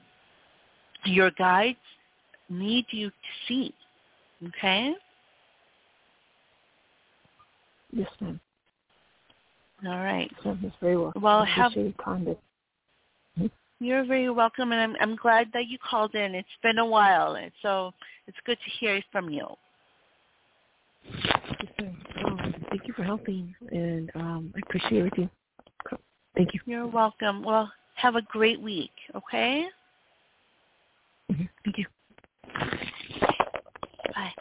your 1.05 1.31
guides 1.33 1.79
need 2.49 2.87
you 2.91 3.11
to 3.11 3.15
see. 3.47 3.75
Okay? 4.49 4.93
Yes, 7.93 8.09
ma'am. 8.21 8.41
All 9.87 9.99
right. 9.99 10.31
So 10.43 10.57
that's 10.63 10.75
very 10.81 10.97
well. 10.97 11.13
Well, 11.17 11.45
have 11.45 11.73
hmm? 11.73 13.47
you're 13.81 14.05
very 14.05 14.31
welcome, 14.31 14.73
and 14.73 14.81
I'm 14.81 14.97
I'm 15.01 15.17
glad 15.17 15.49
that 15.55 15.69
you 15.69 15.79
called 15.79 16.15
in. 16.15 16.35
It's 16.35 16.49
been 16.63 16.79
a 16.79 16.87
while, 16.87 17.37
and 17.37 17.51
so 17.63 17.93
it's 18.27 18.37
good 18.45 18.59
to 18.59 18.71
hear 18.79 19.03
from 19.11 19.31
you. 19.31 19.47
Um, 22.25 22.55
thank 22.69 22.87
you 22.87 22.93
for 22.95 23.05
helping, 23.05 23.55
and 23.71 24.11
um, 24.15 24.53
I 24.55 24.61
appreciate 24.67 24.99
everything. 24.99 25.31
Thank 26.37 26.55
you. 26.55 26.61
You're 26.67 26.87
welcome. 26.87 27.43
Well, 27.43 27.73
have 27.97 28.17
a 28.17 28.23
great 28.23 28.61
week. 28.61 28.93
Okay. 29.15 29.67
Mm-hmm. 31.33 31.45
Thank 31.65 31.79
you. 31.79 31.87
Bye. 34.15 34.33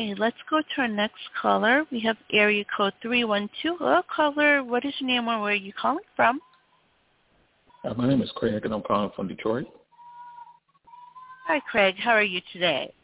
Okay, 0.00 0.14
let's 0.14 0.36
go 0.48 0.60
to 0.60 0.80
our 0.80 0.88
next 0.88 1.20
caller. 1.40 1.84
We 1.92 2.00
have 2.00 2.16
area 2.32 2.64
code 2.74 2.94
312. 3.02 3.76
Hello, 3.78 4.00
caller. 4.14 4.64
What 4.64 4.86
is 4.86 4.94
your 4.98 5.08
name 5.08 5.28
or 5.28 5.42
where 5.42 5.52
are 5.52 5.54
you 5.54 5.74
calling 5.74 6.04
from? 6.16 6.40
Uh, 7.84 7.92
my 7.94 8.08
name 8.08 8.22
is 8.22 8.32
Craig, 8.34 8.64
and 8.64 8.72
I'm 8.72 8.80
calling 8.80 9.10
from 9.14 9.28
Detroit. 9.28 9.66
Hi, 11.46 11.60
Craig. 11.70 11.96
How 11.98 12.12
are 12.12 12.22
you 12.22 12.40
today? 12.50 12.94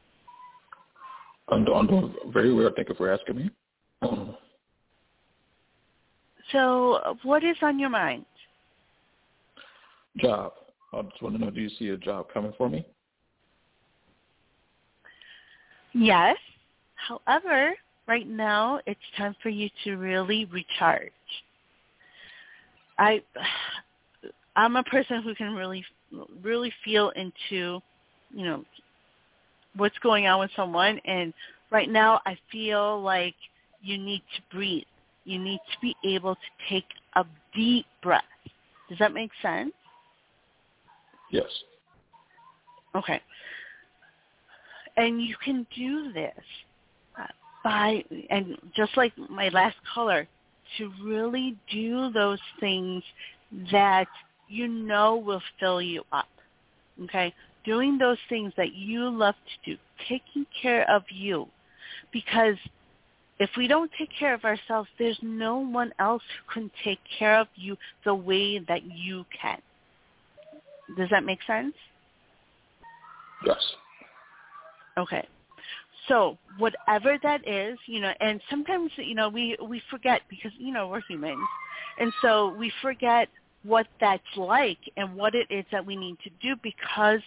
I'm, 1.49 1.67
I'm 1.67 1.87
doing 1.87 2.15
very 2.33 2.55
well. 2.55 2.71
Thank 2.75 2.89
you 2.89 2.95
for 2.95 3.13
asking 3.13 3.37
me. 3.37 3.51
So, 6.51 7.17
what 7.25 7.45
is 7.45 7.57
on 7.61 7.79
your 7.79 7.91
mind? 7.91 8.25
Job. 10.17 10.53
I 10.95 11.03
just 11.03 11.21
want 11.21 11.35
to 11.35 11.45
know, 11.45 11.51
do 11.51 11.61
you 11.61 11.69
see 11.79 11.91
a 11.91 11.99
job 11.99 12.29
coming 12.33 12.55
for 12.57 12.71
me? 12.71 12.87
Yes. 15.93 16.37
However, 16.97 17.75
right 18.07 18.27
now 18.27 18.81
it's 18.87 19.01
time 19.17 19.35
for 19.43 19.49
you 19.49 19.69
to 19.85 19.97
really 19.97 20.47
recharge. 20.47 21.13
I 22.99 23.23
I'm 24.57 24.77
a 24.77 24.83
person 24.85 25.23
who 25.23 25.35
can 25.35 25.55
really 25.55 25.85
really 26.43 26.73
feel 26.85 27.11
into, 27.11 27.81
you 28.33 28.45
know, 28.45 28.65
what's 29.77 29.99
going 29.99 30.27
on 30.27 30.41
with 30.41 30.51
someone 30.57 30.99
and 31.05 31.33
right 31.71 31.91
now 31.91 32.21
I 32.27 32.39
feel 32.51 33.01
like 33.03 33.35
you 33.83 33.99
need 33.99 34.23
to 34.37 34.57
breathe. 34.57 34.85
You 35.25 35.39
need 35.39 35.61
to 35.73 35.81
be 35.83 35.95
able 36.05 36.35
to 36.35 36.71
take 36.71 36.87
a 37.17 37.25
deep 37.55 37.87
breath. 38.03 38.23
Does 38.89 38.99
that 38.99 39.13
make 39.13 39.31
sense? 39.43 39.73
Yes. 41.31 41.49
Okay. 42.95 43.21
And 44.97 45.21
you 45.21 45.35
can 45.45 45.67
do 45.77 46.13
this 46.13 46.33
by, 47.67 48.05
and 48.31 48.57
just 48.77 48.97
like 48.97 49.13
my 49.29 49.49
last 49.49 49.75
caller, 49.93 50.29
to 50.79 50.93
really 51.03 51.57
do 51.69 52.13
those 52.13 52.39
things 52.61 53.03
that 53.73 54.07
you 54.49 54.69
know 54.69 55.17
will 55.17 55.43
fill 55.59 55.83
you 55.83 56.05
up. 56.13 56.29
Okay? 57.03 57.35
Doing 57.65 57.99
those 57.99 58.19
things 58.29 58.53
that 58.57 58.73
you 58.73 59.09
love 59.09 59.35
to 59.35 59.73
do, 59.73 59.79
taking 60.09 60.47
care 60.63 60.89
of 60.89 61.03
you. 61.11 61.49
Because 62.13 62.55
if 63.41 63.51
we 63.57 63.67
don't 63.67 63.91
take 63.99 64.11
care 64.17 64.33
of 64.33 64.45
ourselves, 64.45 64.89
there's 64.97 65.19
no 65.21 65.59
one 65.59 65.93
else 65.99 66.23
who 66.47 66.61
can 66.61 66.71
take 66.85 67.01
care 67.19 67.37
of 67.37 67.49
you 67.57 67.77
the 68.05 68.15
way 68.15 68.61
that 68.61 68.85
you 68.85 69.27
can. 69.43 69.61
Does 70.97 71.11
that 71.11 71.25
make 71.25 71.41
sense? 71.49 71.75
Yes. 73.45 73.59
Okay. 74.97 75.27
So 76.09 76.39
whatever 76.59 77.19
that 77.23 77.47
is, 77.47 77.79
you 77.87 78.01
know, 78.01 78.13
and 78.21 78.41
sometimes, 78.49 78.91
you 78.97 79.15
know, 79.15 79.29
we, 79.29 79.57
we 79.63 79.83
forget 79.91 80.23
because, 80.29 80.53
you 80.59 80.73
know, 80.73 80.89
we're 80.89 81.03
humans. 81.09 81.47
And 81.99 82.13
so 82.23 82.55
we 82.59 82.73
forget 82.83 83.29
what 83.63 83.87
that's 84.01 84.23
like 84.37 84.79
and 84.97 85.15
what 85.17 85.35
it 85.35 85.47
is 85.51 85.65
that 85.73 85.85
we 85.85 85.97
need 85.97 86.17
to 86.25 86.31
do 86.41 86.55
because 86.63 87.21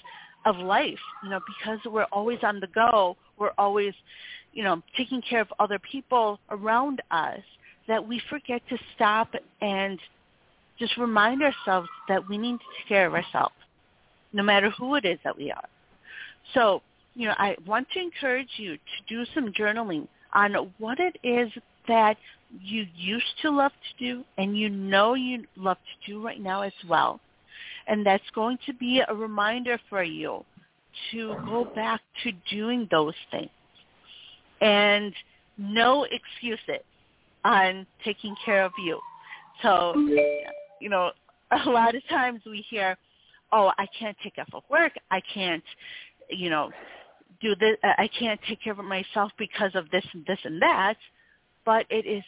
of 0.46 0.58
life, 0.58 1.00
you 1.24 1.30
know, 1.30 1.40
because 1.46 1.80
we're 1.86 2.06
always 2.06 2.40
on 2.44 2.60
the 2.60 2.68
go. 2.68 3.18
We're 3.38 3.52
always, 3.58 3.94
you 4.54 4.64
know, 4.64 4.82
taking 4.96 5.22
care 5.22 5.42
of 5.42 5.48
other 5.60 5.80
people 5.80 6.40
around 6.50 7.02
us 7.12 7.42
that 7.88 8.06
we 8.06 8.22
forget 8.30 8.62
to 8.70 8.78
stop 8.96 9.34
and 9.62 10.00
just 10.78 10.96
remind 10.98 11.44
ourselves 11.44 11.90
that 12.08 12.28
we 12.30 12.38
need 12.38 12.54
to 12.54 12.66
take 12.78 12.88
care 12.88 13.06
of 13.06 13.14
ourselves, 13.14 13.56
no 14.32 14.44
matter 14.44 14.70
who 14.70 14.96
it 14.96 15.04
is 15.04 15.20
that 15.24 15.36
we 15.36 15.52
are. 15.52 15.68
So, 16.54 16.82
you 17.20 17.28
know, 17.28 17.36
I 17.38 17.58
want 17.68 17.86
to 17.92 18.00
encourage 18.00 18.48
you 18.56 18.78
to 18.78 18.80
do 19.10 19.26
some 19.36 19.52
journaling 19.52 20.08
on 20.34 20.54
what 20.78 21.00
it 21.02 21.18
is 21.22 21.52
that 21.86 22.16
you 22.62 22.86
used 22.96 23.26
to 23.42 23.52
love 23.52 23.74
to 23.74 24.06
do 24.06 24.24
and 24.38 24.58
you 24.58 24.70
know 24.70 25.16
you 25.16 25.44
love 25.58 25.76
to 25.78 26.12
do 26.12 26.24
right 26.24 26.40
now 26.40 26.62
as 26.62 26.72
well. 26.88 27.20
And 27.88 28.06
that's 28.06 28.24
going 28.34 28.58
to 28.68 28.74
be 28.74 29.02
a 29.06 29.14
reminder 29.14 29.78
for 29.90 30.02
you 30.02 30.46
to 31.12 31.36
go 31.46 31.70
back 31.76 32.00
to 32.24 32.32
doing 32.50 32.88
those 32.90 33.16
things. 33.32 33.50
And 34.62 35.14
no 35.58 36.06
excuses 36.06 36.86
on 37.44 37.86
taking 38.06 38.34
care 38.46 38.64
of 38.64 38.72
you. 38.82 38.98
So, 39.62 39.94
you 40.80 40.90
know, 40.90 41.12
a 41.66 41.70
lot 41.70 41.96
of 41.96 42.08
times 42.08 42.40
we 42.46 42.64
hear, 42.70 42.96
oh, 43.52 43.74
I 43.78 43.88
can't 44.00 44.16
take 44.24 44.38
off 44.38 44.48
of 44.54 44.64
work. 44.70 44.94
I 45.12 45.22
can't, 45.34 45.64
you 46.30 46.50
know, 46.50 46.72
do 47.42 47.56
this. 47.56 47.78
Uh, 47.84 47.94
I 47.98 48.10
can't 48.20 48.40
take 48.48 48.64
care 48.64 48.74
of 48.74 48.80
myself 48.84 49.32
because 49.38 49.72
of 49.76 49.90
this 49.92 50.06
and 50.14 50.26
this 50.26 50.40
and 50.44 50.62
that. 50.62 50.96
But 51.66 51.86
it 51.90 52.06
is 52.08 52.24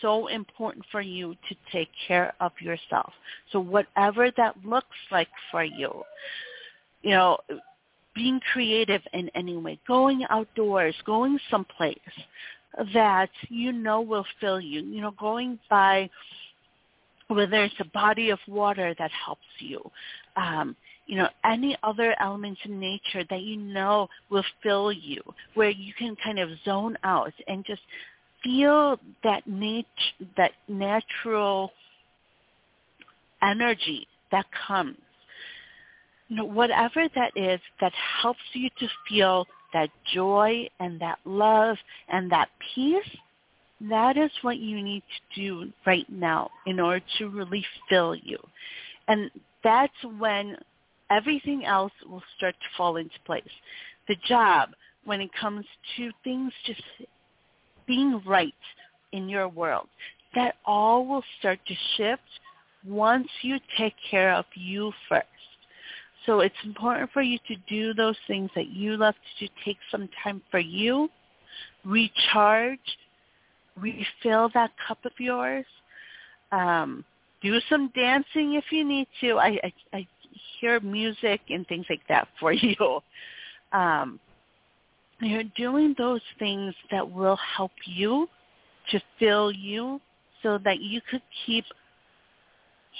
so 0.00 0.28
important 0.28 0.86
for 0.90 1.00
you 1.00 1.34
to 1.48 1.56
take 1.72 1.88
care 2.06 2.32
of 2.40 2.52
yourself. 2.60 3.12
So 3.52 3.60
whatever 3.60 4.30
that 4.36 4.54
looks 4.64 4.96
like 5.10 5.28
for 5.50 5.64
you, 5.64 6.02
you 7.02 7.10
know, 7.10 7.38
being 8.14 8.40
creative 8.52 9.02
in 9.12 9.28
any 9.34 9.56
way, 9.56 9.78
going 9.86 10.24
outdoors, 10.30 10.94
going 11.04 11.38
someplace 11.50 11.98
that 12.94 13.30
you 13.48 13.72
know 13.72 14.00
will 14.00 14.24
fill 14.40 14.60
you, 14.60 14.80
you 14.82 15.02
know, 15.02 15.12
going 15.12 15.58
by 15.68 16.08
whether 17.28 17.64
it's 17.64 17.74
a 17.80 17.84
body 17.86 18.30
of 18.30 18.38
water 18.46 18.94
that 18.98 19.10
helps 19.10 19.42
you, 19.58 19.80
um, 20.36 20.76
you 21.06 21.16
know, 21.16 21.28
any 21.44 21.76
other 21.82 22.14
elements 22.20 22.60
in 22.64 22.78
nature 22.78 23.24
that 23.30 23.42
you 23.42 23.56
know 23.56 24.08
will 24.30 24.44
fill 24.62 24.92
you, 24.92 25.22
where 25.54 25.70
you 25.70 25.92
can 25.98 26.16
kind 26.22 26.38
of 26.38 26.50
zone 26.64 26.96
out 27.04 27.32
and 27.48 27.64
just 27.64 27.82
feel 28.42 28.98
that 29.24 29.46
nat- 29.46 29.84
that 30.36 30.52
natural 30.68 31.72
energy 33.42 34.06
that 34.32 34.46
comes. 34.66 34.98
You 36.28 36.36
know, 36.36 36.44
whatever 36.44 37.06
that 37.14 37.32
is 37.36 37.60
that 37.80 37.92
helps 38.20 38.40
you 38.52 38.68
to 38.80 38.88
feel 39.08 39.46
that 39.72 39.90
joy 40.12 40.68
and 40.80 41.00
that 41.00 41.18
love 41.24 41.76
and 42.08 42.30
that 42.32 42.48
peace, 42.74 43.04
that 43.80 44.16
is 44.16 44.30
what 44.42 44.58
you 44.58 44.82
need 44.82 45.02
to 45.34 45.40
do 45.40 45.72
right 45.86 46.06
now 46.08 46.50
in 46.66 46.80
order 46.80 47.04
to 47.18 47.28
really 47.28 47.64
fill 47.88 48.14
you. 48.14 48.38
And 49.08 49.30
that's 49.62 49.92
when 50.18 50.56
everything 51.10 51.64
else 51.64 51.92
will 52.08 52.22
start 52.36 52.54
to 52.54 52.66
fall 52.76 52.96
into 52.96 53.14
place. 53.24 53.44
The 54.08 54.16
job, 54.26 54.70
when 55.04 55.20
it 55.20 55.30
comes 55.38 55.64
to 55.96 56.10
things 56.24 56.52
just 56.64 56.82
being 57.86 58.22
right 58.26 58.54
in 59.12 59.28
your 59.28 59.48
world, 59.48 59.88
that 60.34 60.56
all 60.64 61.06
will 61.06 61.24
start 61.38 61.58
to 61.66 61.74
shift 61.96 62.22
once 62.86 63.28
you 63.42 63.58
take 63.76 63.94
care 64.10 64.32
of 64.32 64.44
you 64.54 64.92
first. 65.08 65.26
So 66.24 66.40
it's 66.40 66.54
important 66.64 67.10
for 67.12 67.22
you 67.22 67.38
to 67.46 67.56
do 67.68 67.94
those 67.94 68.16
things 68.26 68.50
that 68.56 68.68
you 68.68 68.96
love 68.96 69.14
to 69.14 69.46
do. 69.46 69.52
Take 69.64 69.78
some 69.90 70.08
time 70.22 70.42
for 70.50 70.58
you, 70.58 71.08
recharge, 71.84 72.80
refill 73.76 74.50
that 74.54 74.70
cup 74.86 75.04
of 75.04 75.12
yours. 75.18 75.66
Um, 76.52 77.04
do 77.42 77.58
some 77.68 77.90
dancing 77.94 78.54
if 78.54 78.64
you 78.70 78.84
need 78.84 79.08
to. 79.20 79.38
I, 79.38 79.58
I, 79.62 79.72
I 79.92 80.06
hear 80.60 80.80
music 80.80 81.40
and 81.50 81.66
things 81.66 81.86
like 81.88 82.00
that 82.08 82.28
for 82.40 82.52
you. 82.52 83.00
Um, 83.72 84.18
you're 85.20 85.44
doing 85.56 85.94
those 85.96 86.20
things 86.38 86.74
that 86.90 87.10
will 87.10 87.38
help 87.56 87.72
you 87.84 88.28
to 88.90 89.00
fill 89.18 89.50
you 89.50 90.00
so 90.42 90.58
that 90.64 90.80
you 90.80 91.00
could 91.10 91.22
keep 91.44 91.64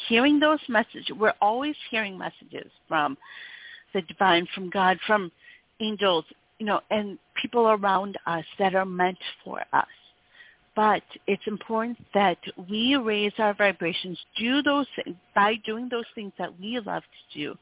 hearing 0.08 0.40
those 0.40 0.58
messages. 0.68 1.06
We're 1.16 1.34
always 1.40 1.74
hearing 1.90 2.16
messages 2.16 2.70
from 2.88 3.16
the 3.94 4.02
divine, 4.02 4.46
from 4.54 4.70
God, 4.70 4.98
from 5.06 5.30
angels, 5.80 6.24
you 6.58 6.66
know, 6.66 6.80
and 6.90 7.18
people 7.40 7.68
around 7.68 8.16
us 8.26 8.44
that 8.58 8.74
are 8.74 8.86
meant 8.86 9.18
for 9.44 9.60
us. 9.72 9.86
But 10.76 11.02
it's 11.26 11.42
important 11.46 11.98
that 12.12 12.36
we 12.68 12.96
raise 12.96 13.32
our 13.38 13.54
vibrations, 13.54 14.18
do 14.38 14.62
those 14.62 14.86
by 15.34 15.54
doing 15.64 15.88
those 15.90 16.04
things 16.14 16.32
that 16.38 16.50
we 16.60 16.78
love 16.78 17.02
to 17.02 17.38
do, 17.38 17.58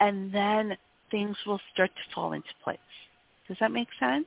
and 0.00 0.32
then 0.32 0.76
things 1.10 1.36
will 1.46 1.60
start 1.74 1.90
to 1.90 2.14
fall 2.14 2.32
into 2.32 2.48
place. 2.64 2.78
Does 3.46 3.58
that 3.60 3.70
make 3.70 3.88
sense? 4.00 4.26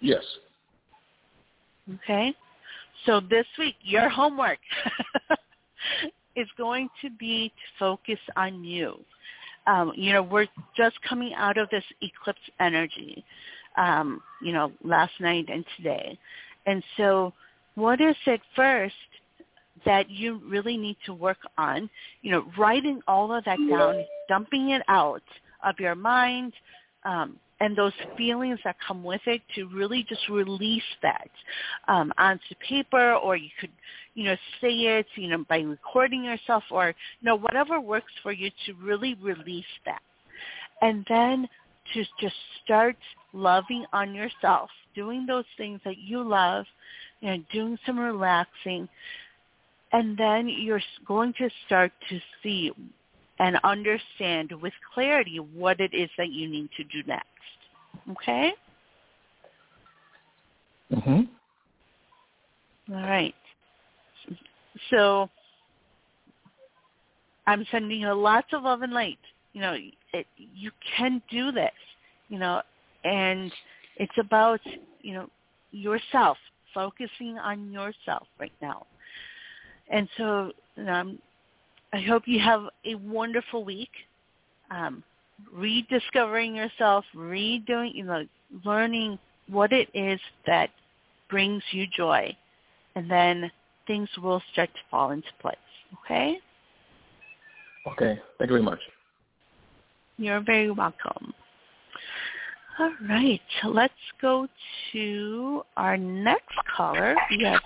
Yes. 0.00 0.24
Okay. 1.94 2.34
So 3.04 3.20
this 3.20 3.46
week, 3.58 3.76
your 3.82 4.08
homework 4.08 4.58
is 6.36 6.48
going 6.58 6.88
to 7.02 7.10
be 7.10 7.48
to 7.48 7.78
focus 7.78 8.18
on 8.36 8.64
you. 8.64 8.98
Um, 9.66 9.92
you 9.96 10.12
know, 10.12 10.22
we're 10.22 10.46
just 10.76 10.96
coming 11.08 11.32
out 11.34 11.58
of 11.58 11.68
this 11.70 11.84
eclipse 12.02 12.40
energy, 12.60 13.24
um, 13.76 14.20
you 14.42 14.52
know, 14.52 14.72
last 14.84 15.12
night 15.20 15.46
and 15.48 15.64
today. 15.76 16.18
And 16.66 16.82
so 16.96 17.32
what 17.74 18.00
is 18.00 18.16
it 18.26 18.40
first 18.54 18.94
that 19.84 20.10
you 20.10 20.40
really 20.48 20.76
need 20.76 20.96
to 21.06 21.14
work 21.14 21.38
on? 21.58 21.88
You 22.22 22.32
know, 22.32 22.44
writing 22.58 23.00
all 23.06 23.32
of 23.32 23.44
that 23.44 23.58
down, 23.70 24.04
dumping 24.28 24.70
it 24.70 24.82
out 24.88 25.22
of 25.64 25.78
your 25.78 25.94
mind, 25.94 26.52
um, 27.04 27.38
and 27.60 27.76
those 27.76 27.92
feelings 28.16 28.58
that 28.64 28.76
come 28.86 29.02
with 29.02 29.20
it 29.26 29.40
to 29.54 29.66
really 29.68 30.04
just 30.08 30.28
release 30.28 30.82
that 31.02 31.30
um, 31.88 32.12
onto 32.18 32.54
paper 32.68 33.14
or 33.14 33.36
you 33.36 33.48
could 33.60 33.70
you 34.14 34.24
know 34.24 34.36
say 34.60 34.70
it 34.70 35.06
you 35.14 35.28
know 35.28 35.44
by 35.48 35.58
recording 35.60 36.24
yourself 36.24 36.62
or 36.70 36.88
you 36.88 37.26
know 37.26 37.36
whatever 37.36 37.80
works 37.80 38.12
for 38.22 38.32
you 38.32 38.50
to 38.66 38.74
really 38.74 39.14
release 39.22 39.64
that 39.84 40.02
and 40.82 41.04
then 41.08 41.48
to 41.94 42.04
just 42.20 42.34
start 42.64 42.96
loving 43.32 43.84
on 43.92 44.14
yourself 44.14 44.70
doing 44.94 45.26
those 45.26 45.44
things 45.56 45.80
that 45.84 45.98
you 45.98 46.22
love 46.22 46.64
you 47.20 47.28
know 47.28 47.42
doing 47.52 47.78
some 47.84 47.98
relaxing 47.98 48.88
and 49.92 50.16
then 50.16 50.48
you're 50.48 50.82
going 51.06 51.32
to 51.34 51.48
start 51.66 51.92
to 52.08 52.18
see 52.42 52.72
and 53.38 53.58
understand 53.64 54.50
with 54.62 54.72
clarity 54.94 55.38
what 55.38 55.80
it 55.80 55.92
is 55.92 56.08
that 56.16 56.30
you 56.30 56.48
need 56.48 56.68
to 56.76 56.84
do 56.84 57.06
next 57.06 57.26
Okay? 58.10 58.54
Mhm. 60.92 61.28
All 62.90 63.02
right. 63.02 63.34
So 64.90 65.28
I'm 67.46 67.64
sending 67.70 68.00
you 68.00 68.12
lots 68.12 68.52
of 68.52 68.62
love 68.62 68.82
and 68.82 68.92
light. 68.92 69.18
You 69.56 69.62
know, 69.62 69.76
it, 70.12 70.26
you 70.36 70.70
can 70.98 71.22
do 71.30 71.50
this, 71.50 71.72
you 72.28 72.38
know, 72.38 72.60
and 73.04 73.50
it's 73.96 74.12
about, 74.20 74.60
you 75.00 75.14
know, 75.14 75.30
yourself, 75.70 76.36
focusing 76.74 77.38
on 77.38 77.72
yourself 77.72 78.26
right 78.38 78.52
now. 78.60 78.84
And 79.90 80.10
so 80.18 80.52
um, 80.86 81.18
I 81.90 82.00
hope 82.02 82.24
you 82.26 82.38
have 82.38 82.64
a 82.84 82.96
wonderful 82.96 83.64
week. 83.64 83.88
Um, 84.70 85.02
rediscovering 85.50 86.54
yourself, 86.54 87.06
redoing, 87.16 87.94
you 87.94 88.04
know, 88.04 88.26
learning 88.62 89.18
what 89.48 89.72
it 89.72 89.88
is 89.94 90.20
that 90.46 90.68
brings 91.30 91.62
you 91.70 91.86
joy, 91.96 92.36
and 92.94 93.10
then 93.10 93.50
things 93.86 94.10
will 94.22 94.42
start 94.52 94.68
to 94.74 94.80
fall 94.90 95.12
into 95.12 95.28
place. 95.40 95.56
Okay? 96.04 96.40
Okay. 97.92 98.20
Thank 98.36 98.50
you 98.50 98.56
very 98.56 98.62
much. 98.62 98.80
You're 100.18 100.40
very 100.40 100.70
welcome. 100.70 101.34
All 102.78 102.92
right, 103.08 103.40
let's 103.64 103.94
go 104.20 104.46
to 104.92 105.62
our 105.76 105.96
next 105.96 106.56
caller. 106.76 107.14
We 107.30 107.44
have 107.44 107.60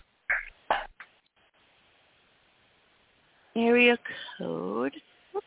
area 3.57 3.99
code. 4.39 4.95
Oops. 5.37 5.47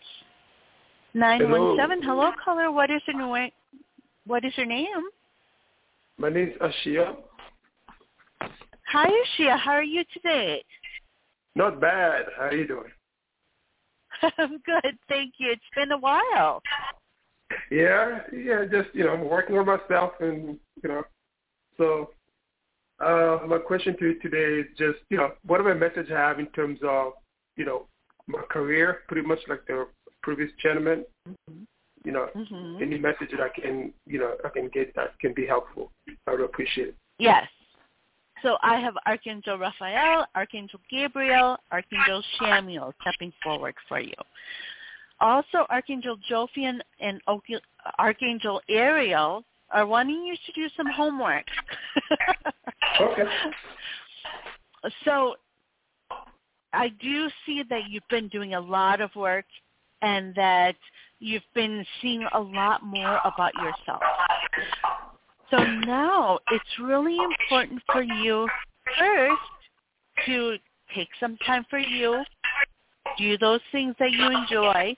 Nine 1.13 1.49
one 1.49 1.77
seven. 1.77 2.01
Hello, 2.01 2.31
caller. 2.43 2.71
What 2.71 2.89
is 2.89 3.01
your 3.07 3.17
name? 3.17 3.51
What 4.25 4.43
is 4.43 4.53
your 4.57 4.65
name? 4.65 4.87
My 6.17 6.29
name 6.29 6.49
is 6.49 6.57
Ashia. 6.57 7.15
Hi, 8.41 9.09
Ashia. 9.09 9.57
How 9.57 9.71
are 9.71 9.83
you 9.83 10.03
today? 10.13 10.63
Not 11.55 11.79
bad. 11.79 12.25
How 12.37 12.45
are 12.45 12.53
you 12.53 12.67
doing? 12.67 12.91
I'm 14.37 14.59
good, 14.65 14.97
thank 15.09 15.33
you. 15.37 15.51
It's 15.51 15.61
been 15.75 15.91
a 15.91 15.97
while. 15.97 16.61
Yeah, 17.69 18.19
yeah. 18.31 18.65
Just 18.65 18.89
you 18.93 19.03
know, 19.03 19.11
I'm 19.13 19.29
working 19.29 19.57
on 19.57 19.65
myself, 19.65 20.13
and 20.19 20.57
you 20.81 20.89
know, 20.89 21.03
so 21.77 22.09
uh, 22.99 23.45
my 23.47 23.57
question 23.57 23.95
to 23.97 24.05
you 24.05 24.19
today 24.19 24.61
is 24.61 24.77
just 24.77 24.99
you 25.09 25.17
know, 25.17 25.31
whatever 25.45 25.73
message 25.75 26.11
I 26.11 26.19
have 26.19 26.39
in 26.39 26.47
terms 26.47 26.79
of 26.83 27.13
you 27.57 27.65
know 27.65 27.87
my 28.27 28.41
career, 28.49 28.99
pretty 29.07 29.27
much 29.27 29.39
like 29.47 29.65
the 29.67 29.87
previous 30.21 30.51
gentleman. 30.61 31.05
Mm-hmm. 31.27 31.63
You 32.05 32.11
know, 32.11 32.27
mm-hmm. 32.35 32.83
any 32.83 32.97
message 32.97 33.29
that 33.31 33.39
I 33.39 33.47
can, 33.47 33.93
you 34.05 34.19
know, 34.19 34.35
I 34.43 34.49
can 34.49 34.67
get 34.73 34.93
that 34.95 35.17
can 35.19 35.33
be 35.33 35.45
helpful. 35.45 35.89
I 36.27 36.31
would 36.31 36.41
appreciate 36.41 36.89
it. 36.89 36.95
Yes. 37.17 37.47
So 38.43 38.57
I 38.61 38.77
have 38.79 38.93
Archangel 39.05 39.57
Raphael, 39.57 40.25
Archangel 40.35 40.79
Gabriel, 40.91 41.57
Archangel 41.71 42.21
Chamuel 42.39 42.91
stepping 43.01 43.31
forward 43.41 43.73
for 43.87 44.01
you. 44.01 44.13
Also, 45.21 45.65
Archangel 45.69 46.17
Jophiel 46.29 46.79
and 46.99 47.21
Archangel 47.97 48.61
Ariel 48.69 49.45
are 49.71 49.87
wanting 49.87 50.25
you 50.25 50.35
to 50.45 50.51
do 50.51 50.67
some 50.75 50.87
homework. 50.91 51.45
okay. 53.01 53.23
So 55.05 55.35
I 56.73 56.89
do 57.01 57.29
see 57.45 57.63
that 57.69 57.83
you've 57.89 58.07
been 58.09 58.27
doing 58.27 58.53
a 58.55 58.59
lot 58.59 58.99
of 58.99 59.15
work 59.15 59.45
and 60.01 60.35
that 60.35 60.75
you've 61.19 61.41
been 61.55 61.85
seeing 62.01 62.27
a 62.33 62.39
lot 62.39 62.83
more 62.83 63.19
about 63.23 63.53
yourself. 63.55 64.01
So 65.53 65.63
now 65.85 66.39
it's 66.49 66.79
really 66.81 67.15
important 67.21 67.79
for 67.91 68.01
you 68.01 68.47
first 68.97 69.41
to 70.25 70.57
take 70.95 71.09
some 71.19 71.37
time 71.45 71.63
for 71.69 71.77
you, 71.77 72.23
do 73.19 73.37
those 73.37 73.59
things 73.71 73.93
that 73.99 74.11
you 74.13 74.31
enjoy 74.31 74.95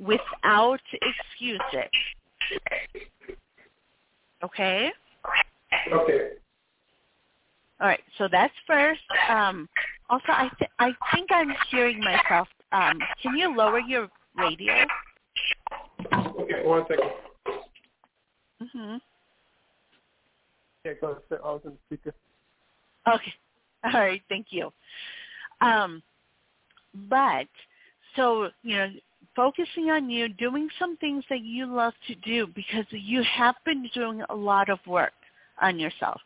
without 0.00 0.78
excuses. 0.92 1.90
Okay? 4.44 4.92
Okay. 5.92 6.28
All 7.80 7.88
right, 7.88 8.00
so 8.18 8.28
that's 8.30 8.54
first. 8.68 9.00
Um, 9.28 9.68
also, 10.08 10.26
I 10.28 10.48
th- 10.60 10.70
I 10.78 10.92
think 11.12 11.30
I'm 11.32 11.52
hearing 11.72 11.98
myself 12.04 12.46
um, 12.70 13.00
can 13.20 13.36
you 13.36 13.52
lower 13.52 13.80
your 13.80 14.08
radio? 14.36 14.74
Okay, 16.38 16.64
one 16.64 16.84
second. 16.86 17.10
Mhm. 18.62 19.00
Yeah, 20.84 20.92
go 21.00 21.08
ahead. 21.08 21.22
I 21.44 21.50
was 21.50 21.60
in 21.64 21.72
speaker. 21.86 22.14
Okay. 23.08 23.34
All 23.84 24.00
right. 24.00 24.22
Thank 24.28 24.46
you. 24.50 24.70
Um, 25.60 26.02
but 27.08 27.46
so 28.16 28.48
you 28.62 28.76
know, 28.76 28.88
focusing 29.36 29.90
on 29.90 30.10
you, 30.10 30.28
doing 30.28 30.68
some 30.78 30.96
things 30.96 31.24
that 31.30 31.42
you 31.42 31.66
love 31.66 31.94
to 32.08 32.14
do 32.16 32.46
because 32.48 32.84
you 32.90 33.22
have 33.22 33.54
been 33.64 33.88
doing 33.94 34.22
a 34.28 34.34
lot 34.34 34.68
of 34.68 34.78
work 34.86 35.12
on 35.60 35.78
yourself. 35.78 36.20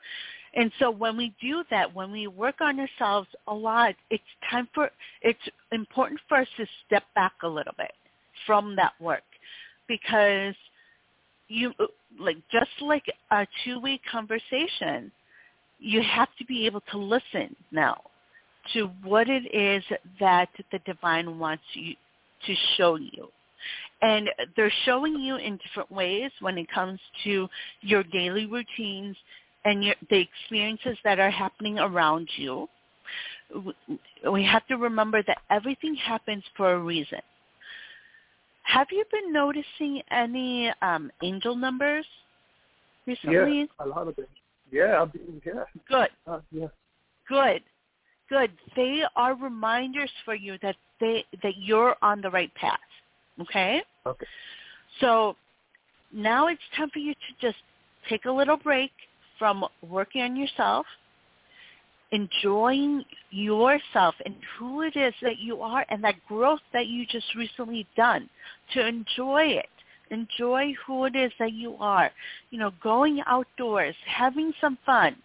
And 0.57 0.71
so 0.79 0.91
when 0.91 1.17
we 1.17 1.35
do 1.41 1.65
that, 1.71 1.93
when 1.95 2.13
we 2.13 2.29
work 2.29 2.61
on 2.61 2.79
ourselves 2.79 3.29
a 3.49 3.55
lot, 3.55 3.95
it's 4.11 4.23
time 4.51 4.69
for, 4.73 4.89
it's 5.21 5.39
important 5.73 6.21
for 6.29 6.39
us 6.39 6.47
to 6.59 6.67
step 6.87 7.03
back 7.15 7.33
a 7.43 7.49
little 7.49 7.75
bit 7.77 7.93
from 8.47 8.77
that 8.77 8.93
work 9.01 9.25
because 9.89 10.55
you, 11.55 11.73
like, 12.19 12.37
just 12.51 12.71
like 12.81 13.05
a 13.31 13.47
two-way 13.65 14.01
conversation, 14.11 15.11
you 15.79 16.03
have 16.03 16.29
to 16.39 16.45
be 16.45 16.67
able 16.67 16.83
to 16.93 16.99
listen 16.99 17.55
now 17.71 18.01
to 18.73 18.91
what 19.03 19.29
it 19.29 19.45
is 19.55 19.85
that 20.21 20.49
the 20.73 20.79
divine 20.87 21.39
wants 21.39 21.63
you 21.75 21.95
to 22.47 22.55
show 22.77 22.97
you. 22.97 23.29
And 24.03 24.29
they're 24.57 24.73
showing 24.85 25.17
you 25.17 25.37
in 25.37 25.59
different 25.59 25.91
ways 25.91 26.31
when 26.41 26.59
it 26.59 26.71
comes 26.71 27.01
to 27.25 27.49
your 27.81 28.03
daily 28.05 28.47
routines, 28.47 29.17
and 29.65 29.83
your, 29.83 29.95
the 30.11 30.21
experiences 30.21 30.99
that 31.05 31.19
are 31.19 31.31
happening 31.31 31.79
around 31.79 32.29
you, 32.37 32.69
we 34.31 34.45
have 34.45 34.67
to 34.67 34.77
remember 34.77 35.23
that 35.27 35.39
everything 35.51 35.95
happens 35.95 36.43
for 36.57 36.75
a 36.75 36.79
reason. 36.79 37.21
Have 38.65 38.89
you 38.91 39.05
been 39.11 39.33
noticing 39.33 40.03
any 40.11 40.73
um, 40.83 41.11
angel 41.23 41.55
numbers 41.55 42.07
recently? 43.07 43.61
Yeah, 43.61 43.65
a 43.79 43.87
lot 43.87 44.09
of 44.09 44.17
them. 44.17 44.27
Yeah, 44.71 45.01
I've 45.03 45.13
been, 45.13 45.41
yeah. 45.45 45.65
Good. 45.89 46.09
Uh, 46.27 46.41
yeah. 46.51 46.67
Good. 47.29 47.63
Good. 48.29 48.51
They 48.75 49.03
are 49.17 49.35
reminders 49.35 50.11
for 50.25 50.35
you 50.35 50.59
that 50.63 50.77
they 51.01 51.25
that 51.43 51.57
you're 51.59 51.95
on 52.03 52.21
the 52.21 52.31
right 52.31 52.53
path. 52.55 52.79
Okay? 53.41 53.83
Okay. 54.07 54.27
So 55.01 55.37
now 56.13 56.47
it's 56.49 56.61
time 56.77 56.91
for 56.91 57.01
you 57.01 57.15
to 57.15 57.47
just 57.47 57.59
take 58.09 58.25
a 58.25 58.33
little 58.33 58.57
break 58.57 58.93
from 59.39 59.65
working 59.83 60.23
on 60.23 60.37
yourself, 60.37 60.87
enjoying 62.15 63.05
yourself 63.31 64.15
and 64.25 64.37
who 64.57 64.83
it 64.83 64.97
is 64.97 65.13
that 65.21 65.39
you 65.41 65.61
are 65.61 65.85
and 65.89 66.03
that 66.05 66.15
growth 66.29 66.61
that 66.73 66.87
you 66.87 67.05
just 67.07 67.27
recently 67.35 67.87
done, 67.97 68.31
to 68.73 68.87
enjoy 68.87 69.43
it. 69.43 69.67
Enjoy 70.11 70.73
who 70.87 71.07
it 71.07 71.17
is 71.17 71.33
that 71.41 71.53
you 71.53 71.75
are. 71.81 72.13
You 72.51 72.61
know, 72.61 72.71
going 72.83 73.21
outdoors, 73.27 73.97
having 74.07 74.53
some 74.61 74.79
fun, 74.87 75.17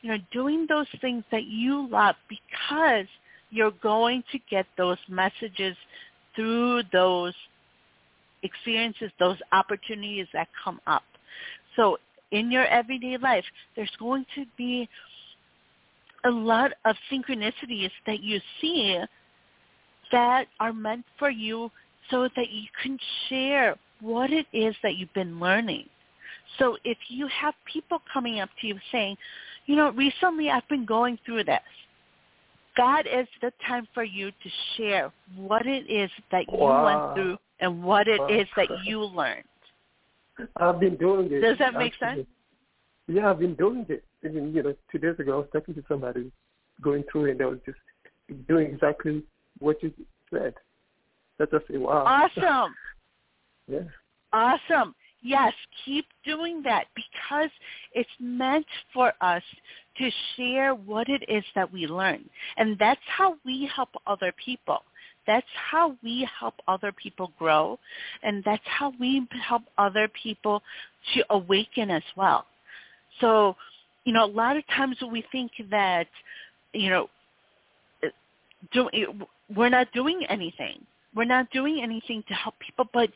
you 0.00 0.10
know, 0.10 0.18
doing 0.32 0.66
those 0.66 0.86
things 1.02 1.24
that 1.30 1.44
you 1.44 1.86
love 1.90 2.14
because 2.28 3.06
you're 3.50 3.74
going 3.82 4.24
to 4.32 4.38
get 4.50 4.64
those 4.78 4.98
messages 5.10 5.76
through 6.34 6.84
those 6.90 7.34
experiences, 8.42 9.10
those 9.18 9.36
opportunities 9.52 10.26
that 10.32 10.48
come 10.64 10.80
up. 10.86 11.02
So 11.76 11.98
in 12.30 12.50
your 12.50 12.64
everyday 12.66 13.18
life, 13.18 13.44
there's 13.76 13.90
going 13.98 14.24
to 14.36 14.46
be 14.56 14.88
a 16.24 16.30
lot 16.30 16.72
of 16.84 16.96
synchronicities 17.10 17.90
that 18.06 18.20
you 18.20 18.40
see 18.60 18.98
that 20.12 20.46
are 20.58 20.72
meant 20.72 21.04
for 21.18 21.30
you 21.30 21.70
so 22.10 22.28
that 22.36 22.50
you 22.50 22.66
can 22.82 22.98
share 23.28 23.76
what 24.00 24.30
it 24.30 24.46
is 24.52 24.74
that 24.82 24.96
you've 24.96 25.12
been 25.14 25.38
learning. 25.38 25.88
So 26.58 26.76
if 26.84 26.98
you 27.08 27.28
have 27.28 27.54
people 27.70 28.02
coming 28.12 28.40
up 28.40 28.48
to 28.60 28.66
you 28.66 28.78
saying, 28.90 29.16
you 29.66 29.76
know, 29.76 29.90
recently 29.92 30.50
I've 30.50 30.68
been 30.68 30.84
going 30.84 31.18
through 31.24 31.44
this. 31.44 31.60
God 32.76 33.06
is 33.06 33.26
the 33.42 33.52
time 33.66 33.86
for 33.94 34.04
you 34.04 34.30
to 34.30 34.50
share 34.76 35.12
what 35.36 35.66
it 35.66 35.90
is 35.90 36.10
that 36.30 36.48
you 36.50 36.58
Wow. 36.58 36.84
went 36.84 37.14
through 37.14 37.38
and 37.60 37.82
what 37.82 38.08
it 38.08 38.20
Wow. 38.20 38.28
is 38.28 38.48
that 38.56 38.68
you 38.84 39.04
learned. 39.04 39.44
I've 40.56 40.80
been 40.80 40.96
doing 40.96 41.30
it. 41.30 41.40
Does 41.40 41.58
that 41.58 41.74
make 41.74 41.94
sense? 41.96 42.26
Yeah, 43.10 43.30
I've 43.30 43.40
been 43.40 43.56
doing 43.56 43.86
it. 43.88 44.04
Even 44.24 44.54
you 44.54 44.62
know, 44.62 44.74
two 44.92 44.98
days 44.98 45.18
ago, 45.18 45.32
I 45.32 45.36
was 45.38 45.48
talking 45.52 45.74
to 45.74 45.82
somebody 45.88 46.30
going 46.80 47.02
through, 47.10 47.26
it, 47.26 47.30
and 47.32 47.40
they 47.40 47.44
was 47.44 47.58
just 47.66 47.78
doing 48.46 48.68
exactly 48.72 49.24
what 49.58 49.82
you 49.82 49.92
said. 50.32 50.54
That's 51.38 51.50
just 51.50 51.64
wow. 51.70 52.04
Awesome. 52.06 52.74
yeah. 53.68 53.80
Awesome. 54.32 54.94
Yes, 55.22 55.52
keep 55.84 56.06
doing 56.24 56.62
that 56.62 56.84
because 56.94 57.50
it's 57.92 58.08
meant 58.20 58.66
for 58.94 59.12
us 59.20 59.42
to 59.98 60.10
share 60.36 60.74
what 60.74 61.08
it 61.08 61.24
is 61.28 61.44
that 61.54 61.70
we 61.70 61.86
learn. 61.86 62.24
And 62.56 62.78
that's 62.78 63.00
how 63.06 63.36
we 63.44 63.68
help 63.74 63.90
other 64.06 64.32
people. 64.42 64.82
That's 65.26 65.46
how 65.70 65.96
we 66.02 66.26
help 66.38 66.54
other 66.68 66.92
people 66.92 67.32
grow. 67.38 67.78
And 68.22 68.42
that's 68.44 68.62
how 68.64 68.94
we 68.98 69.26
help 69.46 69.62
other 69.76 70.08
people 70.22 70.62
to 71.14 71.24
awaken 71.30 71.90
as 71.90 72.02
well. 72.16 72.46
So, 73.20 73.56
you 74.04 74.12
know, 74.12 74.24
a 74.24 74.32
lot 74.32 74.56
of 74.56 74.66
times 74.68 74.96
we 75.10 75.24
think 75.32 75.52
that, 75.70 76.06
you 76.72 76.90
know, 76.90 77.08
do, 78.72 78.88
we're 79.54 79.68
not 79.68 79.92
doing 79.92 80.24
anything. 80.28 80.84
We're 81.14 81.24
not 81.24 81.50
doing 81.50 81.80
anything 81.82 82.22
to 82.28 82.34
help 82.34 82.54
people, 82.60 82.86
but 82.92 83.10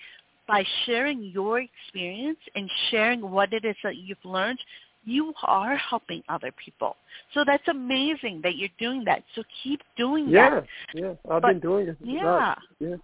by 0.49 0.65
sharing 0.85 1.23
your 1.23 1.61
experience 1.61 2.39
and 2.55 2.71
sharing 2.91 3.31
what 3.31 3.53
it 3.53 3.65
is 3.65 3.77
that 3.83 3.97
you've 3.97 4.25
learned, 4.25 4.59
you 5.05 5.33
are 5.45 5.77
helping 5.77 6.23
other 6.29 6.51
people. 6.65 6.97
So 7.35 7.45
that's 7.47 7.67
amazing 7.69 8.41
that 8.43 8.57
you're 8.57 8.69
doing 8.79 9.05
that. 9.05 9.23
So 9.35 9.43
keep 9.63 9.81
doing 9.97 10.29
Yeah, 10.29 10.51
that. 10.51 10.67
yeah. 10.95 11.15
I've 11.31 11.43
But- 11.43 11.49
been 11.49 11.61
doing 11.61 11.89
it. 11.89 11.97
Yeah. 12.01 12.25
Right. 12.25 12.59
Yeah. 12.81 12.97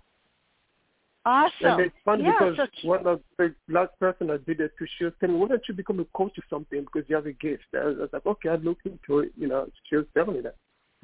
Awesome. 1.30 1.52
And 1.62 1.80
it's 1.82 1.94
funny 2.04 2.24
yeah, 2.24 2.32
because 2.40 2.56
so 2.56 2.88
one 2.88 3.06
of 3.06 3.20
the 3.38 3.54
last 3.68 3.92
person 4.00 4.32
I 4.32 4.38
did 4.38 4.60
it 4.60 4.72
to 4.78 4.86
she 4.98 5.04
was 5.04 5.12
telling 5.20 5.36
me, 5.36 5.40
why 5.40 5.46
don't 5.46 5.62
you 5.68 5.74
become 5.74 6.00
a 6.00 6.04
coach 6.06 6.36
or 6.36 6.42
something 6.50 6.80
because 6.80 7.08
you 7.08 7.14
have 7.14 7.26
a 7.26 7.32
gift? 7.32 7.62
I 7.72 7.84
was, 7.84 7.96
I 7.98 8.00
was 8.00 8.10
like, 8.12 8.26
okay, 8.26 8.48
I'll 8.48 8.58
look 8.58 8.78
into 8.84 9.20
it. 9.20 9.30
You 9.36 9.46
know, 9.46 9.68
she 9.88 9.94
was 9.94 10.06
telling 10.12 10.34
me 10.34 10.40
that. 10.40 10.56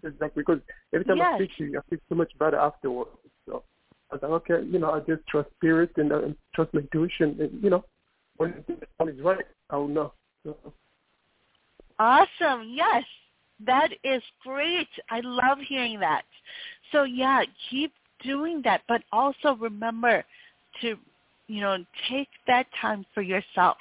It's 0.02 0.20
like 0.20 0.34
because 0.34 0.58
every 0.92 1.04
time 1.04 1.22
I 1.22 1.26
Yes. 1.26 1.34
speak 1.36 1.56
to 1.58 1.64
you, 1.64 1.78
I 1.78 1.88
feel 1.88 2.00
so 2.08 2.16
much 2.16 2.36
better 2.40 2.56
afterwards. 2.56 3.10
So 3.48 3.62
I 4.10 4.16
was 4.16 4.22
like, 4.22 4.32
okay, 4.32 4.66
you 4.66 4.80
know, 4.80 4.90
I 4.90 4.98
just 4.98 5.24
trust 5.28 5.48
spirit 5.58 5.92
and, 5.96 6.10
uh, 6.10 6.22
and 6.24 6.36
trust 6.56 6.74
my 6.74 6.80
intuition. 6.80 7.36
And, 7.38 7.62
you 7.62 7.70
know, 7.70 7.84
when 8.36 8.52
time 8.98 9.08
is 9.08 9.20
right, 9.20 9.46
I 9.70 9.76
will 9.76 9.86
know. 9.86 10.12
So, 10.44 10.56
Awesome. 12.00 12.68
Yes. 12.68 13.04
That 13.64 13.90
is 14.02 14.22
great. 14.42 14.88
I 15.08 15.20
love 15.22 15.58
hearing 15.66 16.00
that. 16.00 16.24
So 16.90 17.04
yeah, 17.04 17.42
keep 17.70 17.92
doing 18.22 18.62
that, 18.64 18.82
but 18.88 19.02
also 19.12 19.54
remember 19.60 20.24
to, 20.80 20.96
you 21.48 21.60
know, 21.60 21.78
take 22.08 22.28
that 22.46 22.66
time 22.80 23.04
for 23.14 23.22
yourself. 23.22 23.76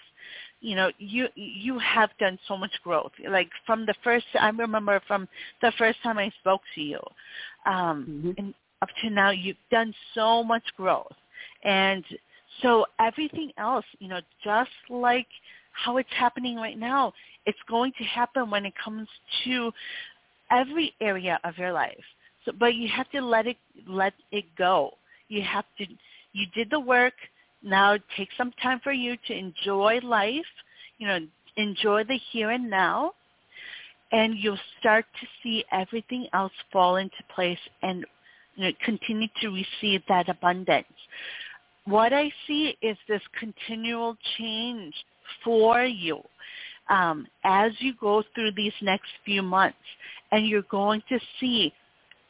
You 0.62 0.76
know, 0.76 0.92
you 0.98 1.28
you 1.36 1.78
have 1.80 2.10
done 2.20 2.40
so 2.48 2.58
much 2.58 2.72
growth. 2.84 3.12
Like 3.30 3.50
from 3.66 3.86
the 3.86 3.94
first, 4.04 4.26
I 4.40 4.50
remember 4.50 5.00
from 5.08 5.28
the 5.62 5.72
first 5.78 6.02
time 6.02 6.18
I 6.18 6.32
spoke 6.40 6.62
to 6.76 6.82
you, 6.82 7.00
um, 7.66 8.06
Mhm. 8.08 8.38
and 8.38 8.54
up 8.82 8.90
to 9.02 9.10
now, 9.10 9.30
you've 9.30 9.58
done 9.70 9.94
so 10.14 10.44
much 10.44 10.64
growth, 10.76 11.16
and 11.64 12.04
so 12.62 12.88
everything 13.00 13.52
else, 13.58 13.86
you 14.00 14.08
know, 14.08 14.22
just 14.44 14.72
like 14.90 15.28
how 15.72 15.98
it's 15.98 16.12
happening 16.14 16.56
right 16.56 16.78
now, 16.78 17.14
it's 17.46 17.62
going 17.68 17.92
to 17.94 18.04
happen 18.06 18.50
when 18.50 18.66
it 18.66 18.74
comes 18.84 19.08
to 19.44 19.74
every 20.52 20.94
area 21.02 21.40
of 21.44 21.58
your 21.58 21.74
life. 21.74 22.06
So, 22.46 22.52
but 22.60 22.76
you 22.76 22.88
have 22.90 23.10
to 23.12 23.22
let 23.22 23.48
it 23.48 23.58
let 23.88 24.14
it 24.32 24.46
go. 24.58 24.92
You 25.28 25.42
have 25.42 25.66
to. 25.80 25.86
You 26.34 26.46
did 26.54 26.70
the 26.70 26.80
work. 26.80 27.14
Now 27.64 27.98
take 28.16 28.30
some 28.38 28.52
time 28.62 28.80
for 28.84 28.92
you 28.92 29.18
to 29.28 29.34
enjoy 29.34 30.00
life. 30.04 30.46
You 30.98 31.08
know, 31.08 31.20
enjoy 31.58 32.04
the 32.04 32.20
here 32.32 32.52
and 32.52 32.70
now, 32.70 33.14
and 34.12 34.38
you'll 34.38 34.60
start 34.80 35.06
to 35.20 35.28
see 35.42 35.66
everything 35.72 36.28
else 36.34 36.54
fall 36.72 36.98
into 36.98 37.16
place 37.34 37.60
and 37.82 38.06
you 38.56 38.66
know, 38.66 38.72
continue 38.84 39.28
to 39.42 39.50
receive 39.50 40.02
that 40.08 40.30
abundance. 40.30 40.88
What 41.86 42.14
I 42.14 42.32
see 42.48 42.78
is 42.82 42.98
this 43.08 43.22
continual 43.40 44.18
change 44.38 44.94
for 45.44 45.84
you 45.84 46.22
um, 46.90 47.28
as 47.44 47.72
you 47.80 47.94
go 48.00 48.24
through 48.34 48.52
these 48.54 48.74
next 48.82 49.10
few 49.24 49.42
months, 49.42 49.78
and 50.32 50.48
you're 50.48 50.64
going 50.64 51.02
to 51.10 51.20
see 51.40 51.74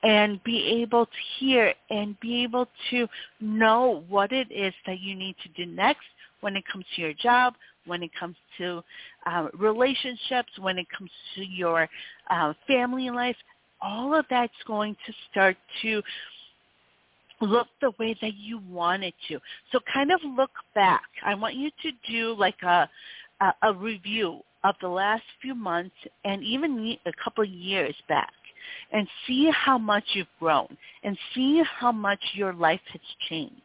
and 0.05 0.41
be 0.43 0.81
able 0.81 1.05
to 1.05 1.11
hear 1.39 1.73
and 1.89 2.17
be 2.19 2.43
able 2.43 2.67
to 2.91 3.07
know 3.41 4.03
what 4.07 4.31
it 4.31 4.47
is 4.51 4.73
that 4.85 4.99
you 4.99 5.15
need 5.15 5.35
to 5.43 5.49
do 5.49 5.69
next 5.69 6.05
when 6.41 6.55
it 6.55 6.63
comes 6.71 6.85
to 6.95 7.01
your 7.01 7.13
job, 7.13 7.55
when 7.87 8.03
it 8.03 8.11
comes 8.17 8.35
to 8.57 8.83
uh, 9.25 9.47
relationships, 9.57 10.49
when 10.59 10.77
it 10.77 10.85
comes 10.95 11.09
to 11.35 11.43
your 11.43 11.89
uh, 12.29 12.53
family 12.67 13.09
life. 13.09 13.35
All 13.81 14.17
of 14.17 14.25
that's 14.29 14.53
going 14.67 14.95
to 15.07 15.13
start 15.31 15.57
to 15.81 16.01
look 17.41 17.67
the 17.81 17.91
way 17.99 18.15
that 18.21 18.35
you 18.35 18.59
want 18.69 19.03
it 19.03 19.15
to. 19.27 19.39
So 19.71 19.79
kind 19.91 20.11
of 20.11 20.19
look 20.37 20.51
back. 20.75 21.03
I 21.25 21.33
want 21.33 21.55
you 21.55 21.69
to 21.81 21.91
do 22.09 22.35
like 22.39 22.61
a 22.63 22.87
a, 23.41 23.53
a 23.63 23.73
review 23.73 24.39
of 24.63 24.75
the 24.81 24.87
last 24.87 25.23
few 25.41 25.53
months 25.53 25.95
and 26.23 26.43
even 26.43 26.97
a 27.05 27.11
couple 27.23 27.43
of 27.43 27.49
years 27.49 27.95
back 28.07 28.31
and 28.91 29.07
see 29.27 29.51
how 29.51 29.77
much 29.77 30.03
you've 30.13 30.27
grown 30.39 30.77
and 31.03 31.17
see 31.33 31.61
how 31.79 31.91
much 31.91 32.19
your 32.33 32.53
life 32.53 32.81
has 32.91 33.01
changed 33.29 33.61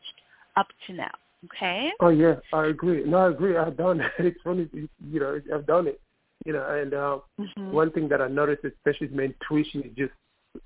up 0.57 0.67
to 0.87 0.93
now. 0.93 1.11
Okay? 1.45 1.91
Oh 2.01 2.11
yeah, 2.11 2.37
I 2.53 2.67
agree. 2.67 3.05
No, 3.05 3.19
I 3.19 3.31
agree. 3.31 3.57
I've 3.57 3.77
done 3.77 4.01
it. 4.01 4.13
It's 4.19 4.41
funny, 4.43 4.69
you 4.75 5.21
know, 5.21 5.41
I've 5.55 5.67
done 5.67 5.87
it. 5.87 6.01
You 6.47 6.55
know, 6.55 6.67
and 6.69 6.95
uh, 6.95 7.19
Mhm. 7.39 7.73
one 7.73 7.91
thing 7.93 8.09
that 8.09 8.21
I 8.23 8.29
noticed, 8.29 8.65
especially 8.65 9.09
my 9.09 9.25
intuition, 9.25 9.83
is 9.83 9.95
just 9.97 10.13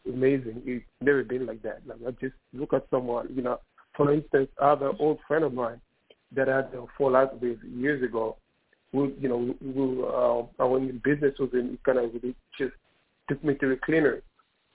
amazing. 0.06 0.62
It's 0.64 0.84
never 1.00 1.24
been 1.24 1.46
like 1.46 1.62
that. 1.62 1.86
Like 1.86 1.98
I 2.06 2.10
just 2.20 2.34
look 2.52 2.72
at 2.72 2.86
someone. 2.90 3.28
You 3.34 3.42
know, 3.42 3.60
for 3.96 4.12
instance, 4.12 4.48
I 4.60 4.70
have 4.70 4.82
an 4.82 4.96
old 4.98 5.18
friend 5.26 5.44
of 5.44 5.52
mine 5.52 5.80
that 6.32 6.48
I 6.48 6.56
had 6.56 6.74
a 6.74 6.86
fallout 6.96 7.40
with 7.40 7.58
years 7.64 8.02
ago. 8.02 8.36
Who, 8.92 9.12
you 9.18 9.28
know, 9.28 9.54
who 9.60 10.04
uh, 10.04 10.62
I 10.62 10.66
went 10.66 10.88
in 10.88 10.98
business 11.02 11.34
with 11.40 11.52
him. 11.52 11.70
He 11.70 11.78
kind 11.84 11.98
of 11.98 12.14
really 12.14 12.36
just 12.56 12.74
took 13.28 13.42
me 13.42 13.54
to 13.54 13.68
the 13.68 13.76
cleaner. 13.76 14.22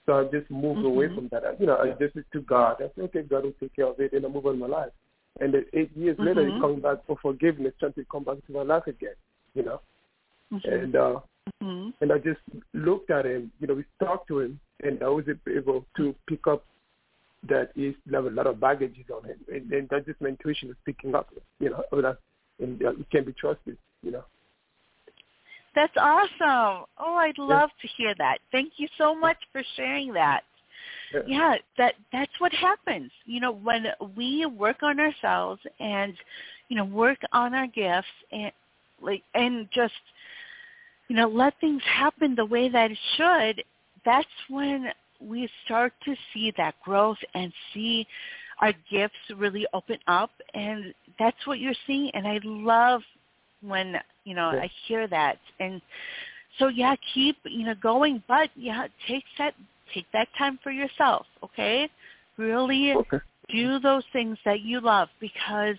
So 0.05 0.19
I 0.19 0.23
just 0.31 0.49
moved 0.49 0.83
away 0.83 1.07
Mhm. 1.07 1.15
from 1.15 1.27
that. 1.29 1.45
I, 1.45 1.53
you 1.59 1.67
know, 1.67 1.77
I 1.77 1.91
just 1.91 2.15
to 2.15 2.41
God. 2.41 2.81
I 2.81 2.89
said, 2.95 3.05
okay, 3.05 3.21
God 3.21 3.43
will 3.43 3.53
take 3.59 3.75
care 3.75 3.85
of 3.85 3.99
it, 3.99 4.13
and 4.13 4.25
I 4.25 4.29
move 4.29 4.47
on 4.47 4.57
my 4.57 4.65
life. 4.65 4.91
And 5.39 5.53
then 5.53 5.65
eight 5.73 5.95
years 5.95 6.17
later, 6.17 6.41
Mhm. 6.41 6.55
he 6.55 6.59
coming 6.59 6.79
back 6.79 7.05
for 7.05 7.17
forgiveness, 7.17 7.73
trying 7.79 7.93
to 7.93 8.05
come 8.05 8.23
back 8.23 8.43
to 8.45 8.51
my 8.51 8.63
life 8.63 8.87
again. 8.87 9.15
You 9.53 9.63
know, 9.63 9.81
Mhm. 10.51 10.73
and 10.73 10.95
uh, 10.95 11.19
Mhm. 11.61 11.93
and 12.01 12.11
I 12.11 12.17
just 12.17 12.41
looked 12.73 13.11
at 13.11 13.25
him. 13.25 13.51
You 13.59 13.67
know, 13.67 13.75
we 13.75 13.85
talked 13.99 14.27
to 14.29 14.39
him, 14.39 14.59
and 14.81 15.01
I 15.03 15.09
was 15.09 15.25
able 15.47 15.85
to 15.97 16.15
pick 16.27 16.47
up 16.47 16.65
that 17.43 17.71
he 17.75 17.95
have 18.11 18.25
a 18.25 18.29
lot 18.31 18.47
of 18.47 18.59
baggages 18.59 19.09
on 19.11 19.23
him, 19.23 19.39
and, 19.47 19.71
and 19.71 19.89
that 19.89 20.05
just 20.05 20.19
my 20.21 20.29
intuition 20.29 20.69
was 20.69 20.77
picking 20.85 21.15
up. 21.15 21.31
You 21.59 21.69
know, 21.69 21.83
that 22.01 22.17
and 22.59 22.83
uh, 22.83 22.91
it 22.91 23.09
can 23.11 23.25
be 23.25 23.33
trusted. 23.33 23.77
You 24.01 24.11
know. 24.11 24.25
That's 25.75 25.93
awesome. 25.97 26.85
Oh, 26.97 27.15
I'd 27.15 27.37
love 27.37 27.69
to 27.81 27.87
hear 27.97 28.13
that. 28.17 28.39
Thank 28.51 28.73
you 28.77 28.87
so 28.97 29.15
much 29.15 29.37
for 29.51 29.63
sharing 29.75 30.13
that. 30.13 30.41
Yeah. 31.13 31.21
Yeah, 31.27 31.55
that 31.77 31.95
that's 32.11 32.31
what 32.39 32.51
happens. 32.53 33.11
You 33.25 33.39
know, 33.39 33.51
when 33.51 33.85
we 34.15 34.45
work 34.45 34.83
on 34.83 34.99
ourselves 34.99 35.61
and 35.79 36.13
you 36.69 36.77
know, 36.77 36.85
work 36.85 37.17
on 37.31 37.53
our 37.55 37.67
gifts 37.67 38.07
and 38.31 38.51
like 39.01 39.23
and 39.33 39.67
just 39.73 39.93
you 41.07 41.15
know, 41.15 41.27
let 41.27 41.59
things 41.59 41.81
happen 41.85 42.35
the 42.35 42.45
way 42.45 42.69
that 42.69 42.91
it 42.91 42.97
should, 43.17 43.63
that's 44.05 44.27
when 44.47 44.89
we 45.19 45.49
start 45.65 45.91
to 46.05 46.15
see 46.33 46.53
that 46.57 46.75
growth 46.83 47.17
and 47.33 47.51
see 47.73 48.07
our 48.61 48.73
gifts 48.91 49.15
really 49.35 49.65
open 49.73 49.97
up 50.07 50.31
and 50.53 50.93
that's 51.17 51.45
what 51.45 51.59
you're 51.59 51.73
seeing 51.87 52.09
and 52.13 52.27
I 52.27 52.39
love 52.43 53.01
when, 53.61 53.95
you 54.23 54.33
know, 54.35 54.51
Yeah. 54.53 54.61
I 54.61 54.71
hear 54.87 55.07
that. 55.07 55.39
And 55.59 55.81
so 56.57 56.67
yeah, 56.67 56.95
keep, 57.13 57.37
you 57.45 57.65
know, 57.65 57.75
going, 57.75 58.23
but 58.27 58.49
yeah, 58.55 58.87
take 59.07 59.25
that 59.37 59.55
take 59.93 60.05
that 60.13 60.27
time 60.37 60.59
for 60.61 60.71
yourself, 60.71 61.25
okay? 61.43 61.89
Really 62.37 62.93
Okay. 62.93 63.19
do 63.49 63.79
those 63.79 64.03
things 64.13 64.37
that 64.45 64.61
you 64.61 64.79
love 64.79 65.09
because 65.19 65.77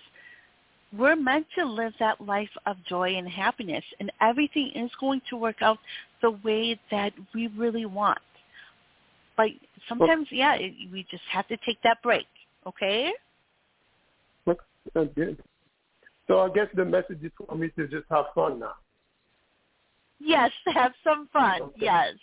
we're 0.97 1.15
meant 1.15 1.47
to 1.57 1.65
live 1.65 1.93
that 1.99 2.19
life 2.19 2.49
of 2.65 2.75
joy 2.83 3.15
and 3.15 3.27
happiness 3.27 3.83
and 3.99 4.11
everything 4.19 4.71
is 4.75 4.91
going 4.99 5.21
to 5.29 5.37
work 5.37 5.61
out 5.61 5.79
the 6.21 6.31
way 6.43 6.77
that 6.91 7.13
we 7.33 7.47
really 7.47 7.85
want. 7.85 8.19
But 9.37 9.47
sometimes, 9.87 10.27
yeah, 10.31 10.55
it, 10.55 10.73
we 10.91 11.05
just 11.09 11.23
have 11.31 11.47
to 11.47 11.57
take 11.65 11.81
that 11.83 12.01
break, 12.03 12.27
okay? 12.67 13.13
Look, 14.45 14.63
good. 14.93 15.41
So 16.31 16.39
I 16.39 16.49
guess 16.49 16.67
the 16.73 16.85
message 16.85 17.21
is 17.23 17.31
for 17.45 17.57
me 17.57 17.71
to 17.77 17.89
just 17.89 18.05
have 18.09 18.27
fun 18.33 18.57
now. 18.57 18.75
Yes, 20.21 20.49
have 20.73 20.93
some 21.03 21.27
fun. 21.33 21.61
Okay. 21.61 21.73
Yes. 21.81 22.13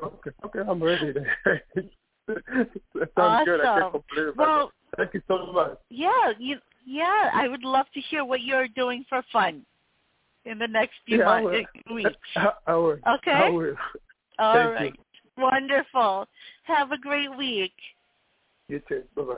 Okay, 0.00 0.30
okay, 0.44 0.60
I'm 0.60 0.80
ready. 0.80 1.10
Then. 1.12 1.26
that 2.28 2.38
sounds 2.94 3.10
awesome. 3.16 3.44
good. 3.44 3.60
I 3.60 3.80
can't 3.80 3.92
complain 3.92 4.28
about 4.28 4.36
well. 4.36 4.72
Thank 4.96 5.14
you 5.14 5.22
so 5.26 5.52
much. 5.52 5.76
Yeah, 5.90 6.30
you. 6.38 6.58
Yeah, 6.86 7.30
I 7.34 7.48
would 7.48 7.64
love 7.64 7.86
to 7.94 8.00
hear 8.02 8.24
what 8.24 8.42
you're 8.42 8.68
doing 8.68 9.04
for 9.08 9.20
fun 9.32 9.66
in 10.44 10.56
the 10.56 10.68
next 10.68 10.94
few 11.04 11.18
Yeah, 11.18 11.24
I 11.30 11.40
months, 11.42 11.66
will. 11.86 11.90
Eh, 11.90 11.94
weeks. 11.94 12.14
I, 12.36 12.52
I 12.68 12.74
will. 12.76 12.98
Okay. 13.16 13.32
I 13.32 13.50
will. 13.50 13.74
All 14.38 14.68
right. 14.68 14.94
Wonderful. 15.36 16.28
Have 16.62 16.92
a 16.92 16.98
great 16.98 17.36
week. 17.36 17.74
You 18.68 18.80
too. 18.88 19.02
Bye 19.16 19.22
bye. 19.22 19.34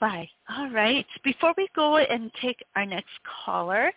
Bye. 0.00 0.28
All 0.48 0.70
right. 0.70 1.06
Before 1.22 1.52
we 1.58 1.68
go 1.76 1.98
and 1.98 2.30
take 2.40 2.64
our 2.74 2.86
next 2.86 3.10
caller, 3.44 3.92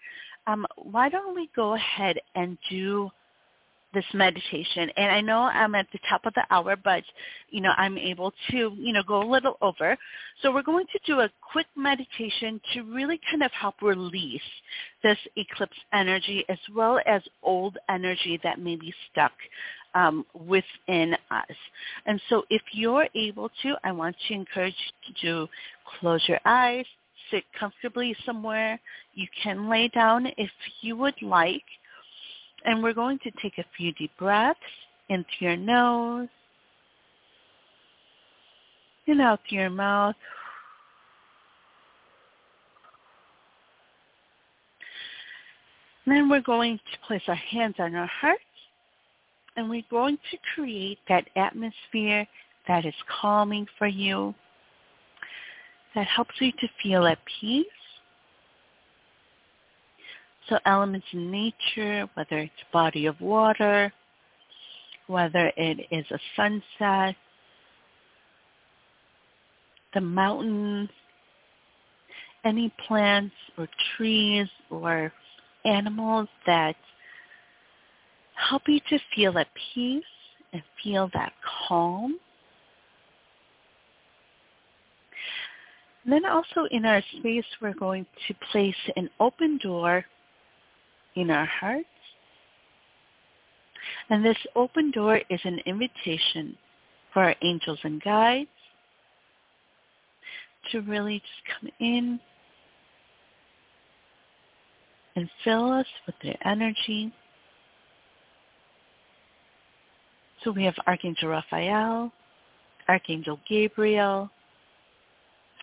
um, 0.48 0.68
why 0.76 1.08
don't 1.08 1.34
we 1.34 1.50
go 1.56 1.76
ahead 1.76 2.18
and 2.36 2.58
do 2.70 3.10
this 3.94 4.04
meditation? 4.14 4.90
And 4.98 5.12
I 5.12 5.22
know 5.22 5.40
I'm 5.44 5.76
at 5.76 5.88
the 5.94 6.00
top 6.10 6.26
of 6.26 6.34
the 6.34 6.44
hour, 6.50 6.76
but 6.76 7.04
you 7.52 7.62
know 7.62 7.72
I'm 7.78 7.98
able 7.98 8.34
to 8.52 8.74
you 8.78 8.92
know 8.92 9.04
go 9.08 9.24
a 9.24 9.32
little 9.32 9.58
over. 9.62 9.98
So 10.42 10.52
we're 10.52 10.62
going 10.62 10.88
to 10.92 11.00
do 11.06 11.22
a 11.22 11.30
quick 11.54 11.68
meditation 11.78 12.60
to 12.74 12.82
really 12.82 13.22
kind 13.32 13.42
of 13.42 13.52
help 13.54 13.76
release 13.82 14.42
this 15.04 15.18
eclipse 15.38 15.78
energy 15.94 16.44
as 16.50 16.60
well 16.76 17.00
as 17.06 17.22
old 17.44 17.78
energy 17.88 18.42
that 18.44 18.60
may 18.60 18.76
be 18.76 18.94
stuck 19.10 19.32
um, 19.96 20.26
within 20.48 21.14
us. 21.32 21.56
And 22.06 22.22
so 22.30 22.44
if 22.50 22.62
you're 22.72 23.08
able 23.16 23.50
to, 23.62 23.76
I 23.84 23.92
want 23.92 24.16
to 24.28 24.34
encourage 24.34 24.76
you 25.06 25.14
to 25.22 25.50
close 26.00 26.22
your 26.28 26.40
eyes, 26.46 26.86
sit 27.32 27.44
comfortably 27.60 28.16
somewhere. 28.26 28.80
You 29.14 29.28
can 29.42 29.70
lay 29.70 29.88
down 29.90 30.28
if 30.38 30.52
you 30.82 30.96
would 30.98 31.22
like. 31.22 31.64
And 32.66 32.82
we're 32.82 32.94
going 32.94 33.20
to 33.20 33.32
take 33.42 33.58
a 33.58 33.66
few 33.76 33.92
deep 33.94 34.12
breaths 34.18 34.60
in 35.10 35.26
through 35.38 35.48
your 35.50 35.58
nose 35.58 36.30
and 39.08 39.22
out 39.22 39.42
through 39.48 39.60
your 39.60 39.70
mouth. 39.70 40.16
Then 46.06 46.30
we're 46.30 46.42
going 46.42 46.78
to 46.78 47.08
place 47.08 47.22
our 47.28 47.36
hands 47.36 47.76
on 47.80 47.96
our 47.96 48.08
hearts 48.08 48.42
and 49.56 49.70
we're 49.70 49.84
going 49.90 50.18
to 50.32 50.38
create 50.56 51.00
that 51.10 51.28
atmosphere 51.36 52.28
that 52.68 52.86
is 52.86 52.94
calming 53.22 53.68
for 53.78 53.88
you, 53.88 54.34
that 55.96 56.08
helps 56.08 56.34
you 56.40 56.52
to 56.54 56.68
feel 56.82 57.06
at 57.06 57.20
peace. 57.40 57.66
So 60.50 60.58
elements 60.66 61.08
in 61.14 61.32
nature, 61.32 62.10
whether 62.16 62.40
it's 62.40 62.54
body 62.72 63.06
of 63.06 63.20
water, 63.22 63.94
whether 65.08 65.52
it 65.56 65.88
is 65.92 66.06
a 66.12 66.20
sunset, 66.36 67.16
the 69.94 70.02
mountains, 70.02 70.90
any 72.46 72.74
plants 72.88 73.36
or 73.58 73.68
trees 73.96 74.48
or 74.70 75.14
animals 75.66 76.28
that 76.46 76.76
help 78.36 78.64
you 78.68 78.80
to 78.90 79.00
feel 79.16 79.38
at 79.38 79.48
peace 79.74 80.04
and 80.52 80.62
feel 80.84 81.10
that 81.14 81.34
calm. 81.68 82.18
And 86.04 86.14
then 86.14 86.26
also 86.26 86.66
in 86.72 86.86
our 86.86 87.02
space, 87.20 87.46
we're 87.62 87.74
going 87.74 88.06
to 88.28 88.34
place 88.52 88.76
an 88.96 89.10
open 89.20 89.58
door 89.64 90.06
in 91.16 91.30
our 91.32 91.46
hearts. 91.46 91.88
And 94.10 94.24
this 94.24 94.38
open 94.56 94.92
door 94.92 95.22
is 95.30 95.40
an 95.44 95.60
invitation 95.66 96.58
for 97.14 97.24
our 97.24 97.36
angels 97.42 97.80
and 97.84 98.02
guides 98.02 98.50
to 100.72 100.82
really 100.82 101.20
just 101.20 101.60
come 101.60 101.70
in 101.80 102.20
and 105.16 105.30
fill 105.44 105.72
us 105.72 105.86
with 106.06 106.16
their 106.24 106.38
energy. 106.46 107.14
So 110.44 110.52
we 110.52 110.66
have 110.66 110.76
Archangel 110.88 111.30
Raphael, 111.30 112.12
Archangel 112.90 113.40
Gabriel, 113.48 114.30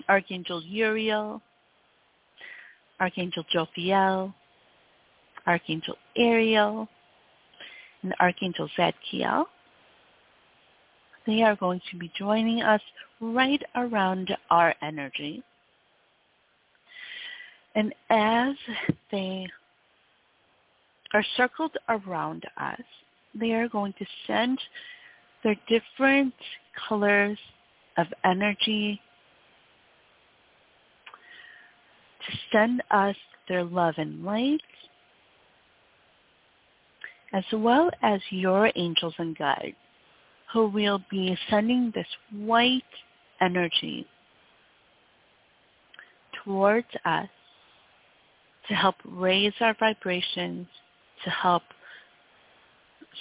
Archangel 0.09 0.63
Uriel, 0.63 1.43
Archangel 2.99 3.45
Jophiel, 3.55 4.33
Archangel 5.47 5.97
Ariel, 6.17 6.89
and 8.03 8.15
Archangel 8.21 8.71
Zadkiel. 8.79 9.45
They 11.27 11.43
are 11.43 11.57
going 11.57 11.83
to 11.91 11.99
be 11.99 12.11
joining 12.19 12.63
us 12.63 12.81
right 13.21 13.63
around 13.77 14.35
our 14.49 14.75
energy. 14.81 15.43
And 17.75 17.95
as 18.09 18.55
they 19.13 19.47
are 21.13 21.25
circled 21.37 21.77
around 21.89 22.45
us, 22.57 22.81
they 23.35 23.53
are 23.53 23.69
going 23.69 23.93
to 23.99 24.07
send 24.27 24.59
their 25.43 25.57
different 25.69 26.35
colors 26.89 27.39
of 27.97 28.07
energy 28.25 29.01
to 32.27 32.37
send 32.53 32.83
us 32.91 33.17
their 33.49 33.65
love 33.65 33.95
and 33.97 34.25
light, 34.25 34.61
as 37.33 37.45
well 37.53 37.91
as 38.03 38.21
your 38.31 38.71
angels 38.75 39.15
and 39.19 39.37
guides, 39.37 39.77
who 40.53 40.69
will 40.69 41.01
be 41.11 41.37
sending 41.49 41.93
this 41.95 42.07
white 42.33 42.83
energy 43.41 44.07
towards 46.45 46.89
us 47.05 47.29
to 48.69 48.75
help 48.75 48.97
raise 49.05 49.53
our 49.61 49.75
vibrations, 49.79 50.67
to 51.25 51.31
help 51.31 51.63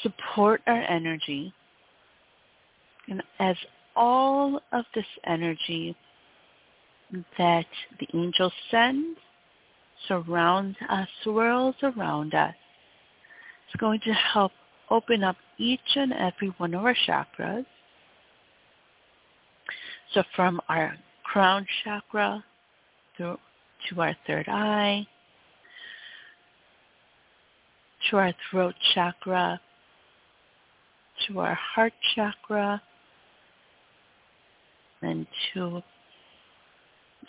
support 0.04 0.62
our 0.68 0.82
energy. 0.82 1.54
And 3.08 3.24
as 3.40 3.56
all 3.96 4.62
of 4.72 4.86
this 4.94 5.06
energy 5.26 5.96
that 7.38 7.66
the 8.00 8.08
angels 8.14 8.54
send 8.70 9.18
surrounds 10.08 10.78
us, 10.90 11.08
swirls 11.24 11.76
around 11.84 12.34
us, 12.34 12.56
it's 13.68 13.80
going 13.80 14.00
to 14.02 14.14
help 14.14 14.52
open 14.90 15.24
up 15.24 15.36
each 15.58 15.80
and 15.96 16.14
every 16.14 16.50
one 16.58 16.74
of 16.74 16.84
our 16.86 16.96
chakras. 17.08 17.66
So 20.14 20.24
from 20.36 20.60
our 20.70 20.96
crown 21.24 21.66
chakra 21.84 22.44
through 23.16 23.38
to 23.90 24.02
our 24.02 24.16
third 24.26 24.48
eye, 24.50 25.06
to 28.10 28.18
our 28.18 28.34
throat 28.50 28.76
chakra, 28.94 29.60
to 31.28 31.40
our 31.40 31.56
heart 31.56 31.94
chakra, 32.16 32.82
and 35.02 35.26
to 35.54 35.82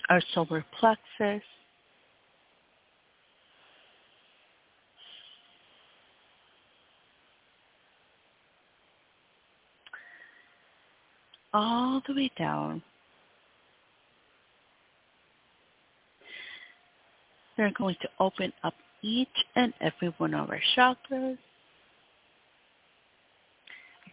our 0.08 0.20
solar 0.34 0.64
plexus. 0.78 1.42
All 11.52 12.00
the 12.06 12.14
way 12.14 12.30
down. 12.38 12.80
They're 17.56 17.72
going 17.76 17.96
to 18.00 18.08
open 18.20 18.52
up 18.62 18.74
each 19.02 19.28
and 19.56 19.74
every 19.80 20.14
one 20.18 20.32
of 20.34 20.48
our 20.48 20.60
chakras, 20.76 21.38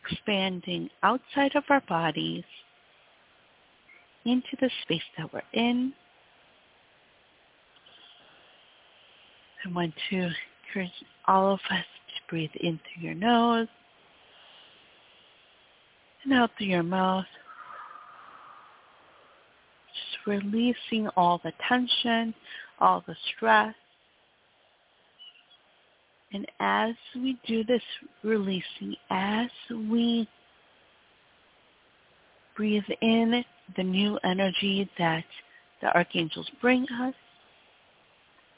expanding 0.09 0.89
outside 1.03 1.55
of 1.55 1.63
our 1.69 1.81
bodies 1.81 2.43
into 4.25 4.57
the 4.59 4.69
space 4.83 5.01
that 5.17 5.31
we're 5.33 5.41
in. 5.53 5.93
I 9.65 9.73
want 9.73 9.93
to 10.09 10.15
encourage 10.15 10.91
all 11.27 11.53
of 11.53 11.59
us 11.69 11.77
to 11.79 12.29
breathe 12.29 12.51
in 12.59 12.79
through 12.79 13.03
your 13.03 13.15
nose 13.15 13.67
and 16.23 16.33
out 16.33 16.51
through 16.57 16.67
your 16.67 16.83
mouth. 16.83 17.25
Just 19.93 20.27
releasing 20.27 21.07
all 21.15 21.41
the 21.43 21.53
tension, 21.67 22.33
all 22.79 23.03
the 23.07 23.15
stress. 23.35 23.73
And 26.33 26.45
as 26.59 26.93
we 27.15 27.37
do 27.47 27.63
this 27.63 27.81
releasing, 28.23 28.95
as 29.09 29.49
we 29.71 30.27
breathe 32.55 32.83
in 33.01 33.43
the 33.77 33.83
new 33.83 34.19
energy 34.23 34.89
that 34.97 35.23
the 35.81 35.95
archangels 35.95 36.49
bring 36.61 36.85
us, 37.01 37.13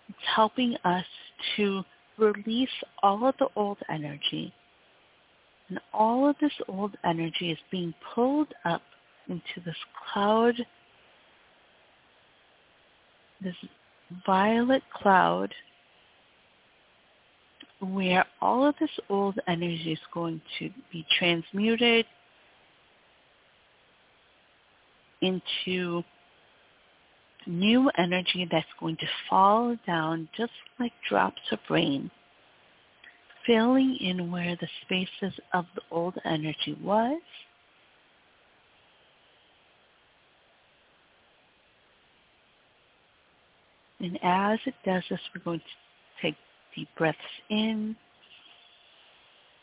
it's 0.07 0.17
helping 0.35 0.75
us 0.83 1.05
to 1.57 1.83
release 2.17 2.69
all 3.03 3.27
of 3.27 3.35
the 3.39 3.47
old 3.55 3.77
energy. 3.89 4.53
And 5.69 5.79
all 5.93 6.27
of 6.27 6.35
this 6.41 6.53
old 6.67 6.97
energy 7.05 7.51
is 7.51 7.57
being 7.69 7.93
pulled 8.15 8.53
up 8.65 8.81
into 9.27 9.61
this 9.63 9.75
cloud, 10.11 10.55
this 13.41 13.55
violet 14.25 14.81
cloud, 14.91 15.53
where 17.81 18.25
all 18.41 18.67
of 18.67 18.75
this 18.79 18.89
old 19.09 19.39
energy 19.47 19.93
is 19.93 19.99
going 20.13 20.41
to 20.59 20.69
be 20.91 21.05
transmuted 21.17 22.05
into 25.21 26.03
new 27.47 27.89
energy 27.97 28.47
that's 28.51 28.65
going 28.79 28.97
to 28.97 29.07
fall 29.29 29.75
down 29.87 30.27
just 30.35 30.51
like 30.79 30.91
drops 31.07 31.41
of 31.51 31.59
rain, 31.69 32.11
filling 33.45 33.97
in 34.01 34.31
where 34.31 34.57
the 34.59 34.67
spaces 34.83 35.37
of 35.53 35.65
the 35.75 35.81
old 35.91 36.15
energy 36.25 36.77
was. 36.83 37.21
And 44.01 44.17
as 44.23 44.59
it 44.65 44.75
does 44.85 45.03
this, 45.09 45.19
we're 45.35 45.43
going 45.43 45.59
to 45.59 45.65
take 46.21 46.35
deep 46.75 46.89
breaths 46.97 47.17
in 47.49 47.95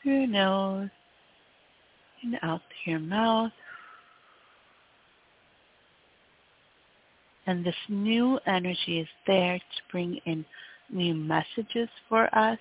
through 0.03 0.19
your 0.19 0.27
nose 0.27 0.91
and 2.23 2.39
out 2.43 2.61
through 2.85 2.93
your 2.93 3.01
mouth. 3.01 3.53
And 7.47 7.65
this 7.65 7.75
new 7.89 8.39
energy 8.47 9.01
is 9.01 9.09
there 9.27 9.59
to 9.59 9.83
bring 9.93 10.21
in 10.27 10.45
new 10.91 11.15
messages 11.15 11.89
for 12.09 12.33
us 12.37 12.59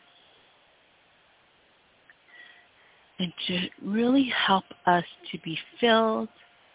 and 3.20 3.32
to 3.48 3.60
really 3.84 4.32
help 4.46 4.66
us 4.86 5.06
to 5.32 5.40
be 5.40 5.58
filled 5.80 6.30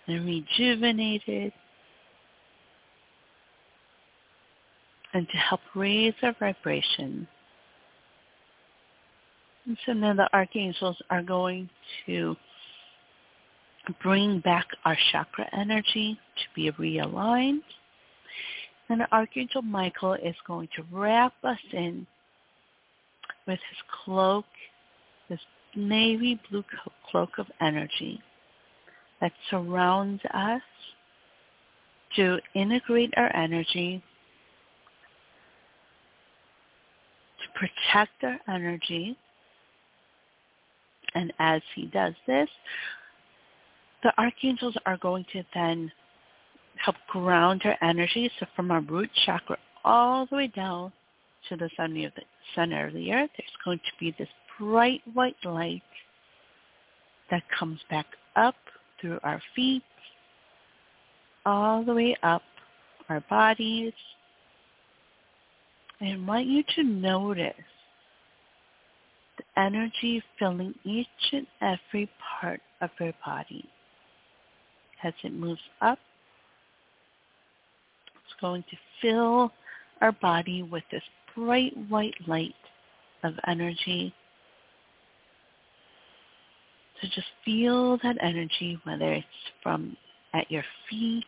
and 0.07 0.25
rejuvenated 0.25 1.53
and 5.13 5.29
to 5.29 5.37
help 5.37 5.61
raise 5.75 6.15
our 6.23 6.35
vibration. 6.39 7.27
And 9.67 9.77
so 9.85 9.93
now 9.93 10.15
the 10.15 10.29
archangels 10.33 10.97
are 11.11 11.23
going 11.23 11.69
to 12.07 12.37
bring 14.03 14.41
back 14.41 14.67
our 14.85 14.97
chakra 15.13 15.49
energy 15.53 16.19
to 16.37 16.45
be 16.55 16.71
realigned. 16.73 17.63
And 18.89 19.03
Archangel 19.13 19.63
Michael 19.63 20.15
is 20.15 20.35
going 20.47 20.69
to 20.77 20.85
wrap 20.91 21.33
us 21.45 21.59
in 21.73 22.07
with 23.47 23.59
his 23.69 23.79
cloak, 24.05 24.47
his 25.29 25.39
navy 25.77 26.41
blue 26.51 26.65
cloak 27.09 27.39
of 27.39 27.47
energy 27.61 28.21
that 29.21 29.33
surrounds 29.51 30.23
us 30.35 30.63
to 32.17 32.39
integrate 32.55 33.15
our 33.17 33.35
energy, 33.37 34.03
to 37.39 37.59
protect 37.59 38.25
our 38.25 38.39
energy. 38.53 39.17
And 41.15 41.33
as 41.39 41.63
he 41.75 41.87
does 41.87 42.15
this, 42.27 42.49
the 44.03 44.13
archangels 44.19 44.77
are 44.87 44.97
going 44.97 45.25
to 45.33 45.43
then 45.55 45.91
help 46.77 46.97
ground 47.09 47.63
our 47.65 47.77
energy. 47.83 48.31
So 48.39 48.47
from 48.57 48.71
our 48.71 48.81
root 48.81 49.11
chakra 49.27 49.59
all 49.85 50.27
the 50.27 50.37
way 50.37 50.47
down 50.49 50.93
to 51.49 51.57
the 51.57 51.71
center 51.77 52.07
of 52.07 52.15
the 52.15 52.23
center 52.55 52.87
of 52.87 52.95
the 52.95 53.13
earth, 53.13 53.31
there's 53.37 53.51
going 53.65 53.79
to 53.79 53.93
be 53.99 54.15
this 54.19 54.29
bright 54.59 55.03
white 55.15 55.37
light 55.45 55.83
that 57.31 57.43
comes 57.59 57.81
back 57.91 58.07
up 58.37 58.57
through 59.01 59.19
our 59.23 59.41
feet, 59.55 59.83
all 61.47 61.85
the 61.85 61.95
way 61.95 62.17
up 62.23 62.43
our 63.09 63.21
bodies. 63.31 63.93
I 66.01 66.17
want 66.27 66.47
you 66.47 66.63
to 66.77 66.83
notice 66.83 67.55
energy 69.61 70.23
filling 70.39 70.75
each 70.85 71.07
and 71.33 71.47
every 71.61 72.11
part 72.41 72.61
of 72.81 72.91
your 72.99 73.13
body 73.25 73.69
as 75.03 75.13
it 75.23 75.33
moves 75.33 75.61
up 75.81 75.99
it's 78.31 78.41
going 78.41 78.65
to 78.71 78.77
fill 79.01 79.53
our 80.01 80.13
body 80.13 80.63
with 80.63 80.85
this 80.91 81.03
bright 81.35 81.73
white 81.89 82.15
light 82.27 82.55
of 83.25 83.35
energy. 83.47 84.15
So 87.01 87.09
just 87.15 87.27
feel 87.45 87.99
that 88.03 88.17
energy, 88.21 88.79
whether 88.85 89.13
it's 89.13 89.27
from 89.63 89.97
at 90.33 90.51
your 90.51 90.65
feet, 90.89 91.25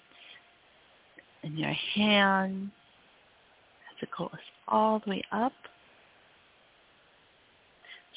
in 1.42 1.56
your 1.56 1.74
hands, 1.94 2.70
as 3.90 4.02
it 4.02 4.08
goes 4.16 4.30
all 4.68 5.02
the 5.04 5.10
way 5.10 5.22
up 5.32 5.52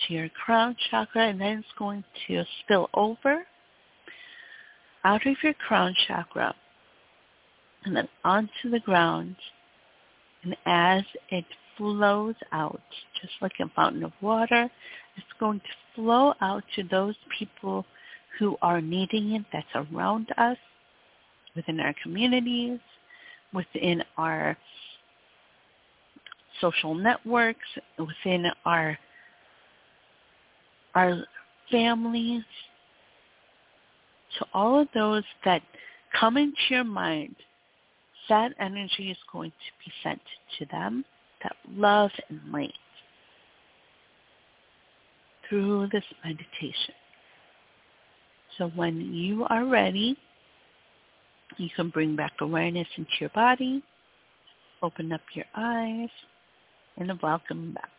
to 0.07 0.13
your 0.13 0.29
crown 0.29 0.75
chakra, 0.89 1.29
and 1.29 1.39
then 1.39 1.59
it's 1.59 1.67
going 1.77 2.03
to 2.27 2.43
spill 2.63 2.89
over 2.93 3.43
out 5.03 5.25
of 5.27 5.35
your 5.43 5.53
crown 5.53 5.93
chakra 6.07 6.53
and 7.85 7.95
then 7.95 8.07
onto 8.23 8.69
the 8.71 8.79
ground. 8.79 9.35
And 10.43 10.55
as 10.65 11.03
it 11.29 11.45
flows 11.77 12.35
out, 12.51 12.81
just 13.21 13.33
like 13.41 13.53
a 13.59 13.69
fountain 13.75 14.03
of 14.03 14.11
water, 14.21 14.69
it's 15.15 15.27
going 15.39 15.59
to 15.59 15.65
flow 15.95 16.33
out 16.41 16.63
to 16.75 16.83
those 16.83 17.15
people 17.37 17.85
who 18.39 18.57
are 18.61 18.81
needing 18.81 19.31
it 19.31 19.45
that's 19.53 19.67
around 19.93 20.27
us, 20.37 20.57
within 21.55 21.79
our 21.79 21.95
communities, 22.03 22.79
within 23.53 24.03
our 24.17 24.57
social 26.59 26.93
networks, 26.93 27.67
within 27.97 28.45
our 28.65 28.97
our 30.95 31.23
families, 31.71 32.43
to 34.39 34.45
all 34.53 34.81
of 34.81 34.87
those 34.93 35.23
that 35.43 35.61
come 36.19 36.37
into 36.37 36.55
your 36.69 36.83
mind 36.83 37.35
that 38.29 38.51
energy 38.59 39.11
is 39.11 39.17
going 39.31 39.51
to 39.51 39.85
be 39.85 39.91
sent 40.03 40.21
to 40.57 40.65
them, 40.71 41.05
that 41.43 41.55
love 41.69 42.11
and 42.29 42.39
light, 42.51 42.73
through 45.47 45.87
this 45.91 46.03
meditation. 46.23 46.95
So 48.57 48.71
when 48.75 49.13
you 49.13 49.45
are 49.49 49.65
ready, 49.65 50.17
you 51.57 51.69
can 51.75 51.89
bring 51.89 52.15
back 52.15 52.33
awareness 52.41 52.87
into 52.97 53.11
your 53.19 53.29
body, 53.29 53.83
open 54.81 55.11
up 55.11 55.21
your 55.33 55.45
eyes, 55.55 56.09
and 56.97 57.11
welcome 57.21 57.73
back. 57.73 57.89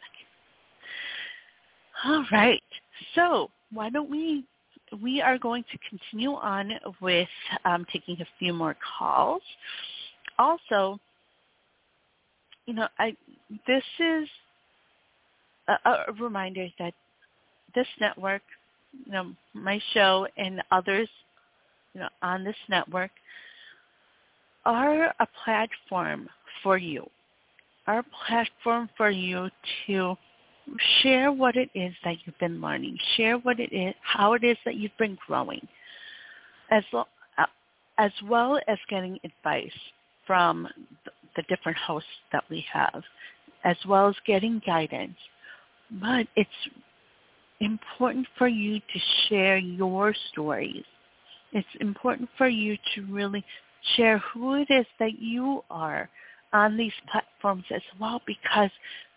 All 2.05 2.25
right. 2.33 2.63
So 3.15 3.51
why 3.73 3.91
don't 3.91 4.11
we 4.11 4.45
we 5.03 5.21
are 5.21 5.37
going 5.39 5.65
to 5.73 5.79
continue 5.91 6.35
on 6.35 6.71
with 7.01 7.29
um, 7.65 7.85
taking 7.93 8.21
a 8.21 8.27
few 8.39 8.53
more 8.53 8.77
calls 8.99 9.43
also, 10.39 10.99
you 12.67 12.75
know, 12.75 12.89
I 12.99 13.17
this 13.67 13.83
is 13.99 14.29
a, 15.69 15.73
a 15.85 16.13
reminder 16.21 16.69
that 16.79 16.95
this 17.75 17.87
network, 18.01 18.43
you 19.05 19.13
know, 19.13 19.33
my 19.55 19.81
show 19.93 20.27
and 20.37 20.63
others, 20.71 21.09
you 21.95 22.01
know, 22.01 22.09
on 22.23 22.45
this 22.45 22.57
network 22.69 23.11
are 24.65 25.15
a 25.21 25.29
platform 25.45 26.29
for 26.63 26.77
you. 26.77 27.09
Our 27.87 28.05
platform 28.27 28.91
for 28.97 29.11
you 29.11 29.49
to 29.87 30.17
share 31.03 31.33
what 31.33 31.57
it 31.57 31.71
is 31.75 31.93
that 32.05 32.17
you've 32.25 32.39
been 32.39 32.61
learning, 32.61 32.99
share 33.17 33.39
what 33.39 33.61
it 33.61 33.73
is, 33.73 33.95
how 34.03 34.35
it 34.35 34.45
is 34.45 34.57
that 34.65 34.77
you've 34.77 34.97
been 34.99 35.17
growing, 35.27 35.67
as 36.71 36.85
uh, 36.93 37.05
as 37.99 38.13
well 38.25 38.59
as 38.69 38.79
getting 38.89 39.19
advice 39.25 39.71
from 40.27 40.69
the 41.37 41.43
different 41.43 41.79
hosts 41.79 42.09
that 42.33 42.45
we 42.51 42.65
have, 42.73 43.03
as 43.65 43.77
well 43.87 44.09
as 44.09 44.17
getting 44.27 44.61
guidance. 44.67 45.17
But 45.91 46.27
it's 46.35 46.51
important 47.61 48.27
for 48.37 48.49
you 48.49 48.81
to 48.81 49.01
share 49.29 49.57
your 49.57 50.15
stories. 50.33 50.85
It's 51.53 51.67
important 51.81 52.29
for 52.37 52.49
you 52.49 52.77
to 52.95 53.03
really 53.03 53.45
share 53.97 54.19
who 54.19 54.55
it 54.55 54.69
is 54.71 54.87
that 54.99 55.21
you 55.21 55.63
are 55.71 56.09
on 56.53 56.77
these 56.77 56.93
platforms 57.11 57.65
as 57.75 57.83
well 58.01 58.21
because 58.27 58.71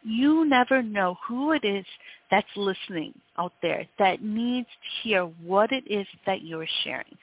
you 0.04 0.46
never 0.46 0.82
know 0.82 1.18
who 1.28 1.52
it 1.52 1.64
is 1.66 1.86
that's 2.32 2.48
listening 2.56 3.14
out 3.38 3.54
there 3.62 3.86
that 3.98 4.24
needs 4.24 4.68
to 4.68 5.08
hear 5.08 5.24
what 5.44 5.72
it 5.72 5.84
is 5.88 6.08
that 6.26 6.42
you're 6.42 6.68
sharing 6.84 7.18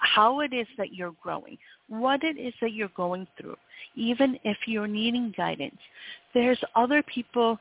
how 0.00 0.40
it 0.40 0.52
is 0.52 0.66
that 0.76 0.94
you're 0.94 1.14
growing, 1.22 1.58
what 1.88 2.22
it 2.22 2.38
is 2.38 2.54
that 2.60 2.72
you're 2.72 2.90
going 2.96 3.26
through, 3.40 3.56
even 3.96 4.38
if 4.44 4.56
you're 4.66 4.86
needing 4.86 5.32
guidance. 5.36 5.78
There's 6.34 6.58
other 6.74 7.02
people 7.02 7.58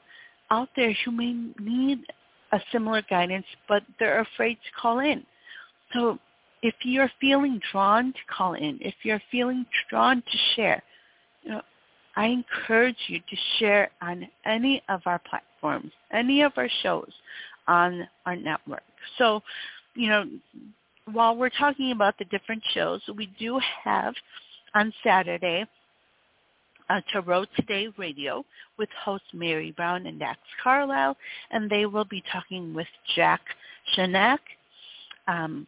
out 0.51 0.69
there 0.75 0.95
who 1.03 1.11
may 1.11 1.33
need 1.59 1.99
a 2.51 2.59
similar 2.71 3.01
guidance, 3.09 3.45
but 3.67 3.83
they're 3.99 4.21
afraid 4.21 4.55
to 4.55 4.81
call 4.81 4.99
in. 4.99 5.25
So 5.93 6.19
if 6.61 6.75
you're 6.83 7.11
feeling 7.19 7.59
drawn 7.71 8.13
to 8.13 8.19
call 8.29 8.53
in, 8.53 8.77
if 8.81 8.95
you're 9.03 9.21
feeling 9.31 9.65
drawn 9.89 10.21
to 10.21 10.37
share, 10.55 10.81
I 12.17 12.25
encourage 12.25 12.97
you 13.07 13.19
to 13.19 13.35
share 13.59 13.91
on 14.01 14.27
any 14.43 14.81
of 14.89 15.01
our 15.05 15.19
platforms, 15.19 15.91
any 16.11 16.41
of 16.41 16.51
our 16.57 16.67
shows 16.81 17.11
on 17.67 18.07
our 18.25 18.35
network. 18.35 18.81
So, 19.19 19.43
you 19.93 20.09
know, 20.09 20.25
while 21.11 21.35
we're 21.35 21.51
talking 21.51 21.91
about 21.91 22.17
the 22.17 22.25
different 22.25 22.63
shows, 22.73 23.01
we 23.15 23.27
do 23.39 23.59
have 23.83 24.15
on 24.73 24.91
Saturday 25.03 25.65
uh, 26.89 27.01
Tarot 27.13 27.45
Today 27.55 27.87
Radio 27.97 28.43
with 28.79 28.89
host 29.05 29.23
Mary 29.31 29.71
Brown 29.71 30.07
and 30.07 30.17
Dax 30.17 30.39
Carlisle, 30.63 31.15
and 31.51 31.69
they 31.69 31.85
will 31.85 32.05
be 32.05 32.23
talking 32.31 32.73
with 32.73 32.87
Jack 33.15 33.41
Shanak 33.95 34.39
um, 35.27 35.67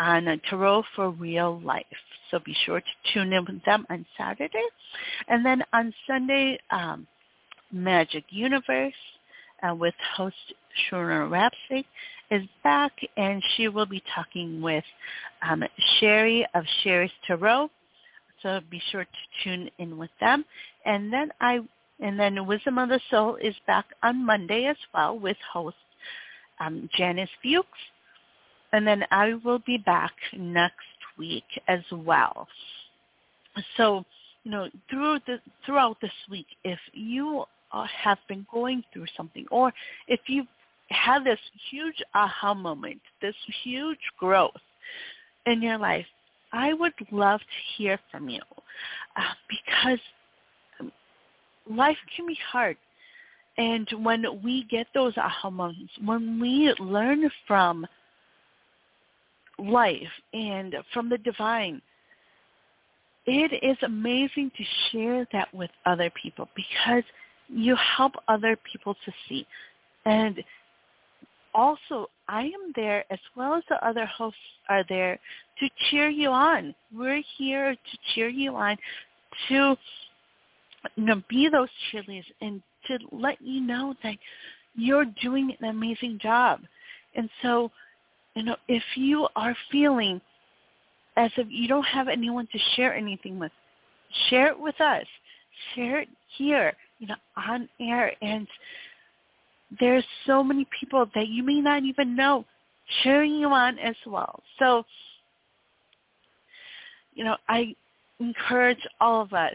on 0.00 0.26
a 0.28 0.38
Tarot 0.38 0.82
for 0.96 1.10
Real 1.10 1.60
Life. 1.60 1.84
So 2.30 2.40
be 2.44 2.56
sure 2.64 2.80
to 2.80 3.12
tune 3.12 3.32
in 3.32 3.44
with 3.44 3.62
them 3.64 3.86
on 3.90 4.04
Saturday. 4.16 4.64
And 5.28 5.44
then 5.44 5.62
on 5.72 5.92
Sunday, 6.06 6.58
um, 6.70 7.06
Magic 7.70 8.24
Universe 8.30 8.94
uh, 9.62 9.74
with 9.74 9.94
host 10.16 10.34
Shurna 10.90 11.28
Rapsik 11.28 11.84
is 12.30 12.42
back, 12.64 12.92
and 13.16 13.42
she 13.56 13.68
will 13.68 13.86
be 13.86 14.02
talking 14.14 14.60
with 14.62 14.84
um, 15.48 15.62
Sherry 15.98 16.46
of 16.54 16.64
Sherry's 16.82 17.10
Tarot. 17.26 17.70
So 18.42 18.60
be 18.70 18.80
sure 18.90 19.04
to 19.04 19.44
tune 19.44 19.70
in 19.78 19.98
with 19.98 20.10
them. 20.20 20.44
And 20.86 21.12
then 21.12 21.30
I 21.40 21.60
and 22.02 22.18
then 22.18 22.46
Wisdom 22.46 22.78
of 22.78 22.88
the 22.88 23.00
Soul 23.10 23.36
is 23.36 23.54
back 23.66 23.84
on 24.02 24.24
Monday 24.24 24.64
as 24.64 24.76
well 24.94 25.18
with 25.18 25.36
host 25.52 25.76
um, 26.58 26.88
Janice 26.96 27.28
Fuchs. 27.42 27.66
And 28.72 28.86
then 28.86 29.04
I 29.10 29.34
will 29.44 29.58
be 29.60 29.78
back 29.78 30.12
next 30.36 30.76
week 31.18 31.44
as 31.68 31.80
well. 31.92 32.46
So, 33.76 34.04
you 34.44 34.50
know, 34.50 34.68
through 34.88 35.18
the, 35.26 35.40
throughout 35.66 36.00
this 36.00 36.12
week, 36.30 36.46
if 36.64 36.78
you 36.92 37.44
uh, 37.72 37.86
have 38.02 38.18
been 38.28 38.46
going 38.52 38.82
through 38.92 39.06
something 39.16 39.44
or 39.50 39.72
if 40.08 40.20
you've 40.26 40.46
had 40.88 41.24
this 41.24 41.38
huge 41.70 42.02
aha 42.14 42.54
moment, 42.54 43.00
this 43.22 43.34
huge 43.62 43.98
growth 44.18 44.50
in 45.46 45.62
your 45.62 45.78
life, 45.78 46.06
I 46.52 46.72
would 46.72 46.94
love 47.12 47.40
to 47.40 47.76
hear 47.76 47.98
from 48.10 48.28
you 48.28 48.40
uh, 49.16 49.22
because 49.48 50.00
life 51.68 51.96
can 52.16 52.26
be 52.26 52.38
hard. 52.50 52.76
And 53.56 53.88
when 54.02 54.24
we 54.42 54.64
get 54.70 54.86
those 54.94 55.16
aha 55.16 55.50
moments, 55.50 55.92
when 56.04 56.40
we 56.40 56.74
learn 56.80 57.30
from 57.46 57.86
life 59.60 60.02
and 60.32 60.74
from 60.92 61.08
the 61.08 61.18
divine, 61.18 61.80
it 63.26 63.62
is 63.62 63.76
amazing 63.82 64.50
to 64.56 64.64
share 64.90 65.26
that 65.32 65.52
with 65.54 65.70
other 65.86 66.10
people 66.22 66.48
because 66.56 67.04
you 67.48 67.76
help 67.96 68.12
other 68.28 68.56
people 68.72 68.94
to 69.04 69.12
see. 69.28 69.46
And 70.04 70.42
also, 71.54 72.08
I 72.28 72.42
am 72.42 72.72
there 72.76 73.04
as 73.10 73.18
well 73.36 73.54
as 73.54 73.62
the 73.68 73.84
other 73.86 74.06
hosts 74.06 74.38
are 74.68 74.84
there 74.88 75.18
to 75.58 75.68
cheer 75.90 76.08
you 76.08 76.30
on. 76.30 76.74
We're 76.94 77.22
here 77.36 77.74
to 77.74 77.98
cheer 78.14 78.28
you 78.28 78.54
on, 78.54 78.76
to 79.48 79.76
you 80.96 81.04
know, 81.04 81.22
be 81.28 81.48
those 81.48 81.68
cheerleaders 81.92 82.24
and 82.40 82.62
to 82.86 82.98
let 83.12 83.40
you 83.40 83.60
know 83.60 83.94
that 84.02 84.16
you're 84.76 85.06
doing 85.22 85.54
an 85.60 85.68
amazing 85.68 86.18
job. 86.22 86.60
And 87.14 87.28
so, 87.42 87.70
you 88.34 88.42
know, 88.44 88.56
if 88.68 88.82
you 88.96 89.28
are 89.36 89.56
feeling 89.70 90.20
as 91.16 91.30
if 91.36 91.46
you 91.50 91.68
don't 91.68 91.84
have 91.84 92.08
anyone 92.08 92.48
to 92.52 92.58
share 92.76 92.94
anything 92.94 93.38
with, 93.38 93.52
share 94.28 94.48
it 94.48 94.58
with 94.58 94.80
us. 94.80 95.04
Share 95.74 96.00
it 96.00 96.08
here, 96.38 96.72
you 96.98 97.06
know, 97.06 97.16
on 97.36 97.68
air. 97.80 98.12
And 98.22 98.46
there's 99.78 100.04
so 100.26 100.42
many 100.42 100.66
people 100.78 101.06
that 101.14 101.28
you 101.28 101.42
may 101.42 101.60
not 101.60 101.82
even 101.82 102.16
know 102.16 102.44
cheering 103.02 103.34
you 103.34 103.48
on 103.48 103.78
as 103.78 103.96
well. 104.06 104.42
So, 104.58 104.84
you 107.14 107.24
know, 107.24 107.36
I 107.48 107.74
encourage 108.20 108.78
all 109.00 109.22
of 109.22 109.32
us 109.32 109.54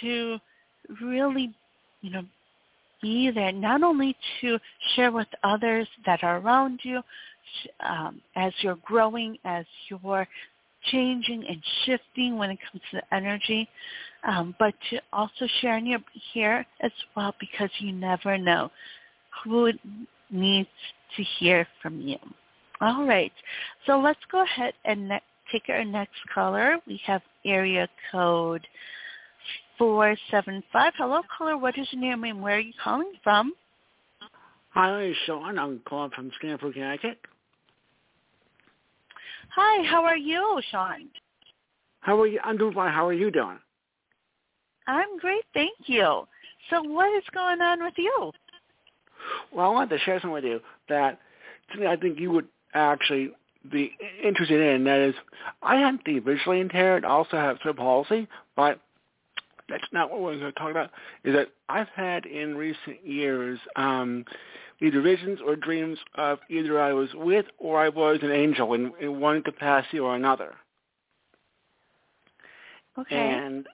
to 0.00 0.38
really, 1.00 1.52
you 2.02 2.10
know, 2.10 2.24
be 3.00 3.30
there 3.30 3.52
not 3.52 3.82
only 3.82 4.16
to 4.40 4.58
share 4.94 5.10
with 5.10 5.26
others 5.42 5.88
that 6.06 6.22
are 6.22 6.38
around 6.38 6.80
you 6.84 7.02
um, 7.80 8.20
as 8.36 8.52
you're 8.60 8.78
growing, 8.84 9.38
as 9.44 9.64
you're 9.88 10.26
changing 10.90 11.44
and 11.48 11.62
shifting 11.84 12.36
when 12.36 12.50
it 12.50 12.58
comes 12.70 12.82
to 12.90 13.14
energy, 13.14 13.68
um, 14.26 14.54
but 14.58 14.74
to 14.90 15.00
also 15.12 15.46
share 15.60 15.76
in 15.78 15.86
your 15.86 16.00
here 16.32 16.66
as 16.80 16.92
well 17.16 17.34
because 17.38 17.70
you 17.78 17.92
never 17.92 18.36
know 18.38 18.70
who 19.44 19.70
needs 20.30 20.68
to 21.16 21.22
hear 21.38 21.66
from 21.80 22.00
you. 22.00 22.18
All 22.80 23.06
right, 23.06 23.32
so 23.86 23.98
let's 24.00 24.20
go 24.30 24.42
ahead 24.42 24.74
and 24.84 25.08
ne- 25.08 25.22
take 25.52 25.68
our 25.68 25.84
next 25.84 26.18
caller. 26.34 26.78
We 26.86 27.00
have 27.06 27.22
area 27.44 27.88
code 28.10 28.66
475. 29.78 30.92
Hello, 30.96 31.20
caller. 31.36 31.56
What 31.56 31.78
is 31.78 31.86
your 31.92 32.00
name 32.00 32.24
and 32.24 32.42
where 32.42 32.56
are 32.56 32.60
you 32.60 32.72
calling 32.82 33.12
from? 33.22 33.52
Hi, 34.74 35.04
is 35.04 35.16
Sean. 35.26 35.58
I'm 35.58 35.80
calling 35.86 36.10
from 36.14 36.30
Stamford, 36.38 36.72
Connecticut. 36.72 37.18
Hi, 39.54 39.84
how 39.84 40.02
are 40.04 40.16
you, 40.16 40.60
Sean? 40.70 41.08
How 42.00 42.18
are 42.18 42.26
you? 42.26 42.40
I'm 42.42 42.56
doing 42.56 42.72
fine. 42.72 42.90
How 42.90 43.06
are 43.06 43.12
you 43.12 43.30
doing? 43.30 43.58
I'm 44.86 45.18
great, 45.18 45.44
thank 45.52 45.76
you. 45.84 46.26
So 46.70 46.82
what 46.82 47.14
is 47.18 47.24
going 47.34 47.60
on 47.60 47.84
with 47.84 47.94
you? 47.98 48.32
Well, 49.52 49.66
I 49.66 49.68
wanted 49.68 49.90
to 49.90 50.04
share 50.04 50.16
something 50.20 50.32
with 50.32 50.44
you 50.44 50.60
that 50.88 51.20
something 51.70 51.86
I 51.86 51.96
think 51.96 52.18
you 52.18 52.30
would 52.30 52.48
actually 52.72 53.30
be 53.70 53.92
interested 54.24 54.60
in. 54.60 54.84
That 54.84 55.00
is, 55.00 55.14
I 55.62 55.76
have 55.76 55.98
the 56.06 56.18
visually 56.18 56.60
impaired. 56.60 57.04
I 57.04 57.08
also 57.10 57.36
have 57.36 57.58
cerebral 57.62 58.04
palsy, 58.04 58.26
but 58.56 58.80
that's 59.72 59.90
not 59.90 60.10
what 60.10 60.20
we're 60.20 60.38
going 60.38 60.52
to 60.52 60.58
talk 60.58 60.70
about. 60.70 60.90
Is 61.24 61.34
that 61.34 61.48
I've 61.68 61.88
had 61.88 62.26
in 62.26 62.54
recent 62.56 63.04
years 63.04 63.58
um, 63.74 64.24
either 64.80 65.00
visions 65.00 65.38
or 65.44 65.56
dreams 65.56 65.98
of 66.16 66.38
either 66.50 66.80
I 66.80 66.92
was 66.92 67.08
with 67.14 67.46
or 67.58 67.80
I 67.80 67.88
was 67.88 68.18
an 68.22 68.30
angel 68.30 68.74
in, 68.74 68.92
in 69.00 69.18
one 69.18 69.42
capacity 69.42 69.98
or 69.98 70.14
another. 70.14 70.54
Okay. 72.98 73.16
And 73.16 73.66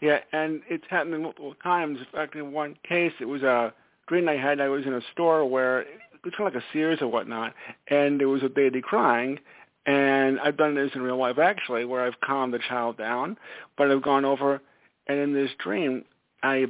yeah, 0.00 0.18
and 0.32 0.62
it's 0.70 0.84
happened 0.88 1.20
multiple 1.20 1.54
times. 1.62 1.98
In 1.98 2.06
fact, 2.12 2.36
in 2.36 2.52
one 2.52 2.76
case, 2.88 3.12
it 3.20 3.24
was 3.24 3.42
a 3.42 3.74
dream 4.06 4.28
I 4.28 4.36
had. 4.36 4.60
I 4.60 4.68
was 4.68 4.86
in 4.86 4.94
a 4.94 5.00
store 5.12 5.44
where 5.44 5.80
it 5.80 5.88
was 6.24 6.32
kind 6.36 6.46
of 6.46 6.54
like 6.54 6.62
a 6.62 6.66
Sears 6.72 6.98
or 7.00 7.08
whatnot, 7.08 7.54
and 7.88 8.20
there 8.20 8.28
was 8.28 8.44
a 8.44 8.48
baby 8.48 8.80
crying. 8.80 9.40
And 9.86 10.38
I've 10.40 10.56
done 10.56 10.74
this 10.74 10.90
in 10.94 11.02
real 11.02 11.18
life 11.18 11.38
actually, 11.38 11.84
where 11.84 12.06
I've 12.06 12.20
calmed 12.20 12.54
the 12.54 12.60
child 12.68 12.96
down, 12.96 13.36
but 13.76 13.90
I've 13.90 14.02
gone 14.02 14.24
over, 14.24 14.60
and 15.06 15.18
in 15.18 15.34
this 15.34 15.50
dream, 15.58 16.04
I 16.42 16.66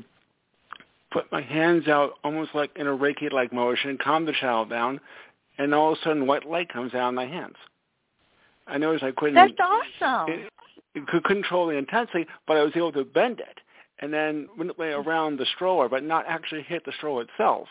put 1.12 1.30
my 1.30 1.42
hands 1.42 1.86
out 1.88 2.14
almost 2.24 2.54
like 2.54 2.70
in 2.76 2.86
a 2.86 2.96
Reiki-like 2.96 3.52
motion, 3.52 3.98
calm 4.02 4.26
the 4.26 4.32
child 4.32 4.70
down, 4.70 5.00
and 5.58 5.72
all 5.72 5.92
of 5.92 5.98
a 5.98 6.02
sudden 6.02 6.26
white 6.26 6.48
light 6.48 6.72
comes 6.72 6.94
out 6.94 7.08
of 7.08 7.14
my 7.14 7.26
hands. 7.26 7.56
I 8.66 8.78
noticed 8.78 9.04
I 9.04 9.12
couldn't. 9.12 9.34
That's 9.34 9.52
awesome. 9.60 10.32
It, 10.32 10.52
it 10.94 11.06
could 11.06 11.24
control 11.24 11.66
the 11.66 11.76
intensity, 11.76 12.26
but 12.46 12.56
I 12.56 12.62
was 12.62 12.72
able 12.74 12.92
to 12.92 13.04
bend 13.04 13.40
it 13.40 13.60
and 14.00 14.12
then 14.12 14.48
manipulate 14.56 14.94
around 14.94 15.38
the 15.38 15.46
stroller, 15.54 15.88
but 15.88 16.02
not 16.02 16.24
actually 16.26 16.62
hit 16.62 16.84
the 16.84 16.92
stroller 16.96 17.22
itself. 17.22 17.68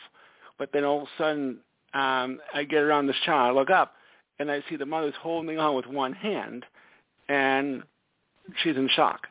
But 0.57 0.69
then 0.71 0.85
all 0.85 1.01
of 1.01 1.03
a 1.03 1.09
sudden, 1.17 1.57
um, 1.93 2.39
I 2.53 2.63
get 2.63 2.81
around 2.81 3.07
this 3.07 3.15
child, 3.25 3.55
I 3.55 3.59
look 3.59 3.69
up, 3.69 3.93
and 4.39 4.49
I 4.49 4.63
see 4.69 4.77
the 4.77 4.85
mother's 4.85 5.13
holding 5.21 5.59
on 5.59 5.75
with 5.75 5.85
one 5.85 6.13
hand, 6.13 6.65
and 7.27 7.83
she's 8.61 8.77
in 8.77 8.89
shock 8.89 9.27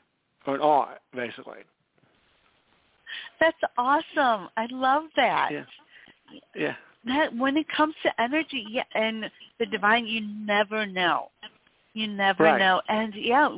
or 0.46 0.54
in 0.54 0.60
awe, 0.60 0.88
basically. 1.14 1.58
That's 3.40 3.58
awesome. 3.76 4.48
I 4.56 4.66
love 4.70 5.04
that. 5.16 5.50
Yeah. 5.52 5.64
Yeah. 6.54 6.74
That 7.06 7.36
when 7.36 7.56
it 7.56 7.66
comes 7.68 7.94
to 8.04 8.20
energy 8.20 8.64
yeah, 8.70 8.84
and 8.94 9.30
the 9.58 9.66
divine, 9.66 10.06
you 10.06 10.20
never 10.46 10.86
know. 10.86 11.30
You 11.94 12.06
never 12.06 12.44
right. 12.44 12.58
know. 12.58 12.80
And 12.88 13.12
yeah, 13.14 13.48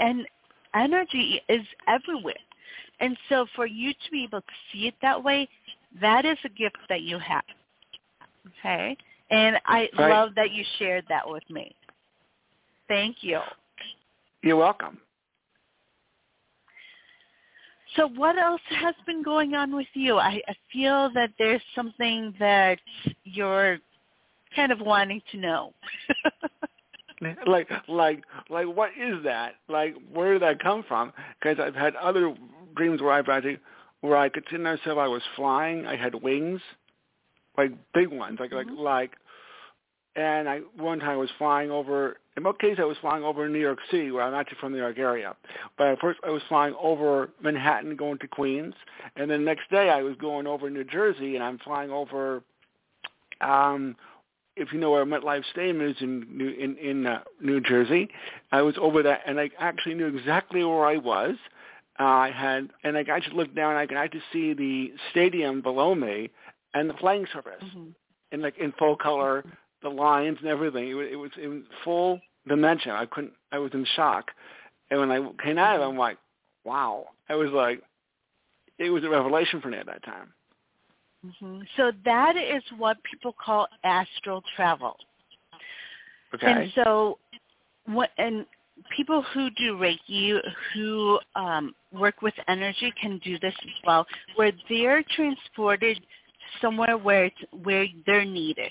and 0.00 0.26
energy 0.74 1.40
is 1.48 1.62
everywhere. 1.88 2.34
And 3.00 3.16
so 3.28 3.46
for 3.56 3.66
you 3.66 3.92
to 3.92 4.10
be 4.10 4.24
able 4.24 4.40
to 4.40 4.46
see 4.72 4.86
it 4.86 4.94
that 5.02 5.22
way, 5.22 5.48
that 6.00 6.24
is 6.24 6.38
a 6.44 6.48
gift 6.48 6.78
that 6.88 7.02
you 7.02 7.18
have. 7.18 7.42
Okay? 8.60 8.96
And 9.30 9.56
I 9.66 9.88
right. 9.98 10.10
love 10.10 10.30
that 10.36 10.52
you 10.52 10.64
shared 10.78 11.04
that 11.08 11.28
with 11.28 11.42
me. 11.50 11.74
Thank 12.88 13.16
you. 13.22 13.40
You're 14.42 14.56
welcome. 14.56 14.98
So 17.96 18.08
what 18.08 18.38
else 18.38 18.60
has 18.70 18.94
been 19.06 19.22
going 19.22 19.54
on 19.54 19.74
with 19.74 19.86
you? 19.94 20.18
I, 20.18 20.40
I 20.48 20.54
feel 20.72 21.10
that 21.14 21.30
there's 21.38 21.62
something 21.74 22.34
that 22.38 22.78
you're 23.24 23.78
kind 24.54 24.72
of 24.72 24.80
wanting 24.80 25.20
to 25.32 25.38
know. 25.38 25.72
like 27.46 27.68
like 27.88 28.24
like 28.50 28.66
what 28.66 28.90
is 29.00 29.22
that? 29.24 29.54
Like 29.68 29.94
where 30.12 30.34
did 30.34 30.42
that 30.42 30.62
come 30.62 30.84
from? 30.86 31.12
Because 31.40 31.58
I've 31.58 31.74
had 31.74 31.94
other 31.96 32.34
dreams 32.76 33.00
where 33.00 33.12
I've 33.12 33.28
actually 33.28 33.58
where 34.00 34.16
I 34.16 34.28
could 34.28 34.44
see 34.50 34.58
myself 34.58 34.98
I 34.98 35.08
was 35.08 35.22
flying. 35.36 35.86
I 35.86 35.96
had 35.96 36.14
wings, 36.14 36.60
like 37.56 37.72
big 37.94 38.08
ones, 38.08 38.38
like 38.40 38.50
mm-hmm. 38.50 38.76
like 38.76 39.10
like. 39.10 39.12
And 40.16 40.48
I 40.48 40.60
one 40.76 41.00
time 41.00 41.10
I 41.10 41.16
was 41.16 41.30
flying 41.38 41.70
over. 41.70 42.18
In 42.36 42.42
both 42.42 42.58
cases, 42.58 42.78
I 42.80 42.84
was 42.84 42.96
flying 43.00 43.22
over 43.22 43.48
New 43.48 43.60
York 43.60 43.78
City, 43.90 44.10
where 44.10 44.24
I'm 44.24 44.34
actually 44.34 44.58
from 44.60 44.72
the 44.72 44.78
New 44.78 44.84
York 44.84 44.98
area. 44.98 45.36
But 45.78 45.88
at 45.88 46.00
first, 46.00 46.18
I 46.26 46.30
was 46.30 46.42
flying 46.48 46.74
over 46.80 47.30
Manhattan, 47.40 47.94
going 47.96 48.18
to 48.18 48.28
Queens, 48.28 48.74
and 49.16 49.30
then 49.30 49.40
the 49.40 49.44
next 49.44 49.70
day, 49.70 49.88
I 49.90 50.02
was 50.02 50.16
going 50.16 50.46
over 50.46 50.68
New 50.68 50.84
Jersey, 50.84 51.36
and 51.36 51.44
I'm 51.44 51.58
flying 51.58 51.90
over 51.90 52.42
um 53.40 53.96
if 54.56 54.72
you 54.72 54.78
know 54.78 54.92
where 54.92 55.04
MetLife 55.04 55.44
Stadium 55.50 55.80
is 55.80 55.96
in 56.00 56.26
New, 56.30 56.48
in 56.48 56.76
in 56.76 57.06
uh, 57.06 57.20
New 57.40 57.60
Jersey, 57.60 58.08
I 58.52 58.62
was 58.62 58.76
over 58.80 59.02
that, 59.02 59.22
and 59.26 59.40
I 59.40 59.50
actually 59.58 59.94
knew 59.94 60.06
exactly 60.06 60.64
where 60.64 60.86
I 60.86 60.96
was. 60.96 61.34
Uh, 61.98 62.04
I 62.04 62.30
had, 62.30 62.70
and 62.82 62.96
I 62.96 63.04
actually 63.08 63.36
looked 63.36 63.54
down. 63.54 63.70
And 63.70 63.78
I 63.78 63.86
could 63.86 63.96
actually 63.96 64.22
see 64.32 64.52
the 64.52 64.92
stadium 65.10 65.60
below 65.60 65.94
me 65.94 66.30
and 66.72 66.90
the 66.90 66.94
playing 66.94 67.26
surface, 67.32 67.62
mm-hmm. 67.64 67.90
in 68.32 68.42
like 68.42 68.58
in 68.58 68.72
full 68.78 68.96
color, 68.96 69.44
the 69.84 69.90
lines 69.90 70.38
and 70.40 70.48
everything. 70.48 70.88
It 70.88 70.94
was 70.94 71.06
it 71.12 71.16
was 71.16 71.30
in 71.40 71.62
full 71.84 72.20
dimension. 72.48 72.90
I 72.90 73.06
couldn't. 73.06 73.34
I 73.52 73.58
was 73.58 73.70
in 73.72 73.86
shock, 73.94 74.32
and 74.90 74.98
when 74.98 75.12
I 75.12 75.20
came 75.44 75.58
out 75.58 75.76
of 75.76 75.82
it, 75.82 75.84
I'm 75.84 75.96
like, 75.96 76.18
wow. 76.64 77.06
I 77.28 77.36
was 77.36 77.50
like, 77.50 77.80
it 78.78 78.90
was 78.90 79.04
a 79.04 79.08
revelation 79.08 79.60
for 79.60 79.68
me 79.68 79.78
at 79.78 79.86
that 79.86 80.02
time. 80.04 80.32
Mm-hmm. 81.24 81.60
So 81.76 81.92
that 82.04 82.36
is 82.36 82.62
what 82.76 82.96
people 83.10 83.34
call 83.42 83.68
astral 83.84 84.42
travel. 84.56 84.96
Okay. 86.34 86.50
And 86.50 86.72
so, 86.74 87.18
what 87.86 88.10
and 88.18 88.44
people 88.96 89.22
who 89.32 89.50
do 89.50 89.76
Reiki, 89.76 90.38
who 90.74 91.20
um, 91.36 91.74
work 91.92 92.22
with 92.22 92.34
energy, 92.48 92.92
can 93.00 93.20
do 93.24 93.38
this 93.38 93.54
as 93.62 93.86
well, 93.86 94.06
where 94.36 94.52
they're 94.68 95.04
transported 95.14 96.00
somewhere 96.60 96.96
where 96.96 97.26
it's, 97.26 97.36
where 97.62 97.86
they're 98.06 98.24
needed. 98.24 98.70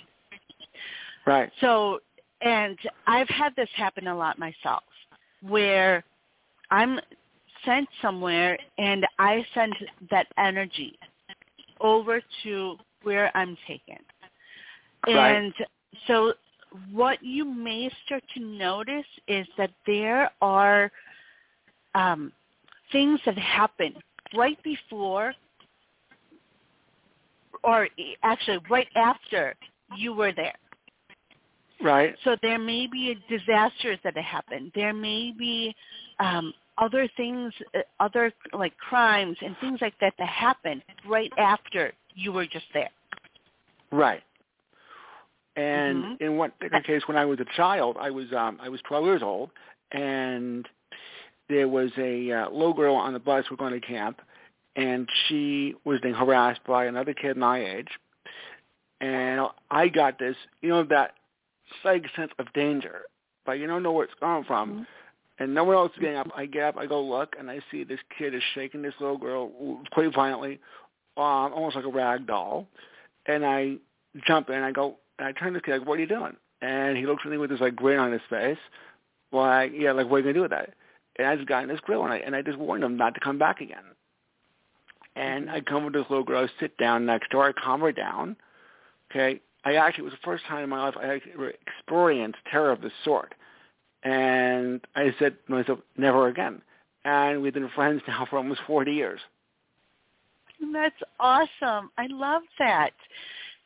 Right. 1.26 1.52
So, 1.62 2.00
and 2.42 2.78
I've 3.08 3.30
had 3.30 3.56
this 3.56 3.70
happen 3.76 4.08
a 4.08 4.16
lot 4.16 4.38
myself, 4.38 4.84
where 5.42 6.04
I'm 6.72 7.00
sent 7.66 7.88
somewhere 8.02 8.58
and 8.78 9.06
I 9.20 9.46
send 9.54 9.74
that 10.12 10.28
energy 10.38 10.98
over 11.80 12.22
to 12.44 12.76
where 13.04 13.36
I'm 13.36 13.58
taken. 13.68 13.98
Right. 15.08 15.36
And 15.36 15.54
so 16.08 16.34
what 16.92 17.24
you 17.24 17.46
may 17.46 17.90
start 18.06 18.24
to 18.36 18.44
notice 18.44 19.06
is 19.28 19.48
that 19.58 19.72
there 19.86 20.32
are 20.42 20.92
um, 21.96 22.32
things 22.92 23.20
that 23.26 23.38
happen 23.38 23.94
right 24.36 24.62
before 24.64 25.34
or 27.64 27.88
actually 28.24 28.60
right 28.70 28.88
after 28.96 29.56
you 29.96 30.14
were 30.14 30.32
there. 30.32 30.56
Right. 31.82 32.16
So 32.24 32.36
there 32.42 32.60
may 32.60 32.88
be 32.88 33.18
disasters 33.30 34.00
that 34.04 34.16
have 34.16 34.26
happened. 34.26 34.72
There 34.76 34.94
may 34.94 35.34
be 35.38 35.76
um, 36.20 36.54
other 36.78 37.08
things, 37.18 37.54
uh, 37.76 37.80
other 38.00 38.32
like 38.54 38.78
crimes 38.78 39.38
and 39.42 39.56
things 39.60 39.80
like 39.82 39.94
that 40.00 40.14
that 40.18 40.28
happen 40.28 40.82
right 41.08 41.32
after 41.38 41.94
you 42.16 42.32
were 42.32 42.46
just 42.46 42.66
there. 42.74 42.90
Right. 43.92 44.24
And 45.56 46.04
Mhm. 46.04 46.22
in 46.22 46.38
one 46.38 46.52
particular 46.52 46.82
case, 46.82 47.08
when 47.08 47.18
I 47.18 47.26
was 47.26 47.40
a 47.40 47.46
child, 47.46 47.98
I 48.00 48.10
was 48.10 48.32
um, 48.34 48.60
I 48.62 48.70
was 48.70 48.82
12 48.84 49.06
years 49.06 49.22
old, 49.22 49.52
and 49.92 50.68
there 51.48 51.68
was 51.68 51.92
a 51.98 52.32
uh, 52.32 52.50
little 52.50 52.74
girl 52.74 52.96
on 52.96 53.14
the 53.14 53.20
bus. 53.20 53.46
We're 53.52 53.58
going 53.58 53.80
to 53.80 53.86
camp, 53.86 54.22
and 54.76 55.08
she 55.28 55.76
was 55.84 56.00
being 56.02 56.16
harassed 56.16 56.64
by 56.66 56.86
another 56.86 57.14
kid 57.14 57.38
my 57.38 57.64
age, 57.64 57.90
and 59.00 59.48
I 59.70 59.90
got 59.90 60.18
this, 60.18 60.36
you 60.62 60.70
know, 60.70 60.84
that 60.86 61.14
slight 61.82 62.04
sense 62.16 62.32
of 62.40 62.52
danger, 62.54 63.02
but 63.46 63.54
you 63.54 63.68
don't 63.68 63.84
know 63.84 63.92
where 63.92 64.06
it's 64.06 64.14
coming 64.20 64.44
from. 64.44 64.72
Mm-hmm. 64.72 64.84
And 65.40 65.56
no 65.56 65.64
one 65.64 65.76
else 65.76 65.92
is 65.94 66.00
getting 66.00 66.18
up. 66.18 66.30
I 66.36 66.46
get 66.46 66.64
up, 66.64 66.78
I 66.78 66.86
go 66.86 67.02
look, 67.02 67.36
and 67.40 67.50
I 67.50 67.60
see 67.72 67.84
this 67.84 68.00
kid 68.18 68.36
is 68.36 68.44
shaking 68.54 68.84
this 68.84 68.94
little 69.00 69.18
girl 69.18 69.82
quite 69.92 70.14
violently, 70.14 70.60
um, 71.18 71.52
almost 71.54 71.76
like 71.76 71.86
a 71.86 71.90
rag 71.90 72.28
doll. 72.28 72.68
And 73.26 73.44
I 73.44 73.78
jump 74.28 74.50
in, 74.52 74.62
I 74.62 74.72
go, 74.72 74.98
and 75.18 75.28
I 75.28 75.32
turn 75.32 75.54
to 75.54 75.60
the 75.60 75.64
kid, 75.64 75.80
like, 75.80 75.88
what 75.88 75.98
are 75.98 76.02
you 76.02 76.08
doing? 76.08 76.36
And 76.62 76.96
he 76.96 77.06
looks 77.06 77.24
at 77.26 77.32
me 77.32 77.38
with 77.38 77.50
this 77.50 77.60
like 77.60 77.76
grin 77.76 78.00
on 78.00 78.12
his 78.12 78.22
face. 78.30 78.58
Like, 79.32 79.72
yeah, 79.76 79.92
like 79.92 80.08
what 80.08 80.18
are 80.18 80.20
you 80.20 80.24
gonna 80.26 80.34
do 80.34 80.42
with 80.44 80.52
that? 80.52 80.76
And 81.18 81.28
I 81.28 81.36
just 81.36 81.48
got 81.48 81.64
in 81.64 81.70
this 81.70 81.80
grill, 81.82 82.04
and 82.04 82.14
I 82.14 82.18
and 82.18 82.36
I 82.36 82.42
just 82.42 82.58
warned 82.58 82.84
him 82.84 82.96
not 82.96 83.16
to 83.16 83.20
come 83.20 83.38
back 83.38 83.60
again. 83.60 83.84
And 85.16 85.50
I 85.50 85.62
come 85.62 85.84
with 85.84 85.94
this 85.94 86.06
little 86.10 86.24
girl, 86.24 86.46
I 86.46 86.60
sit 86.60 86.78
down 86.78 87.06
next 87.06 87.30
to 87.32 87.38
her, 87.40 87.50
I 87.50 87.52
calm 87.52 87.82
her 87.82 87.92
down. 87.92 88.36
Okay, 89.12 89.42
I 89.66 89.76
actually 89.76 90.04
it 90.04 90.06
was 90.06 90.14
the 90.14 90.26
first 90.26 90.46
time 90.46 90.64
in 90.64 90.70
my 90.70 90.84
life 90.84 90.96
I 90.98 91.22
experienced 91.68 92.40
terror 92.52 92.72
of 92.72 92.82
this 92.82 92.92
sort. 93.04 93.34
And 94.04 94.82
I 94.96 95.14
said 95.18 95.36
to 95.48 95.52
myself, 95.52 95.80
never 95.98 96.28
again. 96.28 96.62
And 97.06 97.42
we've 97.42 97.54
been 97.54 97.70
friends 97.76 98.02
now 98.08 98.28
for 98.30 98.38
almost 98.38 98.62
40 98.68 98.92
years. 98.92 99.20
That's 100.72 100.96
awesome. 101.20 101.92
I 101.98 102.08
love 102.10 102.44
that. 102.60 102.92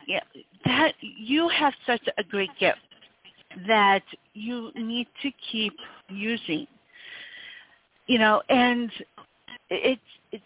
Yeah, 0.07 0.21
that 0.65 0.93
you 1.01 1.49
have 1.49 1.73
such 1.85 2.01
a 2.17 2.23
great 2.23 2.49
gift 2.59 2.79
that 3.67 4.03
you 4.33 4.71
need 4.75 5.07
to 5.21 5.31
keep 5.51 5.73
using. 6.09 6.67
You 8.05 8.19
know, 8.19 8.41
and 8.47 8.89
it's 9.69 10.01
it's 10.31 10.43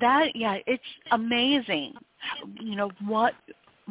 that 0.00 0.34
yeah, 0.34 0.58
it's 0.66 0.82
amazing. 1.12 1.94
You 2.60 2.74
know 2.76 2.90
what 3.06 3.34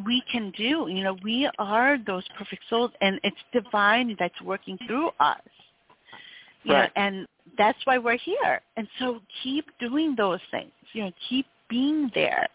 we 0.06 0.22
can 0.30 0.50
do. 0.52 0.86
You 0.88 1.04
know, 1.04 1.16
we 1.22 1.48
are 1.58 1.98
those 2.06 2.24
perfect 2.36 2.62
souls, 2.68 2.90
and 3.00 3.20
it's 3.22 3.36
divine 3.52 4.16
that's 4.18 4.40
working 4.42 4.78
through 4.86 5.10
us. 5.20 5.40
You 6.62 6.74
Right. 6.74 6.90
know, 6.96 7.02
and 7.02 7.26
that's 7.56 7.78
why 7.84 7.98
we're 7.98 8.16
here. 8.18 8.60
And 8.76 8.88
so 8.98 9.20
keep 9.42 9.66
doing 9.78 10.14
those 10.16 10.40
things. 10.50 10.72
You 10.92 11.04
know, 11.04 11.12
keep 11.28 11.46
being 11.68 12.10
there, 12.14 12.48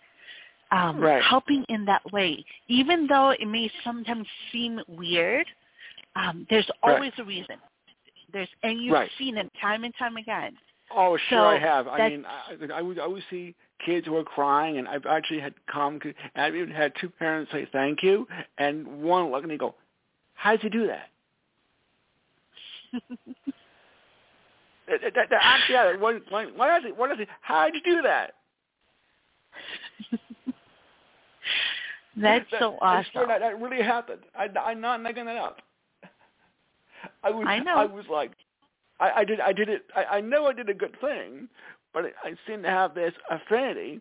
um, 0.72 1.00
Right. 1.00 1.24
helping 1.24 1.64
in 1.70 1.86
that 1.86 2.10
way, 2.12 2.46
even 2.68 3.08
though 3.08 3.30
it 3.32 3.46
may 3.48 3.72
sometimes 3.84 4.28
seem 4.52 4.82
weird. 4.88 5.48
Um, 6.16 6.46
there's 6.50 6.70
Right. 6.84 6.96
always 6.96 7.14
a 7.18 7.24
reason. 7.24 7.60
There's, 8.32 8.50
and 8.64 8.82
you've 8.82 8.94
Right. 8.94 9.12
seen 9.18 9.38
it 9.38 9.52
time 9.56 9.84
and 9.84 9.94
time 9.96 10.18
again. 10.18 10.58
Oh, 10.94 11.18
sure, 11.30 11.40
So 11.40 11.46
I 11.46 11.60
have. 11.60 11.88
I 11.88 12.10
mean, 12.10 12.26
I, 12.26 12.78
I 12.78 12.82
would 12.82 13.00
always 13.00 13.24
see 13.30 13.56
kids 13.86 14.08
who 14.08 14.16
are 14.18 14.24
crying, 14.24 14.78
and 14.78 14.88
I've 14.88 15.06
actually 15.06 15.40
had 15.40 15.54
come. 15.72 16.00
And 16.04 16.14
I've 16.36 16.56
even 16.56 16.70
had 16.72 16.94
two 17.00 17.10
parents 17.10 17.52
say 17.52 17.68
thank 17.72 18.04
you, 18.04 18.28
and 18.58 18.86
one 19.02 19.32
look 19.32 19.44
at 19.44 19.50
me 19.50 19.58
go, 19.58 19.76
"How 20.36 20.52
did 20.52 20.64
you 20.64 20.70
do 20.70 20.88
that?" 20.88 21.10
that, 24.88 25.02
that, 25.16 25.30
that, 25.30 25.40
actually, 25.42 25.74
yeah, 25.76 25.98
one, 25.98 26.22
one, 26.30 26.48
it? 26.86 26.96
What 26.96 27.12
is 27.12 27.20
it? 27.20 27.28
How 27.42 27.66
did 27.66 27.76
you 27.84 27.96
do 27.96 28.02
that? 28.04 28.36
That's 32.18 32.46
That- 32.52 32.60
so 32.60 32.78
awesome. 32.82 33.12
swear 33.12 33.28
that, 33.28 33.40
that 33.40 33.60
really 33.60 33.84
happened. 33.84 34.22
I, 34.38 34.48
I'm 34.60 34.80
not 34.82 35.02
making 35.02 35.26
that 35.26 35.38
up. 35.38 35.62
I 37.24 37.32
was, 37.32 37.46
I 37.48 37.60
know. 37.60 37.76
I 37.76 37.86
was 37.86 38.06
like, 38.10 38.32
I, 39.00 39.12
I 39.18 39.24
did, 39.26 39.40
I 39.40 39.54
did 39.54 39.70
it. 39.70 39.84
I, 39.96 40.18
I 40.18 40.22
know 40.22 40.46
I 40.48 40.54
did 40.54 40.70
a 40.70 40.74
good 40.74 41.00
thing, 41.02 41.48
but 41.94 42.06
I 42.24 42.34
seem 42.48 42.64
to 42.64 42.70
have 42.70 42.96
this 42.96 43.14
affinity 43.30 44.00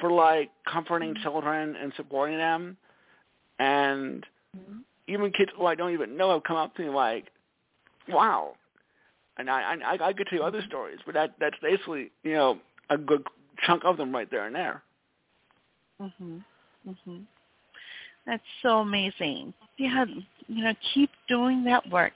for 0.00 0.10
like 0.10 0.50
comforting 0.66 1.14
children 1.22 1.76
and 1.76 1.92
supporting 1.96 2.38
them, 2.38 2.76
and 3.58 4.24
even 5.06 5.30
kids 5.32 5.52
who 5.56 5.66
I 5.66 5.74
don't 5.74 5.92
even 5.92 6.16
know 6.16 6.32
have 6.32 6.44
come 6.44 6.56
up 6.56 6.74
to 6.76 6.82
me 6.82 6.88
like, 6.88 7.26
"Wow," 8.08 8.54
and 9.38 9.48
I, 9.48 9.76
I, 9.84 10.08
I 10.08 10.12
could 10.12 10.26
tell 10.26 10.38
you 10.38 10.44
other 10.44 10.62
stories, 10.66 10.98
but 11.06 11.14
that 11.14 11.34
that's 11.38 11.56
basically 11.62 12.10
you 12.22 12.34
know 12.34 12.58
a 12.90 12.98
good 12.98 13.24
chunk 13.64 13.84
of 13.84 13.96
them 13.96 14.12
right 14.12 14.30
there 14.30 14.46
and 14.46 14.54
there. 14.54 14.82
Mhm. 16.00 16.42
Mhm. 16.88 17.24
That's 18.26 18.42
so 18.62 18.80
amazing. 18.80 19.52
Yeah, 19.76 20.04
you 20.48 20.64
know, 20.64 20.74
keep 20.94 21.10
doing 21.28 21.64
that 21.64 21.88
work. 21.90 22.12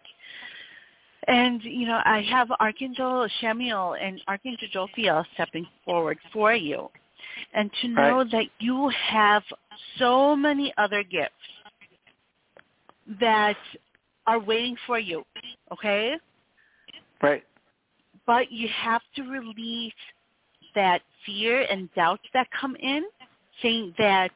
And 1.29 1.63
you 1.63 1.87
know, 1.87 2.01
I 2.05 2.23
have 2.23 2.51
Archangel 2.59 3.29
Chamuel 3.41 3.97
and 4.01 4.21
Archangel 4.27 4.69
Jophiel 4.75 5.25
stepping 5.35 5.67
forward 5.85 6.19
for 6.33 6.55
you, 6.55 6.91
and 7.53 7.71
to 7.83 7.89
know 7.89 8.19
Right. 8.19 8.31
that 8.33 8.47
you 8.59 8.89
have 8.89 9.45
so 9.99 10.35
many 10.35 10.73
other 10.79 11.03
gifts 11.03 11.35
that 13.21 13.59
are 14.27 14.39
waiting 14.39 14.77
for 14.87 14.99
you. 14.99 15.25
Okay? 15.71 16.17
Right. 17.23 17.45
But 18.27 18.51
you 18.51 18.69
have 18.69 19.03
to 19.17 19.23
release 19.23 19.93
that 20.75 21.03
fear 21.25 21.67
and 21.71 21.93
doubts 21.95 22.25
that 22.33 22.47
come 22.51 22.75
in, 22.77 23.05
saying 23.63 23.95
that 23.99 24.33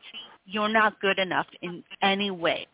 you're 0.47 0.69
not 0.69 1.01
good 1.01 1.19
enough 1.19 1.47
in 1.63 1.83
any 2.03 2.31
way. 2.31 2.67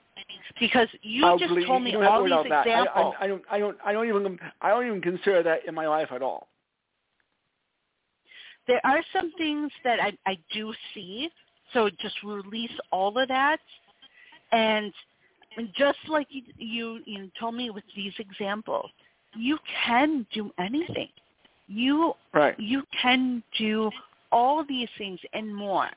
Because 0.60 0.88
you 1.02 1.24
I'll 1.26 1.38
just 1.38 1.48
believe- 1.50 1.66
told 1.66 1.82
me 1.82 1.90
you 1.92 1.98
don't 1.98 2.04
have 2.04 2.12
to 2.26 2.34
all 2.34 2.42
these 2.44 2.50
that. 2.50 2.66
I- 2.66 2.80
examples. 2.82 3.14
I, 3.20 3.24
I 3.24 3.26
don't. 3.28 3.44
I 3.50 3.58
don't. 3.58 3.76
I 3.84 3.92
don't 3.92 4.08
even. 4.08 4.38
I 4.60 4.70
don't 4.70 4.86
even 4.86 5.00
consider 5.00 5.42
that 5.42 5.64
in 5.66 5.74
my 5.74 5.86
life 5.86 6.08
at 6.12 6.22
all. 6.22 6.48
there 8.66 8.80
are 8.84 9.00
some 9.12 9.32
things 9.38 9.70
that 9.82 9.98
I, 10.00 10.12
I 10.26 10.38
do 10.52 10.72
see, 10.94 11.30
so 11.72 11.88
just 12.00 12.16
release 12.22 12.70
all 12.92 13.16
of 13.18 13.26
that. 13.28 13.58
And 14.52 14.92
just 15.76 15.98
like 16.08 16.26
you, 16.30 16.42
you, 16.58 17.00
you 17.06 17.30
told 17.40 17.54
me 17.54 17.70
with 17.70 17.84
these 17.96 18.12
examples, 18.18 18.90
you 19.34 19.58
can 19.86 20.26
do 20.34 20.50
anything. 20.58 21.08
You 21.66 22.14
Right. 22.32 22.58
you 22.58 22.82
can 23.02 23.42
do 23.58 23.90
all 24.32 24.64
these 24.66 24.88
things 24.98 25.18
and 25.32 25.54
more. 25.54 25.88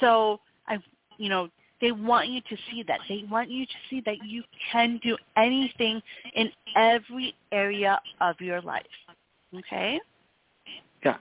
So 0.00 0.40
I, 0.68 0.78
you 1.18 1.28
know, 1.28 1.48
they 1.82 1.92
want 1.92 2.28
you 2.28 2.40
to 2.40 2.56
see 2.70 2.84
that. 2.84 3.00
They 3.08 3.24
want 3.28 3.50
you 3.50 3.66
to 3.66 3.72
see 3.90 4.00
that 4.06 4.24
you 4.24 4.44
can 4.70 4.98
do 5.02 5.18
anything 5.36 6.00
in 6.34 6.50
every 6.76 7.34
area 7.50 8.00
of 8.20 8.40
your 8.40 8.62
life. 8.62 8.86
Okay? 9.54 10.00
Yeah. 11.04 11.16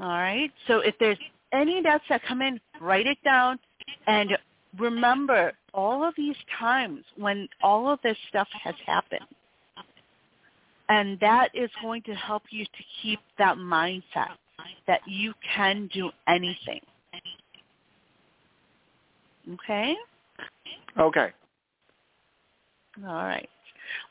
All 0.00 0.08
right. 0.08 0.50
So 0.66 0.78
if 0.78 0.94
there's 0.98 1.18
any 1.52 1.82
doubts 1.82 2.04
that 2.08 2.22
come 2.26 2.40
in, 2.40 2.58
write 2.80 3.06
it 3.06 3.18
down 3.22 3.58
and 4.06 4.30
remember 4.78 5.52
all 5.74 6.02
of 6.02 6.14
these 6.16 6.36
times 6.58 7.04
when 7.16 7.46
all 7.62 7.92
of 7.92 7.98
this 8.02 8.16
stuff 8.30 8.48
has 8.64 8.74
happened. 8.86 9.26
And 10.88 11.20
that 11.20 11.50
is 11.54 11.70
going 11.82 12.02
to 12.02 12.14
help 12.14 12.44
you 12.50 12.64
to 12.64 12.84
keep 13.02 13.20
that 13.38 13.56
mindset 13.56 14.28
that 14.86 15.00
you 15.06 15.34
can 15.54 15.88
do 15.92 16.10
anything. 16.26 16.80
Okay? 19.54 19.94
Okay. 20.98 21.32
All 23.06 23.24
right. 23.24 23.48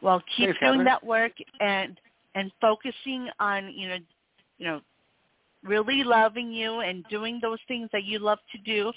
Well, 0.02 0.22
keep 0.36 0.48
Thanks, 0.48 0.60
doing 0.60 0.72
Catharine. 0.72 0.86
that 0.86 1.06
work 1.06 1.32
and 1.60 2.00
and 2.36 2.52
focusing 2.60 3.28
on 3.40 3.72
you 3.74 3.90
know 3.90 3.98
you 4.58 4.68
know 4.68 4.82
really 5.64 6.04
loving 6.04 6.52
you 6.52 6.80
and 6.80 7.06
doing 7.10 7.40
those 7.42 7.60
things 7.68 7.90
that 7.94 8.04
you 8.04 8.20
love 8.20 8.40
to 8.52 8.58
do, 8.60 8.92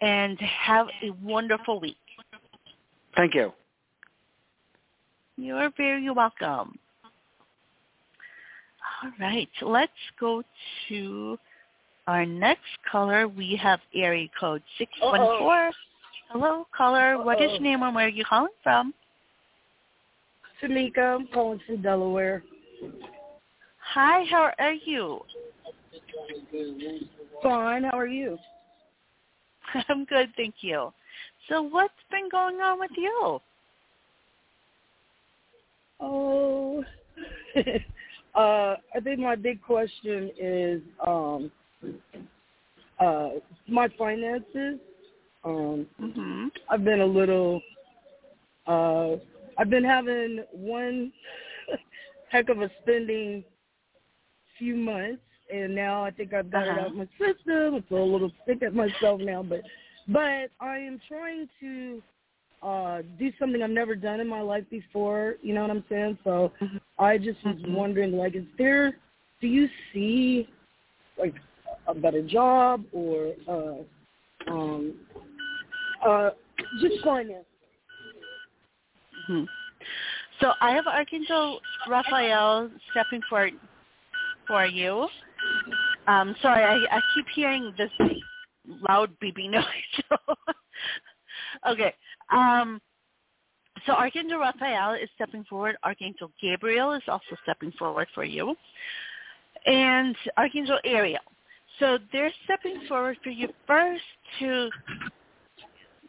and 0.00 0.38
have 0.40 0.86
a 1.02 1.10
wonderful 1.22 1.80
week. 1.80 1.96
Thank 3.16 3.34
you. 3.34 3.52
You're 5.36 5.70
very 5.76 6.10
welcome. 6.10 6.78
All 9.02 9.10
right, 9.18 9.48
let's 9.62 9.92
go 10.18 10.42
to 10.88 11.38
our 12.06 12.26
next 12.26 12.62
caller. 12.90 13.28
We 13.28 13.58
have 13.62 13.80
area 13.94 14.28
code 14.38 14.62
six 14.78 14.90
one 15.00 15.20
four. 15.38 15.70
Hello, 16.30 16.66
caller. 16.76 17.22
What 17.22 17.40
is 17.40 17.50
your 17.52 17.60
name 17.60 17.82
and 17.82 17.94
where 17.94 18.06
are 18.06 18.08
you 18.08 18.24
calling 18.24 18.52
from? 18.62 18.94
Tamika, 20.62 21.16
I'm 21.16 21.26
calling 21.28 21.60
from 21.66 21.82
Delaware. 21.82 22.42
Hi, 23.94 24.24
how 24.30 24.52
are 24.58 24.72
you? 24.72 25.20
Fine, 27.42 27.84
how 27.84 27.98
are 27.98 28.06
you? 28.06 28.38
I'm 29.88 30.04
good, 30.04 30.28
thank 30.36 30.56
you. 30.60 30.92
So 31.48 31.62
what's 31.62 31.94
been 32.10 32.28
going 32.30 32.56
on 32.56 32.78
with 32.78 32.90
you? 32.96 33.40
Oh, 36.00 36.84
uh, 38.34 38.76
I 38.94 39.00
think 39.02 39.20
my 39.20 39.34
big 39.34 39.62
question 39.62 40.30
is 40.38 40.82
um, 41.06 41.50
uh, 42.98 43.30
my 43.68 43.88
finances. 43.98 44.78
Um, 45.44 45.86
hmm 45.98 46.48
I've 46.70 46.84
been 46.84 47.00
a 47.00 47.06
little. 47.06 47.60
Uh, 48.66 49.16
I've 49.58 49.70
been 49.70 49.84
having 49.84 50.44
one 50.52 51.12
heck 52.30 52.48
of 52.48 52.60
a 52.60 52.70
spending 52.82 53.44
few 54.58 54.76
months, 54.76 55.22
and 55.52 55.74
now 55.74 56.04
I 56.04 56.10
think 56.10 56.32
I've 56.34 56.50
got 56.50 56.64
it 56.64 56.70
Uh-huh. 56.70 56.80
out 56.80 56.86
of 56.88 56.94
my 56.96 57.08
system. 57.18 57.74
I 57.76 57.80
feel 57.88 58.02
a 58.02 58.04
little 58.04 58.30
sick 58.46 58.62
at 58.62 58.74
myself 58.74 59.20
now, 59.20 59.42
but 59.42 59.62
but 60.08 60.50
I 60.60 60.78
am 60.78 61.00
trying 61.08 61.48
to 61.60 62.02
uh 62.62 63.02
do 63.18 63.32
something 63.38 63.62
I've 63.62 63.70
never 63.70 63.94
done 63.96 64.20
in 64.20 64.28
my 64.28 64.40
life 64.42 64.64
before. 64.70 65.36
You 65.42 65.54
know 65.54 65.62
what 65.62 65.70
I'm 65.70 65.84
saying? 65.88 66.18
So 66.24 66.52
I 66.98 67.16
just 67.16 67.42
was 67.44 67.56
Mhm. 67.56 67.74
wondering, 67.74 68.12
like, 68.12 68.34
is 68.34 68.44
there? 68.58 68.96
Do 69.40 69.46
you 69.48 69.68
see 69.92 70.48
like 71.18 71.34
a 71.96 72.00
better 72.00 72.22
job 72.22 72.84
or 72.92 73.34
uh 73.48 74.50
um 74.52 74.94
uh 76.06 76.30
just 76.80 77.02
finance? 77.04 77.44
hmm 79.26 79.44
So 80.40 80.52
I 80.60 80.72
have 80.72 80.86
Archangel 80.86 81.60
Raphael 81.88 82.70
stepping 82.90 83.20
for 83.28 83.50
for 84.46 84.66
you. 84.66 85.08
Um, 86.06 86.34
sorry, 86.42 86.64
I, 86.64 86.96
I 86.96 87.00
keep 87.14 87.26
hearing 87.34 87.72
this 87.78 87.90
loud 88.88 89.10
beeping 89.22 89.50
noise. 89.52 90.18
okay. 91.68 91.94
Um, 92.32 92.80
so 93.86 93.92
Archangel 93.92 94.38
Raphael 94.38 94.94
is 94.94 95.08
stepping 95.14 95.44
forward. 95.44 95.76
Archangel 95.84 96.30
Gabriel 96.40 96.92
is 96.92 97.02
also 97.08 97.36
stepping 97.42 97.72
forward 97.72 98.08
for 98.14 98.24
you. 98.24 98.54
And 99.66 100.16
Archangel 100.36 100.78
Ariel. 100.84 101.20
So 101.80 101.98
they're 102.12 102.32
stepping 102.44 102.82
forward 102.86 103.16
for 103.24 103.30
you 103.30 103.48
first 103.66 104.02
to 104.38 104.68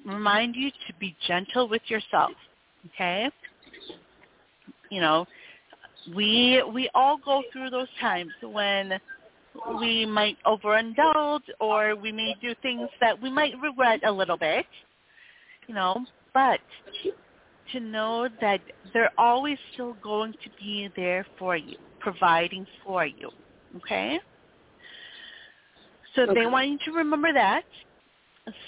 remind 0.06 0.56
you 0.56 0.69
to 0.69 0.93
be 0.99 1.15
gentle 1.27 1.68
with 1.68 1.81
yourself. 1.88 2.31
Okay? 2.88 3.30
You 4.89 4.99
know, 5.02 5.26
we 6.15 6.61
we 6.73 6.89
all 6.93 7.18
go 7.23 7.41
through 7.53 7.69
those 7.69 7.88
times 8.02 8.31
when 8.41 8.99
we 9.80 10.06
might 10.06 10.38
overindulge 10.45 11.41
or 11.60 11.95
we 11.95 12.11
may 12.11 12.35
do 12.41 12.53
things 12.61 12.89
that 12.99 13.19
we 13.22 13.30
might 13.30 13.53
regret 13.61 14.02
a 14.06 14.11
little 14.11 14.38
bit. 14.38 14.65
You 15.68 15.76
know, 15.76 16.06
but 16.34 16.60
to 17.72 17.80
know 17.80 18.27
that 18.41 18.60
they're 18.93 19.11
always 19.18 19.57
still 19.73 19.95
going 20.03 20.34
to 20.34 20.49
be 20.60 20.89
there 20.98 21.26
for 21.39 21.56
you, 21.56 21.77
providing 22.02 22.68
for 22.84 23.06
you. 23.06 23.30
Okay? 23.77 24.19
So 26.15 26.25
they 26.33 26.45
want 26.45 26.67
you 26.69 26.77
to 26.85 26.91
remember 26.91 27.31
that. 27.33 27.63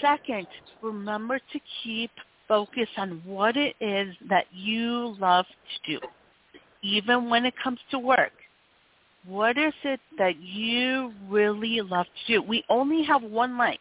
Second, 0.01 0.47
remember 0.81 1.39
to 1.39 1.59
keep 1.83 2.11
focus 2.47 2.87
on 2.97 3.21
what 3.25 3.57
it 3.57 3.75
is 3.81 4.15
that 4.29 4.45
you 4.51 5.15
love 5.19 5.45
to 5.85 5.99
do, 5.99 6.07
even 6.81 7.29
when 7.29 7.45
it 7.45 7.53
comes 7.61 7.79
to 7.91 7.99
work. 7.99 8.31
What 9.25 9.57
is 9.57 9.73
it 9.83 9.99
that 10.17 10.39
you 10.41 11.13
really 11.29 11.81
love 11.81 12.05
to 12.27 12.33
do? 12.33 12.41
We 12.41 12.63
only 12.69 13.03
have 13.03 13.23
one 13.23 13.57
life, 13.57 13.79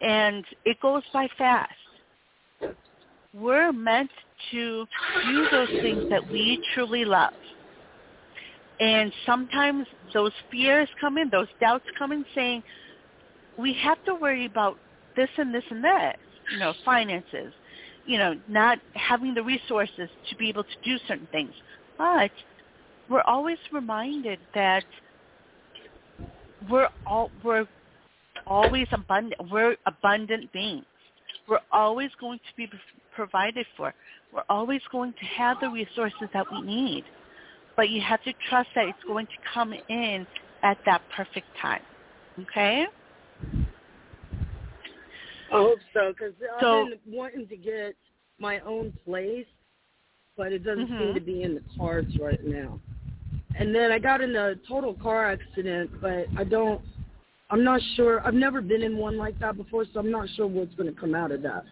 and 0.00 0.44
it 0.64 0.80
goes 0.80 1.02
by 1.12 1.28
fast. 1.36 1.72
We're 3.34 3.72
meant 3.72 4.10
to 4.52 4.86
do 5.26 5.46
those 5.50 5.68
things 5.82 6.04
that 6.10 6.30
we 6.30 6.62
truly 6.74 7.04
love. 7.04 7.34
And 8.80 9.12
sometimes 9.26 9.86
those 10.14 10.32
fears 10.50 10.88
come 11.00 11.18
in, 11.18 11.30
those 11.30 11.48
doubts 11.60 11.84
come 11.98 12.12
in 12.12 12.24
saying, 12.34 12.62
we 13.58 13.72
have 13.74 14.02
to 14.04 14.14
worry 14.14 14.46
about 14.46 14.78
this 15.16 15.28
and 15.36 15.52
this 15.52 15.64
and 15.70 15.82
that, 15.82 16.16
you 16.52 16.58
know, 16.60 16.72
finances, 16.84 17.52
you 18.06 18.18
know, 18.18 18.34
not 18.48 18.78
having 18.94 19.34
the 19.34 19.42
resources 19.42 20.08
to 20.30 20.36
be 20.36 20.48
able 20.48 20.62
to 20.62 20.76
do 20.84 20.96
certain 21.08 21.26
things. 21.32 21.52
But 21.96 22.30
we're 23.10 23.22
always 23.22 23.58
reminded 23.72 24.38
that 24.54 24.84
we're 26.70 26.88
all 27.06 27.30
we're 27.42 27.66
always 28.46 28.86
abundant. 28.92 29.40
We're 29.50 29.76
abundant 29.86 30.52
beings. 30.52 30.84
We're 31.48 31.60
always 31.72 32.10
going 32.20 32.38
to 32.38 32.56
be 32.56 32.70
provided 33.14 33.66
for. 33.76 33.94
We're 34.32 34.44
always 34.48 34.80
going 34.92 35.12
to 35.12 35.24
have 35.36 35.58
the 35.60 35.68
resources 35.68 36.28
that 36.32 36.46
we 36.52 36.62
need. 36.62 37.04
But 37.78 37.90
you 37.90 38.00
have 38.00 38.20
to 38.24 38.32
trust 38.50 38.70
that 38.74 38.86
it's 38.88 38.98
going 39.06 39.26
to 39.26 39.32
come 39.54 39.72
in 39.72 40.26
at 40.64 40.78
that 40.84 41.00
perfect 41.16 41.46
time. 41.62 41.80
Okay? 42.40 42.86
I 45.52 45.56
hope 45.56 45.78
so, 45.94 46.12
because 46.12 46.34
So- 46.60 46.82
I've 46.82 46.90
been 46.90 46.98
wanting 47.06 47.46
to 47.46 47.56
get 47.56 47.94
my 48.40 48.58
own 48.60 48.92
place, 49.04 49.46
but 50.36 50.52
it 50.52 50.64
doesn't 50.64 50.88
Mhm. 50.88 50.98
seem 50.98 51.14
to 51.14 51.20
be 51.20 51.44
in 51.44 51.54
the 51.54 51.62
cards 51.78 52.18
right 52.18 52.42
now. 52.44 52.80
And 53.54 53.72
then 53.72 53.92
I 53.92 54.00
got 54.00 54.20
in 54.22 54.34
a 54.34 54.56
total 54.56 54.94
car 54.94 55.26
accident, 55.26 56.00
but 56.00 56.26
I 56.36 56.42
don't. 56.42 56.82
I'm 57.50 57.62
not 57.62 57.80
sure. 57.94 58.26
I've 58.26 58.34
never 58.34 58.60
been 58.60 58.82
in 58.82 58.96
one 58.98 59.16
like 59.16 59.38
that 59.38 59.56
before, 59.56 59.84
so 59.84 60.00
I'm 60.00 60.10
not 60.10 60.28
sure 60.30 60.48
what's 60.48 60.74
going 60.74 60.92
to 60.92 61.00
come 61.00 61.14
out 61.14 61.30
of 61.30 61.42
that. 61.42 61.64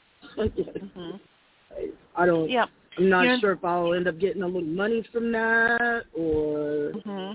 mm-hmm. 0.36 1.16
I, 1.70 1.90
I 2.14 2.26
don't. 2.26 2.50
Yep. 2.50 2.70
I'm 2.98 3.08
not 3.08 3.24
You're, 3.24 3.38
sure 3.40 3.52
if 3.52 3.64
I'll 3.64 3.94
end 3.94 4.08
up 4.08 4.18
getting 4.18 4.42
a 4.42 4.46
little 4.46 4.62
money 4.62 5.04
from 5.12 5.32
that 5.32 6.04
or 6.16 6.92
mm-hmm. 6.94 7.34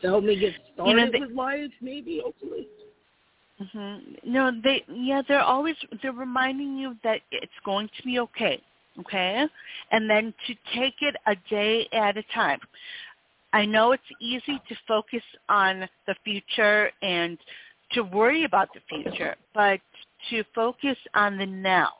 to 0.00 0.06
help 0.06 0.24
me 0.24 0.38
get 0.38 0.54
started 0.74 0.90
you 0.90 0.96
know, 0.96 1.12
they, 1.12 1.20
with 1.20 1.32
life, 1.32 1.70
maybe 1.80 2.20
hopefully. 2.24 2.68
Mm-hmm. 3.60 4.32
No, 4.32 4.50
they 4.62 4.84
yeah, 4.88 5.22
they're 5.26 5.40
always 5.40 5.76
they're 6.02 6.12
reminding 6.12 6.78
you 6.78 6.96
that 7.04 7.20
it's 7.30 7.52
going 7.64 7.88
to 7.96 8.02
be 8.02 8.18
okay, 8.18 8.60
okay, 9.00 9.46
and 9.90 10.08
then 10.08 10.34
to 10.46 10.54
take 10.74 10.94
it 11.00 11.16
a 11.26 11.36
day 11.48 11.88
at 11.92 12.16
a 12.16 12.22
time. 12.34 12.58
I 13.52 13.66
know 13.66 13.92
it's 13.92 14.02
easy 14.20 14.60
to 14.68 14.76
focus 14.88 15.22
on 15.48 15.86
the 16.06 16.14
future 16.24 16.90
and 17.02 17.36
to 17.92 18.02
worry 18.02 18.44
about 18.44 18.68
the 18.72 18.80
future, 18.88 19.36
but 19.54 19.80
to 20.30 20.42
focus 20.54 20.96
on 21.14 21.36
the 21.36 21.46
now. 21.46 21.90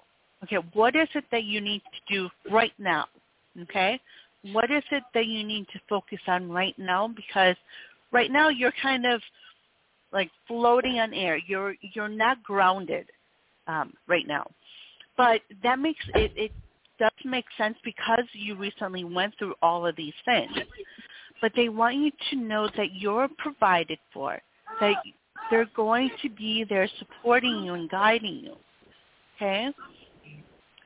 Okay, 0.45 0.59
what 0.73 0.97
is 0.97 1.09
it 1.15 1.25
that 1.31 1.45
you 1.45 1.61
need 1.61 1.83
to 1.83 2.15
do 2.15 2.29
right 2.51 2.73
now? 2.79 3.07
Okay, 3.63 4.01
what 4.53 4.71
is 4.71 4.83
it 4.91 5.05
that 5.15 5.27
you 5.27 5.45
need 5.45 5.67
to 5.73 5.81
focus 5.89 6.19
on 6.27 6.51
right 6.51 6.77
now? 6.79 7.09
Because 7.09 7.57
right 8.11 8.31
now 8.31 8.49
you're 8.49 8.73
kind 8.83 9.07
of 9.07 9.21
like 10.13 10.31
floating 10.49 10.99
on 10.99 11.15
air. 11.15 11.39
You're 11.47 11.75
you're 11.95 12.09
not 12.09 12.43
grounded 12.43 13.07
um, 13.67 13.93
right 14.09 14.27
now, 14.27 14.51
but 15.17 15.43
that 15.63 15.79
makes 15.79 16.05
it 16.15 16.33
it 16.37 16.53
does 16.99 17.11
make 17.25 17.45
sense 17.57 17.77
because 17.85 18.25
you 18.33 18.57
recently 18.57 19.05
went 19.05 19.35
through 19.39 19.55
all 19.63 19.87
of 19.87 19.97
these 19.97 20.15
things. 20.25 20.53
But 21.41 21.53
they 21.57 21.69
want 21.69 21.97
you 21.97 22.13
to 22.31 22.37
know 22.37 22.69
that 22.77 22.95
you're 22.95 23.29
provided 23.39 23.99
for, 24.15 24.41
that 24.81 24.95
they're 25.51 25.69
going 25.75 26.11
to 26.23 26.31
be 26.31 26.65
there 26.69 26.89
supporting 26.99 27.65
you 27.65 27.75
and 27.75 27.91
guiding 27.91 28.37
you. 28.45 28.57
Okay? 29.37 29.71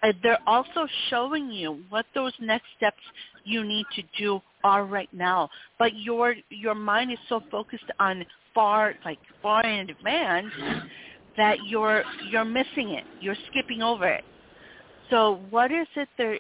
And 0.02 0.14
they're 0.22 0.38
also 0.46 0.86
showing 1.10 1.50
you 1.50 1.82
what 1.88 2.06
those 2.14 2.32
next 2.40 2.66
steps 2.76 3.00
you 3.44 3.64
need 3.64 3.86
to 3.96 4.02
do 4.18 4.40
are 4.62 4.84
right 4.84 5.08
now. 5.12 5.48
But 5.78 5.96
your 5.96 6.34
your 6.50 6.74
mind 6.74 7.12
is 7.12 7.18
so 7.28 7.40
focused 7.50 7.90
on 7.98 8.24
far 8.54 8.94
like 9.04 9.18
far 9.42 9.64
in 9.64 9.90
advance 9.90 10.52
that 11.36 11.58
you're 11.66 12.02
you're 12.30 12.44
missing 12.44 12.90
it. 12.90 13.04
You're 13.20 13.36
skipping 13.50 13.82
over 13.82 14.08
it. 14.08 14.24
So 15.10 15.40
what 15.50 15.70
is 15.70 15.86
it 15.94 16.08
they're 16.18 16.38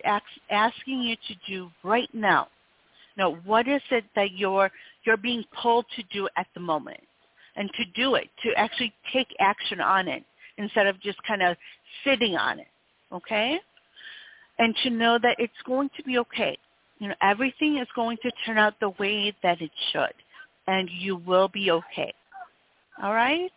asking 0.50 1.02
you 1.02 1.16
to 1.28 1.34
do 1.48 1.70
right 1.84 2.08
now? 2.12 2.48
Now, 3.16 3.38
what 3.44 3.66
is 3.68 3.80
it 3.90 4.04
that 4.14 4.32
you're 4.32 4.70
you're 5.04 5.16
being 5.16 5.44
pulled 5.62 5.86
to 5.96 6.02
do 6.12 6.28
at 6.36 6.46
the 6.54 6.60
moment? 6.60 7.00
And 7.58 7.70
to 7.78 7.84
do 7.94 8.16
it, 8.16 8.28
to 8.42 8.52
actually 8.58 8.92
take 9.14 9.28
action 9.40 9.80
on 9.80 10.08
it 10.08 10.22
instead 10.58 10.86
of 10.86 11.00
just 11.00 11.16
kind 11.26 11.42
of 11.42 11.56
sitting 12.04 12.36
on 12.36 12.58
it. 12.58 12.66
Okay? 13.12 13.58
And 14.58 14.74
to 14.82 14.90
know 14.90 15.18
that 15.22 15.36
it's 15.38 15.52
going 15.66 15.90
to 15.96 16.02
be 16.02 16.18
okay. 16.18 16.56
You 16.98 17.08
know, 17.08 17.14
everything 17.22 17.78
is 17.78 17.88
going 17.94 18.16
to 18.22 18.30
turn 18.44 18.58
out 18.58 18.74
the 18.80 18.90
way 18.98 19.34
that 19.42 19.60
it 19.60 19.70
should. 19.92 20.14
And 20.66 20.88
you 20.90 21.16
will 21.16 21.48
be 21.48 21.70
okay. 21.70 22.12
All 23.02 23.14
right? 23.14 23.50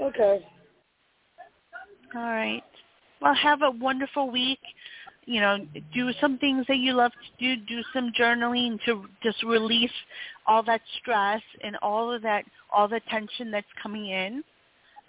Okay. 0.00 0.44
All 2.14 2.22
right. 2.22 2.62
Well, 3.20 3.34
have 3.34 3.62
a 3.62 3.70
wonderful 3.70 4.30
week. 4.30 4.58
You 5.26 5.40
know, 5.40 5.58
do 5.94 6.10
some 6.20 6.38
things 6.38 6.66
that 6.68 6.78
you 6.78 6.92
love 6.92 7.12
to 7.12 7.56
do. 7.56 7.62
Do 7.66 7.82
some 7.92 8.12
journaling 8.18 8.78
to 8.84 9.04
just 9.22 9.42
release 9.42 9.90
all 10.46 10.62
that 10.64 10.82
stress 11.00 11.40
and 11.62 11.76
all 11.82 12.12
of 12.12 12.22
that, 12.22 12.44
all 12.72 12.88
the 12.88 13.00
tension 13.08 13.50
that's 13.50 13.66
coming 13.82 14.08
in. 14.08 14.44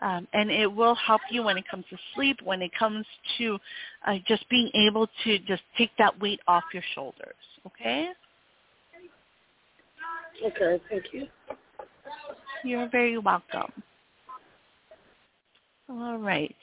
Um, 0.01 0.27
and 0.33 0.51
it 0.51 0.67
will 0.67 0.95
help 0.95 1.21
you 1.31 1.41
when 1.43 1.57
it 1.57 1.63
comes 1.69 1.85
to 1.89 1.97
sleep, 2.13 2.39
when 2.43 2.61
it 2.61 2.71
comes 2.77 3.05
to 3.37 3.57
uh, 4.05 4.15
just 4.27 4.47
being 4.49 4.69
able 4.73 5.07
to 5.23 5.39
just 5.39 5.63
take 5.77 5.91
that 5.97 6.19
weight 6.19 6.41
off 6.47 6.63
your 6.73 6.83
shoulders. 6.93 7.33
Okay? 7.65 8.09
Okay, 10.45 10.81
thank 10.89 11.05
you. 11.13 11.27
You're 12.63 12.89
very 12.89 13.17
welcome. 13.17 13.71
All 15.89 16.17
right. 16.17 16.55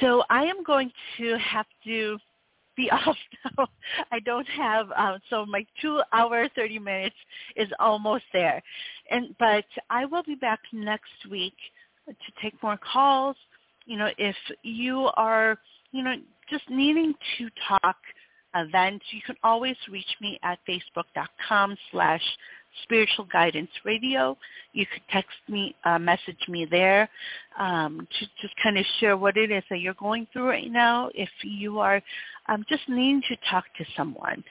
So 0.00 0.22
I 0.30 0.44
am 0.44 0.62
going 0.64 0.90
to 1.18 1.36
have 1.38 1.66
to 1.84 2.18
be 2.76 2.90
off 3.06 3.16
now. 3.44 3.68
I 4.10 4.20
don't 4.20 4.48
have 4.48 4.90
um, 4.96 5.18
so 5.30 5.46
my 5.46 5.64
two 5.80 6.00
hour 6.12 6.48
thirty 6.54 6.78
minutes 6.78 7.16
is 7.56 7.68
almost 7.78 8.24
there, 8.32 8.62
and 9.10 9.34
but 9.38 9.64
I 9.90 10.04
will 10.04 10.22
be 10.22 10.34
back 10.34 10.60
next 10.72 11.26
week 11.30 11.56
to 12.06 12.32
take 12.42 12.60
more 12.62 12.78
calls. 12.78 13.36
You 13.86 13.96
know, 13.98 14.10
if 14.18 14.36
you 14.62 15.10
are 15.16 15.58
you 15.92 16.02
know 16.02 16.14
just 16.50 16.68
needing 16.68 17.14
to 17.38 17.48
talk 17.68 17.96
events, 18.54 19.04
you 19.10 19.20
can 19.24 19.36
always 19.42 19.76
reach 19.90 20.14
me 20.20 20.38
at 20.42 20.58
facebook.com 20.68 21.76
slash 21.90 22.22
Spiritual 22.82 23.26
Guidance 23.32 23.70
Radio. 23.84 24.36
You 24.72 24.86
could 24.86 25.02
text 25.10 25.36
me, 25.48 25.74
uh, 25.84 25.98
message 25.98 26.38
me 26.48 26.66
there 26.70 27.08
um, 27.58 28.06
to 28.18 28.26
just 28.40 28.54
kind 28.62 28.78
of 28.78 28.84
share 29.00 29.16
what 29.16 29.36
it 29.36 29.50
is 29.50 29.62
that 29.70 29.80
you're 29.80 29.94
going 29.94 30.26
through 30.32 30.48
right 30.48 30.70
now. 30.70 31.10
If 31.14 31.28
you 31.42 31.78
are 31.78 32.02
um, 32.48 32.64
just 32.68 32.82
needing 32.88 33.22
to 33.28 33.36
talk 33.50 33.64
to 33.78 33.84
someone, 33.96 34.42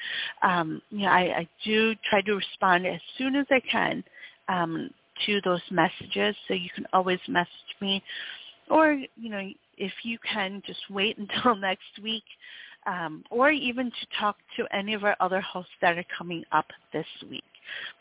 um, 0.44 0.82
you 0.90 1.02
know, 1.02 1.10
I, 1.12 1.40
I 1.40 1.50
do 1.66 1.96
try 2.10 2.22
to 2.22 2.36
respond 2.36 2.86
as 2.86 3.02
soon 3.18 3.36
as 3.36 3.46
I 3.50 3.62
can 3.72 4.04
um, 4.48 4.90
to 5.26 5.42
those 5.44 5.62
messages. 5.72 6.36
So 6.48 6.54
you 6.54 6.70
can 6.74 6.86
always 6.94 7.20
message 7.28 7.50
me, 7.82 8.04
or 8.70 8.94
you 8.94 9.30
know, 9.30 9.50
if 9.78 9.94
you 10.04 10.18
can, 10.32 10.62
just 10.66 10.82
wait 10.90 11.18
until 11.36 11.56
next 11.56 12.00
week. 12.02 12.24
Um, 12.88 13.24
or 13.30 13.52
even 13.52 13.92
to 13.92 14.20
talk 14.20 14.38
to 14.58 14.66
any 14.76 14.96
of 14.96 15.04
our 15.04 15.16
other 15.20 15.40
hosts 15.40 15.70
that 15.84 16.00
are 16.00 16.06
coming 16.18 16.44
up 16.52 16.66
this 16.92 17.06
week. 17.30 17.44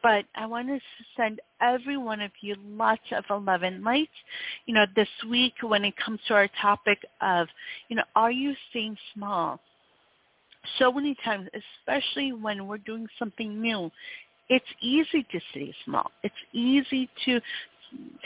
But 0.02 0.24
I 0.34 0.46
want 0.46 0.68
to 0.68 0.80
send 1.16 1.40
every 1.60 1.96
one 1.96 2.20
of 2.20 2.30
you 2.40 2.56
lots 2.64 3.02
of 3.12 3.24
11 3.30 3.82
lights. 3.82 4.10
You 4.66 4.74
know, 4.74 4.86
this 4.96 5.08
week 5.28 5.54
when 5.62 5.84
it 5.84 5.94
comes 5.96 6.20
to 6.28 6.34
our 6.34 6.48
topic 6.60 6.98
of, 7.20 7.48
you 7.88 7.96
know, 7.96 8.04
are 8.16 8.32
you 8.32 8.54
staying 8.70 8.96
small? 9.14 9.60
So 10.78 10.92
many 10.92 11.16
times, 11.24 11.48
especially 11.88 12.32
when 12.32 12.66
we're 12.66 12.78
doing 12.78 13.06
something 13.18 13.60
new, 13.60 13.90
it's 14.48 14.66
easy 14.80 15.26
to 15.30 15.40
stay 15.50 15.72
small. 15.84 16.10
It's 16.22 16.34
easy 16.52 17.08
to 17.24 17.40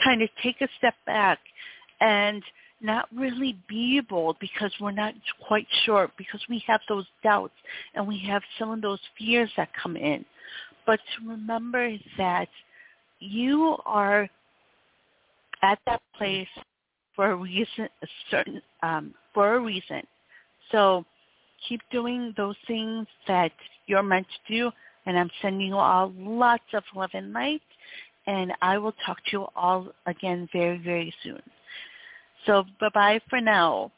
kind 0.03 0.21
of 0.21 0.29
take 0.43 0.61
a 0.61 0.67
step 0.77 0.95
back 1.05 1.39
and 2.01 2.43
not 2.81 3.07
really 3.15 3.57
be 3.67 4.01
bold 4.01 4.37
because 4.39 4.71
we're 4.81 4.91
not 4.91 5.13
quite 5.47 5.67
sure 5.85 6.11
because 6.17 6.41
we 6.49 6.63
have 6.67 6.81
those 6.89 7.05
doubts 7.23 7.53
and 7.95 8.05
we 8.07 8.19
have 8.27 8.41
some 8.59 8.69
of 8.69 8.81
those 8.81 8.99
fears 9.17 9.49
that 9.57 9.69
come 9.81 9.95
in 9.95 10.25
but 10.85 10.99
to 11.17 11.29
remember 11.29 11.95
that 12.17 12.49
you 13.19 13.77
are 13.85 14.29
at 15.61 15.79
that 15.85 16.01
place 16.17 16.47
for 17.15 17.31
a 17.31 17.35
reason, 17.35 17.87
a 18.03 18.07
certain 18.29 18.61
um, 18.83 19.13
for 19.33 19.55
a 19.55 19.59
reason. 19.59 20.03
So 20.71 21.05
keep 21.67 21.81
doing 21.91 22.33
those 22.37 22.55
things 22.67 23.07
that 23.27 23.51
you're 23.87 24.03
meant 24.03 24.27
to 24.27 24.53
do, 24.53 24.71
and 25.05 25.17
I'm 25.17 25.31
sending 25.41 25.67
you 25.67 25.75
all 25.77 26.13
lots 26.17 26.63
of 26.73 26.83
love 26.95 27.11
and 27.13 27.33
light, 27.33 27.61
and 28.27 28.53
I 28.61 28.77
will 28.77 28.93
talk 29.05 29.17
to 29.25 29.31
you 29.31 29.47
all 29.55 29.87
again 30.05 30.49
very, 30.51 30.77
very 30.77 31.13
soon. 31.23 31.41
So 32.45 32.63
bye-bye 32.79 33.21
for 33.29 33.41
now. 33.41 33.91